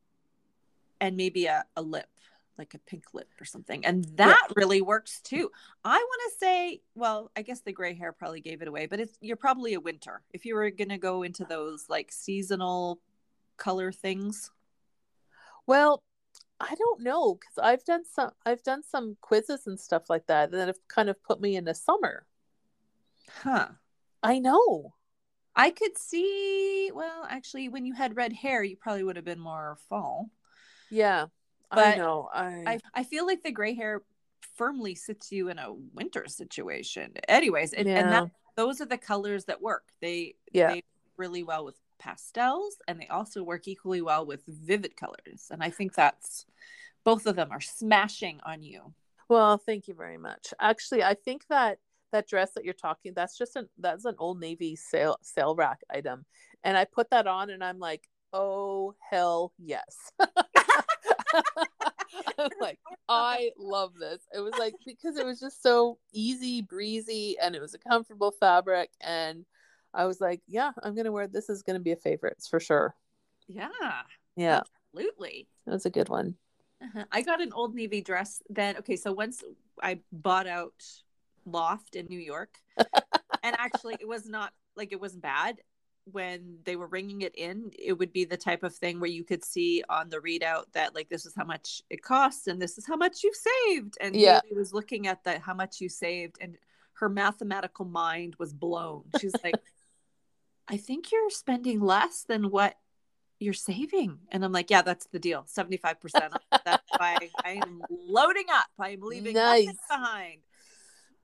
and 1.01 1.17
maybe 1.17 1.47
a, 1.47 1.65
a 1.75 1.81
lip 1.81 2.07
like 2.61 2.73
a 2.75 2.79
pink 2.79 3.05
lip 3.13 3.29
or 3.41 3.45
something. 3.45 3.83
And 3.85 4.05
that 4.17 4.37
yeah. 4.47 4.53
really 4.55 4.81
works 4.81 5.19
too. 5.21 5.49
I 5.83 5.97
want 5.97 6.21
to 6.31 6.37
say 6.37 6.81
well 6.93 7.31
i 7.35 7.41
guess 7.41 7.61
the 7.61 7.71
gray 7.71 7.93
hair 7.95 8.11
probably 8.11 8.41
gave 8.41 8.61
it 8.61 8.67
away 8.67 8.85
but 8.85 8.99
it's 8.99 9.17
you're 9.19 9.35
probably 9.35 9.73
a 9.73 9.79
winter. 9.79 10.21
If 10.31 10.45
you 10.45 10.55
were 10.55 10.69
going 10.69 10.89
to 10.89 10.99
go 10.99 11.23
into 11.23 11.43
those 11.43 11.85
like 11.89 12.11
seasonal 12.11 12.99
color 13.57 13.91
things. 13.91 14.51
Well 15.65 16.03
i 16.59 16.75
don't 16.75 17.01
know 17.01 17.33
because 17.33 17.57
i've 17.57 17.83
done 17.85 18.03
some 18.05 18.29
i've 18.45 18.61
done 18.61 18.83
some 18.83 19.17
quizzes 19.21 19.65
and 19.65 19.79
stuff 19.79 20.11
like 20.11 20.27
that 20.27 20.51
that 20.51 20.67
have 20.67 20.77
kind 20.87 21.09
of 21.09 21.23
put 21.23 21.41
me 21.41 21.55
into 21.55 21.73
summer. 21.73 22.27
Huh. 23.41 23.69
I 24.21 24.37
know. 24.37 24.93
I 25.55 25.71
could 25.71 25.97
see 25.97 26.91
well 26.93 27.25
actually 27.27 27.69
when 27.69 27.85
you 27.87 27.95
had 27.95 28.15
red 28.15 28.33
hair 28.33 28.63
you 28.63 28.77
probably 28.77 29.03
would 29.03 29.15
have 29.15 29.25
been 29.25 29.39
more 29.39 29.77
fall 29.89 30.29
yeah. 30.91 31.27
But 31.69 31.87
I 31.87 31.95
know. 31.95 32.29
I... 32.33 32.63
I 32.67 32.79
I 32.93 33.03
feel 33.03 33.25
like 33.25 33.43
the 33.43 33.51
gray 33.51 33.73
hair 33.73 34.01
firmly 34.55 34.95
sits 34.95 35.31
you 35.31 35.49
in 35.49 35.57
a 35.57 35.73
winter 35.93 36.25
situation. 36.27 37.13
Anyways, 37.27 37.73
and, 37.73 37.87
yeah. 37.87 37.99
and 37.99 38.11
that 38.11 38.31
those 38.55 38.81
are 38.81 38.85
the 38.85 38.97
colors 38.97 39.45
that 39.45 39.61
work. 39.61 39.83
They 40.01 40.35
yeah. 40.51 40.73
they 40.73 40.83
really 41.17 41.43
well 41.43 41.65
with 41.65 41.79
pastels 41.99 42.77
and 42.87 42.99
they 42.99 43.07
also 43.07 43.43
work 43.43 43.67
equally 43.67 44.01
well 44.01 44.25
with 44.25 44.41
vivid 44.47 44.97
colors. 44.97 45.47
And 45.51 45.63
I 45.63 45.69
think 45.69 45.93
that's 45.93 46.45
both 47.03 47.25
of 47.27 47.35
them 47.35 47.49
are 47.51 47.61
smashing 47.61 48.39
on 48.43 48.63
you. 48.63 48.93
Well, 49.29 49.57
thank 49.57 49.87
you 49.87 49.93
very 49.93 50.17
much. 50.17 50.53
Actually, 50.59 51.03
I 51.03 51.13
think 51.13 51.47
that 51.47 51.77
that 52.11 52.27
dress 52.27 52.51
that 52.51 52.65
you're 52.65 52.73
talking 52.73 53.13
that's 53.15 53.37
just 53.37 53.55
an 53.55 53.67
that's 53.77 54.05
an 54.05 54.15
old 54.19 54.39
navy 54.39 54.75
sale 54.75 55.17
sale 55.21 55.55
rack 55.55 55.79
item 55.89 56.25
and 56.63 56.77
i 56.77 56.85
put 56.85 57.09
that 57.09 57.25
on 57.25 57.49
and 57.49 57.63
i'm 57.63 57.79
like 57.79 58.07
oh 58.33 58.93
hell 59.09 59.53
yes 59.57 60.11
like 62.61 62.79
I 63.09 63.51
love 63.57 63.93
this. 63.99 64.21
It 64.33 64.39
was 64.39 64.53
like 64.57 64.73
because 64.85 65.17
it 65.17 65.25
was 65.25 65.39
just 65.39 65.63
so 65.63 65.97
easy 66.13 66.61
breezy 66.61 67.37
and 67.41 67.55
it 67.55 67.61
was 67.61 67.73
a 67.73 67.79
comfortable 67.79 68.31
fabric 68.31 68.89
and 69.01 69.45
I 69.93 70.05
was 70.05 70.21
like, 70.21 70.41
yeah, 70.47 70.71
I'm 70.83 70.95
gonna 70.95 71.11
wear 71.11 71.27
this. 71.27 71.49
Is 71.49 71.63
gonna 71.63 71.79
be 71.79 71.91
a 71.91 71.97
favorite 71.97 72.37
for 72.49 72.59
sure. 72.59 72.95
Yeah. 73.47 73.69
Yeah. 74.35 74.61
Absolutely. 74.93 75.47
It 75.67 75.69
was 75.69 75.85
a 75.85 75.89
good 75.89 76.09
one. 76.09 76.35
Uh-huh. 76.81 77.05
I 77.11 77.21
got 77.21 77.41
an 77.41 77.53
old 77.53 77.75
navy 77.75 78.01
dress. 78.01 78.41
Then 78.49 78.77
okay, 78.77 78.95
so 78.95 79.11
once 79.11 79.43
I 79.81 79.99
bought 80.11 80.47
out 80.47 80.73
Loft 81.45 81.95
in 81.95 82.07
New 82.07 82.19
York, 82.19 82.57
and 83.43 83.55
actually 83.59 83.97
it 83.99 84.07
was 84.07 84.27
not 84.27 84.53
like 84.75 84.91
it 84.91 84.99
wasn't 84.99 85.23
bad 85.23 85.59
when 86.05 86.57
they 86.63 86.75
were 86.75 86.87
ringing 86.87 87.21
it 87.21 87.35
in, 87.35 87.71
it 87.77 87.93
would 87.93 88.11
be 88.11 88.25
the 88.25 88.37
type 88.37 88.63
of 88.63 88.75
thing 88.75 88.99
where 88.99 89.09
you 89.09 89.23
could 89.23 89.43
see 89.43 89.83
on 89.89 90.09
the 90.09 90.17
readout 90.17 90.65
that 90.73 90.95
like 90.95 91.09
this 91.09 91.25
is 91.25 91.33
how 91.35 91.45
much 91.45 91.81
it 91.89 92.01
costs 92.01 92.47
and 92.47 92.61
this 92.61 92.77
is 92.77 92.87
how 92.87 92.95
much 92.95 93.23
you've 93.23 93.35
saved. 93.35 93.97
And 94.01 94.15
yeah, 94.15 94.39
was 94.55 94.73
looking 94.73 95.07
at 95.07 95.23
the 95.23 95.39
how 95.39 95.53
much 95.53 95.81
you 95.81 95.89
saved, 95.89 96.37
and 96.41 96.57
her 96.93 97.09
mathematical 97.09 97.85
mind 97.85 98.35
was 98.39 98.53
blown. 98.53 99.03
She's 99.19 99.35
like, 99.43 99.55
I 100.67 100.77
think 100.77 101.11
you're 101.11 101.29
spending 101.29 101.81
less 101.81 102.23
than 102.23 102.51
what 102.51 102.75
you're 103.39 103.53
saving. 103.53 104.19
And 104.31 104.45
I'm 104.45 104.51
like, 104.51 104.69
yeah, 104.69 104.83
that's 104.83 105.07
the 105.07 105.19
deal. 105.19 105.43
75%. 105.43 105.95
That's 106.63 106.83
why 106.95 107.17
I 107.43 107.53
am 107.53 107.81
loading 107.89 108.45
up. 108.53 108.67
I'm 108.79 109.01
leaving 109.01 109.33
nice. 109.33 109.65
nothing 109.65 109.79
behind. 109.89 110.41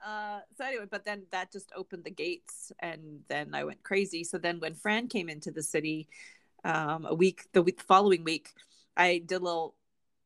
Uh, 0.05 0.39
so 0.57 0.65
anyway, 0.65 0.85
but 0.89 1.05
then 1.05 1.23
that 1.31 1.51
just 1.51 1.71
opened 1.75 2.03
the 2.03 2.11
gates, 2.11 2.71
and 2.79 3.21
then 3.27 3.53
I 3.53 3.63
went 3.63 3.83
crazy. 3.83 4.23
So 4.23 4.37
then 4.37 4.59
when 4.59 4.73
Fran 4.73 5.07
came 5.07 5.29
into 5.29 5.51
the 5.51 5.63
city, 5.63 6.07
um, 6.63 7.05
a 7.05 7.13
week 7.13 7.45
the 7.53 7.63
week 7.63 7.81
following 7.81 8.23
week, 8.23 8.53
I 8.95 9.19
did 9.25 9.41
a 9.41 9.43
little 9.43 9.75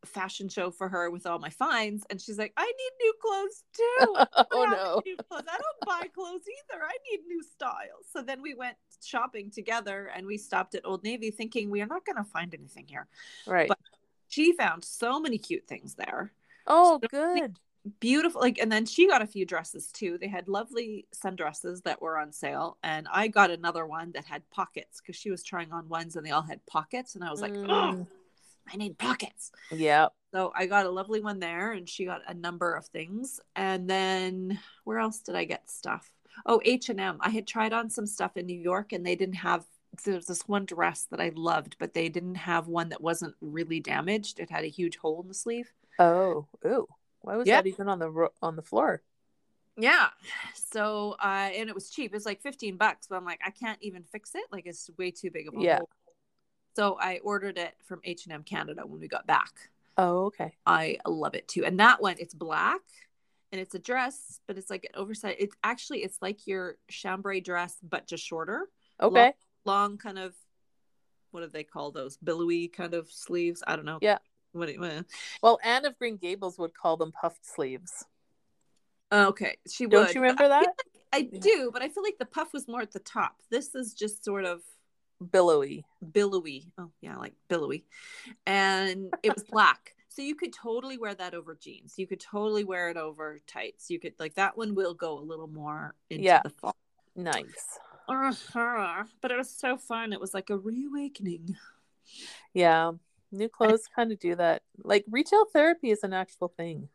fashion 0.06 0.50
show 0.50 0.72
for 0.72 0.90
her 0.90 1.10
with 1.10 1.26
all 1.26 1.40
my 1.40 1.50
finds, 1.50 2.06
and 2.10 2.20
she's 2.20 2.38
like, 2.38 2.54
"I 2.58 2.66
need 2.66 2.92
new 3.00 3.14
clothes 3.22 3.64
too." 3.74 4.48
oh 4.52 4.66
no! 4.70 5.02
new 5.06 5.18
Clothes. 5.18 5.44
I 5.50 5.58
don't 5.58 5.86
buy 5.86 6.08
clothes 6.08 6.42
either. 6.42 6.84
I 6.84 6.98
need 7.10 7.26
new 7.28 7.44
styles. 7.44 8.06
So 8.12 8.22
then 8.22 8.42
we 8.42 8.54
went 8.54 8.78
shopping 9.04 9.52
together, 9.52 10.12
and 10.14 10.28
we 10.28 10.38
stopped 10.38 10.76
at 10.76 10.86
Old 10.86 11.04
Navy, 11.04 11.32
thinking 11.32 11.70
we 11.70 11.82
are 11.82 11.88
not 11.88 12.06
going 12.06 12.18
to 12.18 12.24
find 12.24 12.54
anything 12.54 12.88
here. 12.88 13.08
Right. 13.48 13.70
But 13.70 13.80
she 14.28 14.54
found 14.54 14.84
so 14.84 15.20
many 15.20 15.38
cute 15.38 15.68
things 15.68 15.96
there. 15.96 16.34
Oh, 16.68 17.00
so 17.02 17.08
good 17.08 17.58
beautiful 18.00 18.42
like 18.42 18.60
and 18.60 18.72
then 18.72 18.86
she 18.86 19.08
got 19.08 19.22
a 19.22 19.28
few 19.28 19.46
dresses 19.46 19.88
too. 19.88 20.18
They 20.20 20.28
had 20.28 20.48
lovely 20.48 21.08
sundresses 21.16 21.84
that 21.84 22.02
were 22.02 22.18
on 22.18 22.32
sale 22.32 22.78
and 22.84 23.08
i 23.12 23.28
got 23.28 23.50
another 23.50 23.86
one 23.86 24.12
that 24.14 24.26
had 24.26 24.48
pockets 24.52 25.02
because 25.02 25.16
she 25.16 25.32
was 25.32 25.44
trying 25.44 25.72
on 25.72 25.90
ones 25.90 26.16
and 26.16 26.26
they 26.26 26.32
all 26.32 26.42
had 26.42 26.66
pockets 26.66 27.16
and 27.16 27.24
i 27.24 27.32
was 27.32 27.42
like 27.42 27.54
mm. 27.54 27.66
oh 27.70 28.08
i 28.72 28.78
need 28.78 28.98
pockets. 28.98 29.52
Yeah. 29.72 30.08
So 30.32 30.52
i 30.56 30.68
got 30.68 30.86
a 30.86 30.92
lovely 30.92 31.22
one 31.22 31.40
there 31.40 31.72
and 31.72 31.90
she 31.90 32.06
got 32.06 32.22
a 32.28 32.34
number 32.34 32.74
of 32.74 32.86
things 32.88 33.40
and 33.56 33.90
then 33.90 34.60
where 34.84 35.00
else 35.00 35.20
did 35.20 35.36
i 35.36 35.46
get 35.46 35.70
stuff? 35.70 36.10
Oh 36.46 36.62
h&m 36.64 37.18
i 37.20 37.30
had 37.30 37.48
tried 37.48 37.74
on 37.74 37.90
some 37.90 38.06
stuff 38.06 38.38
in 38.38 38.46
new 38.46 38.60
york 38.60 38.94
and 38.94 39.06
they 39.06 39.16
didn't 39.16 39.36
have 39.36 39.66
there 40.06 40.16
was 40.16 40.28
this 40.28 40.48
one 40.48 40.66
dress 40.66 41.08
that 41.12 41.20
i 41.20 41.32
loved 41.36 41.76
but 41.80 41.94
they 41.94 42.10
didn't 42.10 42.36
have 42.36 42.68
one 42.68 42.90
that 42.90 43.02
wasn't 43.02 43.36
really 43.42 43.80
damaged. 43.80 44.40
It 44.40 44.52
had 44.52 44.64
a 44.64 44.68
huge 44.68 44.98
hole 44.98 45.22
in 45.22 45.28
the 45.28 45.34
sleeve. 45.34 45.74
Oh 46.00 46.48
ooh 46.66 46.88
why 47.22 47.38
was 47.38 47.48
that 47.48 47.68
even 47.68 47.88
on 47.88 48.00
the 48.00 48.30
on 48.42 48.56
the 48.56 48.62
floor? 48.62 49.02
Yeah. 49.78 50.10
So, 50.54 51.16
uh, 51.24 51.50
and 51.54 51.70
it 51.70 51.76
was 51.76 51.90
cheap. 51.90 52.14
It's 52.14 52.26
like 52.26 52.42
15 52.42 52.78
bucks, 52.78 53.08
but 53.08 53.16
I'm 53.16 53.26
like, 53.26 53.40
I 53.46 53.52
can't 53.52 53.80
even 53.82 54.04
fix 54.04 54.36
it. 54.36 54.44
Like 54.52 54.66
it's 54.66 54.90
way 54.98 55.12
too 55.12 55.32
big 55.32 55.48
of 55.48 55.56
a 55.56 55.62
yeah. 55.62 55.78
hole. 55.78 55.90
So 56.76 56.98
I 57.00 57.20
ordered 57.24 57.58
it 57.58 57.74
from 57.84 58.00
H&M 58.04 58.44
Canada 58.44 58.84
when 58.86 59.02
we 59.02 59.08
got 59.08 59.28
back. 59.28 59.52
Oh, 59.98 60.26
okay. 60.26 60.54
I 60.66 60.98
love 61.06 61.36
it 61.36 61.48
too. 61.48 61.66
And 61.66 61.80
that 61.80 62.02
one, 62.02 62.16
it's 62.20 62.34
black 62.34 62.82
and 63.52 63.60
it's 63.60 63.76
a 63.76 63.80
dress, 63.80 64.40
but 64.48 64.58
it's 64.58 64.70
like 64.70 64.86
an 64.86 65.00
oversized. 65.00 65.38
It's 65.40 65.56
actually, 65.64 66.00
it's 66.04 66.22
like 66.22 66.48
your 66.48 66.78
chambray 66.90 67.42
dress, 67.42 67.78
but 67.84 68.08
just 68.08 68.26
shorter. 68.26 68.70
Okay. 69.02 69.34
Long, 69.66 69.92
long 69.92 69.98
kind 69.98 70.20
of, 70.20 70.34
what 71.32 71.42
do 71.42 71.48
they 71.48 71.64
call 71.64 71.92
those? 71.92 72.18
Billowy 72.18 72.68
kind 72.68 72.94
of 72.94 73.12
sleeves. 73.12 73.64
I 73.68 73.76
don't 73.76 73.86
know. 73.86 74.00
Yeah. 74.02 74.20
What, 74.54 74.70
what? 74.78 75.06
Well, 75.42 75.60
Anne 75.64 75.86
of 75.86 75.98
Green 75.98 76.18
Gables 76.18 76.58
would 76.58 76.74
call 76.74 76.98
them 76.98 77.12
puffed 77.12 77.46
sleeves. 77.46 78.06
Okay, 79.12 79.58
she 79.70 79.86
Don't 79.86 80.08
would. 80.08 80.16
you 80.16 80.22
remember 80.22 80.48
that? 80.48 80.68
I, 81.14 81.18
like 81.18 81.30
I 81.34 81.38
do, 81.38 81.70
but 81.74 81.82
I 81.82 81.90
feel 81.90 82.04
like 82.04 82.18
the 82.18 82.26
puff 82.26 82.54
was 82.54 82.68
more 82.68 82.82
at 82.82 82.92
the 82.92 83.00
top. 83.00 83.36
This 83.50 83.76
is 83.76 83.94
just 83.94 84.24
sort 84.24 84.46
of 84.46 84.62
billowy, 85.32 85.86
billowy. 86.12 86.72
Oh 86.78 86.92
yeah, 87.02 87.18
like 87.18 87.34
billowy, 87.50 87.86
and 88.46 89.14
it 89.24 89.34
was 89.34 89.44
black. 89.44 89.96
So 90.14 90.22
you 90.22 90.36
could 90.36 90.52
totally 90.52 90.98
wear 90.98 91.16
that 91.16 91.34
over 91.34 91.56
jeans. 91.56 91.94
You 91.96 92.06
could 92.06 92.20
totally 92.20 92.66
wear 92.66 92.90
it 92.90 92.98
over 92.98 93.40
tights. 93.48 93.90
You 93.90 93.98
could 93.98 94.12
like 94.20 94.36
that 94.36 94.58
one 94.58 94.76
will 94.76 94.94
go 94.94 95.18
a 95.18 95.22
little 95.22 95.48
more 95.48 95.96
into 96.10 96.26
yeah. 96.26 96.42
the 96.44 96.50
fall. 96.50 96.76
Nice. 97.16 97.80
Uh-huh. 98.10 99.06
But 99.22 99.32
it 99.32 99.38
was 99.38 99.50
so 99.50 99.78
fun. 99.78 100.12
It 100.12 100.20
was 100.20 100.34
like 100.34 100.50
a 100.50 100.58
reawakening. 100.58 101.56
Yeah. 102.54 102.92
New 103.32 103.50
clothes 103.50 103.88
kind 103.96 104.12
of 104.12 104.20
do 104.20 104.36
that. 104.36 104.64
Like 104.84 105.06
retail 105.10 105.46
therapy 105.46 105.92
is 105.92 106.04
an 106.04 106.14
actual 106.14 106.50
thing. 106.50 106.90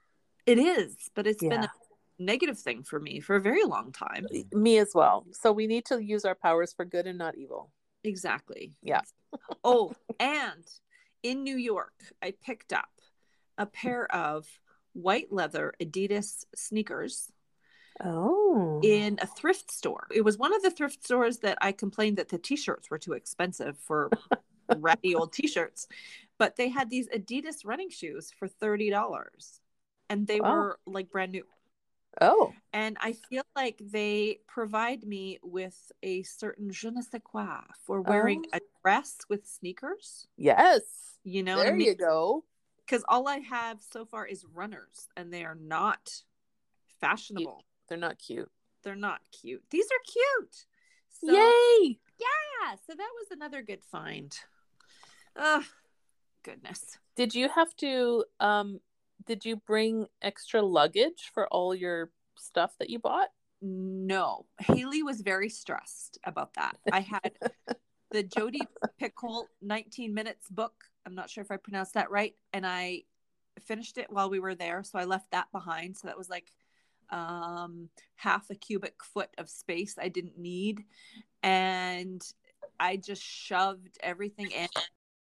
It 0.44 0.58
is, 0.58 0.94
but 1.14 1.26
it's 1.26 1.42
yeah. 1.42 1.48
been 1.48 1.64
a 1.64 1.70
negative 2.18 2.58
thing 2.58 2.82
for 2.82 3.00
me 3.00 3.20
for 3.20 3.36
a 3.36 3.40
very 3.40 3.64
long 3.64 3.92
time. 3.92 4.26
Me 4.52 4.78
as 4.78 4.92
well. 4.94 5.26
So 5.32 5.52
we 5.52 5.66
need 5.66 5.84
to 5.86 6.02
use 6.02 6.24
our 6.24 6.34
powers 6.34 6.72
for 6.72 6.84
good 6.84 7.06
and 7.06 7.18
not 7.18 7.36
evil. 7.36 7.72
Exactly. 8.04 8.74
Yeah. 8.82 9.00
oh, 9.64 9.92
and 10.20 10.64
in 11.22 11.42
New 11.42 11.56
York, 11.56 11.94
I 12.22 12.34
picked 12.44 12.72
up 12.72 12.88
a 13.58 13.66
pair 13.66 14.06
of 14.14 14.46
white 14.92 15.32
leather 15.32 15.74
Adidas 15.80 16.44
sneakers. 16.54 17.30
Oh. 18.04 18.80
In 18.84 19.18
a 19.22 19.26
thrift 19.26 19.72
store. 19.72 20.06
It 20.14 20.22
was 20.22 20.36
one 20.36 20.54
of 20.54 20.62
the 20.62 20.70
thrift 20.70 21.02
stores 21.02 21.38
that 21.38 21.56
I 21.62 21.72
complained 21.72 22.18
that 22.18 22.28
the 22.28 22.38
t 22.38 22.54
shirts 22.54 22.90
were 22.90 22.98
too 22.98 23.14
expensive 23.14 23.78
for 23.78 24.10
ratty 24.76 25.14
old 25.14 25.32
t 25.32 25.46
shirts. 25.46 25.88
But 26.38 26.56
they 26.56 26.68
had 26.68 26.90
these 26.90 27.08
Adidas 27.08 27.64
running 27.64 27.90
shoes 27.90 28.30
for 28.38 28.48
$30 28.48 29.60
and 30.08 30.26
they 30.26 30.40
wow. 30.40 30.54
were 30.54 30.78
like 30.86 31.10
brand 31.10 31.32
new. 31.32 31.44
Oh. 32.20 32.52
And 32.72 32.96
I 33.00 33.12
feel 33.12 33.42
like 33.54 33.78
they 33.80 34.40
provide 34.46 35.04
me 35.04 35.38
with 35.42 35.92
a 36.02 36.22
certain 36.22 36.70
je 36.70 36.90
ne 36.90 37.02
sais 37.02 37.20
quoi 37.22 37.60
for 37.84 38.00
wearing 38.00 38.44
oh. 38.52 38.56
a 38.56 38.60
dress 38.82 39.18
with 39.28 39.46
sneakers. 39.46 40.26
Yes. 40.36 40.82
You 41.24 41.42
know, 41.42 41.58
there 41.58 41.72
I 41.72 41.76
mean? 41.76 41.86
you 41.86 41.94
go. 41.94 42.44
Because 42.78 43.04
all 43.08 43.28
I 43.28 43.38
have 43.38 43.78
so 43.82 44.04
far 44.04 44.26
is 44.26 44.44
runners 44.54 45.08
and 45.16 45.32
they 45.32 45.44
are 45.44 45.58
not 45.60 46.22
fashionable. 47.00 47.56
Cute. 47.56 47.64
They're 47.88 47.98
not 47.98 48.18
cute. 48.18 48.50
They're 48.82 48.94
not 48.94 49.20
cute. 49.32 49.64
These 49.70 49.86
are 49.86 50.12
cute. 50.12 50.66
So, 51.20 51.32
Yay. 51.32 51.98
Yeah. 52.18 52.76
So 52.86 52.94
that 52.94 53.10
was 53.20 53.30
another 53.30 53.62
good 53.62 53.82
find. 53.82 54.38
Oh, 55.34 55.64
goodness. 56.46 56.98
Did 57.16 57.34
you 57.34 57.48
have 57.48 57.74
to 57.76 58.24
um 58.40 58.80
did 59.26 59.44
you 59.44 59.56
bring 59.56 60.06
extra 60.22 60.62
luggage 60.62 61.30
for 61.34 61.48
all 61.48 61.74
your 61.74 62.10
stuff 62.36 62.72
that 62.78 62.88
you 62.88 62.98
bought? 62.98 63.28
No. 63.60 64.46
Haley 64.60 65.02
was 65.02 65.20
very 65.20 65.48
stressed 65.48 66.18
about 66.24 66.54
that. 66.54 66.76
I 66.92 67.00
had 67.00 67.32
the 68.12 68.22
Jodi 68.22 68.60
Picoult 69.00 69.46
19 69.62 70.14
minutes 70.14 70.48
book. 70.48 70.74
I'm 71.04 71.14
not 71.14 71.28
sure 71.28 71.42
if 71.42 71.50
I 71.50 71.56
pronounced 71.56 71.94
that 71.94 72.10
right. 72.10 72.34
And 72.52 72.66
I 72.66 73.02
finished 73.60 73.98
it 73.98 74.10
while 74.10 74.30
we 74.30 74.38
were 74.38 74.54
there. 74.54 74.84
So 74.84 74.98
I 74.98 75.04
left 75.04 75.30
that 75.32 75.50
behind. 75.50 75.96
So 75.96 76.06
that 76.06 76.18
was 76.18 76.28
like 76.28 76.52
um, 77.10 77.88
half 78.14 78.50
a 78.50 78.54
cubic 78.54 79.02
foot 79.02 79.30
of 79.38 79.48
space 79.48 79.96
I 80.00 80.08
didn't 80.08 80.38
need. 80.38 80.84
And 81.42 82.22
I 82.78 82.96
just 82.96 83.22
shoved 83.22 83.98
everything 84.02 84.50
in 84.50 84.68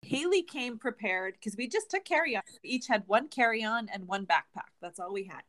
Haley 0.02 0.42
came 0.42 0.78
prepared 0.78 1.34
because 1.34 1.56
we 1.56 1.68
just 1.68 1.90
took 1.90 2.04
carry 2.04 2.36
on. 2.36 2.42
We 2.62 2.70
each 2.70 2.86
had 2.86 3.04
one 3.06 3.28
carry 3.28 3.62
on 3.62 3.88
and 3.92 4.08
one 4.08 4.26
backpack. 4.26 4.70
That's 4.80 4.98
all 4.98 5.12
we 5.12 5.24
had. 5.24 5.42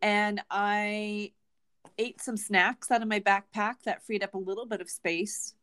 And 0.00 0.40
I 0.50 1.32
ate 1.98 2.20
some 2.20 2.36
snacks 2.36 2.90
out 2.90 3.02
of 3.02 3.08
my 3.08 3.20
backpack 3.20 3.82
that 3.84 4.04
freed 4.04 4.22
up 4.22 4.34
a 4.34 4.38
little 4.38 4.66
bit 4.66 4.80
of 4.80 4.88
space. 4.88 5.54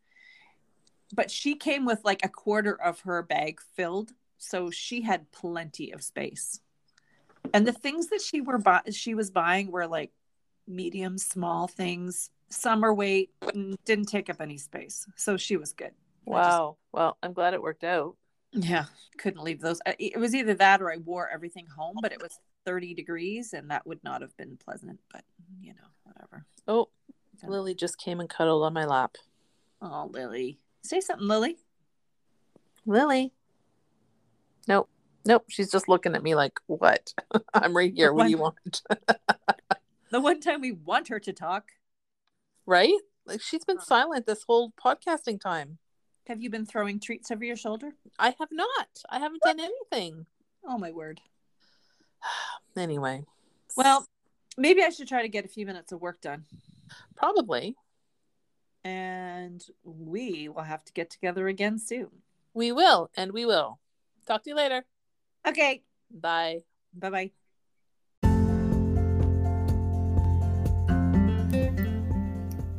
But 1.13 1.29
she 1.29 1.55
came 1.55 1.85
with 1.85 1.99
like 2.03 2.23
a 2.23 2.29
quarter 2.29 2.79
of 2.81 3.01
her 3.01 3.21
bag 3.21 3.59
filled, 3.75 4.11
so 4.37 4.71
she 4.71 5.01
had 5.01 5.31
plenty 5.31 5.91
of 5.91 6.03
space. 6.03 6.61
And 7.53 7.67
the 7.67 7.73
things 7.73 8.07
that 8.07 8.21
she 8.21 8.41
were 8.41 8.59
bu- 8.59 8.91
she 8.91 9.13
was 9.13 9.29
buying 9.29 9.71
were 9.71 9.87
like 9.87 10.11
medium, 10.67 11.17
small 11.17 11.67
things, 11.67 12.29
summer 12.49 12.93
weight, 12.93 13.31
didn't 13.85 14.05
take 14.07 14.29
up 14.29 14.41
any 14.41 14.57
space. 14.57 15.07
So 15.15 15.37
she 15.37 15.57
was 15.57 15.73
good. 15.73 15.91
Wow. 16.25 16.77
Just, 16.77 16.93
well, 16.93 17.17
I'm 17.23 17.33
glad 17.33 17.53
it 17.53 17.61
worked 17.61 17.83
out. 17.83 18.15
Yeah, 18.53 18.85
couldn't 19.17 19.43
leave 19.43 19.61
those. 19.61 19.79
Uh, 19.85 19.93
it 19.97 20.19
was 20.19 20.35
either 20.35 20.53
that 20.55 20.81
or 20.81 20.91
I 20.91 20.97
wore 20.97 21.29
everything 21.29 21.67
home, 21.67 21.95
but 22.01 22.11
it 22.11 22.21
was 22.21 22.37
30 22.65 22.93
degrees 22.93 23.53
and 23.53 23.71
that 23.71 23.87
would 23.87 24.03
not 24.03 24.21
have 24.21 24.35
been 24.35 24.57
pleasant, 24.57 24.99
but 25.11 25.23
you 25.61 25.73
know, 25.73 25.87
whatever. 26.03 26.45
Oh, 26.67 26.89
Lily 27.47 27.73
just 27.73 27.97
came 27.97 28.19
and 28.19 28.29
cuddled 28.29 28.63
on 28.63 28.73
my 28.73 28.85
lap. 28.85 29.15
Oh, 29.81 30.09
Lily. 30.11 30.59
Say 30.83 30.99
something, 30.99 31.27
Lily. 31.27 31.57
Lily. 32.85 33.33
Nope. 34.67 34.89
Nope. 35.25 35.45
She's 35.49 35.71
just 35.71 35.87
looking 35.87 36.15
at 36.15 36.23
me 36.23 36.35
like, 36.35 36.59
what? 36.67 37.13
I'm 37.53 37.75
right 37.75 37.93
here. 37.93 38.13
What 38.13 38.25
do 38.25 38.31
you 38.31 38.37
want? 38.37 38.81
the 40.11 40.19
one 40.19 40.39
time 40.39 40.61
we 40.61 40.71
want 40.71 41.07
her 41.07 41.19
to 41.19 41.33
talk. 41.33 41.69
Right? 42.65 42.93
Like 43.25 43.41
she's 43.41 43.65
been 43.65 43.79
silent 43.79 44.25
this 44.25 44.43
whole 44.43 44.73
podcasting 44.83 45.39
time. 45.39 45.77
Have 46.27 46.41
you 46.41 46.49
been 46.49 46.65
throwing 46.65 46.99
treats 46.99 47.31
over 47.31 47.43
your 47.43 47.55
shoulder? 47.55 47.91
I 48.19 48.35
have 48.39 48.49
not. 48.51 48.87
I 49.09 49.19
haven't 49.19 49.41
done 49.41 49.59
anything. 49.59 50.27
Oh 50.65 50.77
my 50.77 50.91
word. 50.91 51.19
anyway. 52.77 53.23
Well, 53.75 54.05
maybe 54.57 54.83
I 54.83 54.89
should 54.89 55.07
try 55.07 55.23
to 55.23 55.29
get 55.29 55.45
a 55.45 55.49
few 55.49 55.65
minutes 55.65 55.91
of 55.91 56.01
work 56.01 56.21
done. 56.21 56.45
Probably. 57.15 57.75
And 58.83 59.63
we 59.83 60.47
will 60.49 60.63
have 60.63 60.83
to 60.85 60.93
get 60.93 61.09
together 61.09 61.47
again 61.47 61.79
soon. 61.79 62.09
We 62.53 62.71
will, 62.71 63.09
and 63.15 63.31
we 63.31 63.45
will. 63.45 63.79
Talk 64.27 64.43
to 64.43 64.49
you 64.49 64.55
later. 64.55 64.83
Okay. 65.47 65.81
Bye. 66.11 66.59
Bye 66.93 67.09
bye. 67.09 67.31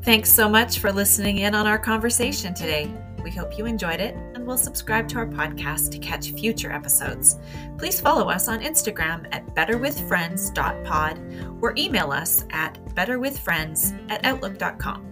Thanks 0.03 0.33
so 0.33 0.49
much 0.49 0.81
for 0.81 0.93
listening 0.93 1.39
in 1.39 1.55
on 1.55 1.67
our 1.67 1.79
conversation 1.79 2.55
today. 2.55 2.91
We 3.23 3.31
hope 3.31 3.57
you 3.57 3.67
enjoyed 3.67 4.01
it 4.01 4.17
and 4.35 4.47
will 4.47 4.59
subscribe 4.59 5.09
to 5.09 5.19
our 5.19 5.27
podcast 5.27 5.91
to 5.93 5.99
catch 5.99 6.33
future 6.33 6.73
episodes. 6.73 7.39
Please 7.79 8.01
follow 8.01 8.29
us 8.29 8.49
on 8.49 8.61
Instagram 8.61 9.27
at 9.33 9.55
betterwithfriends.pod 9.55 11.59
or 11.61 11.75
email 11.77 12.11
us 12.11 12.45
at 12.51 12.85
betterwithfriends 12.95 14.11
at 14.11 14.25
outlook.com. 14.25 15.07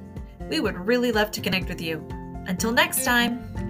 We 0.49 0.61
would 0.61 0.77
really 0.77 1.13
love 1.13 1.31
to 1.33 1.41
connect 1.41 1.69
with 1.69 1.81
you. 1.81 2.07
Until 2.47 2.73
next 2.73 3.05
time. 3.05 3.70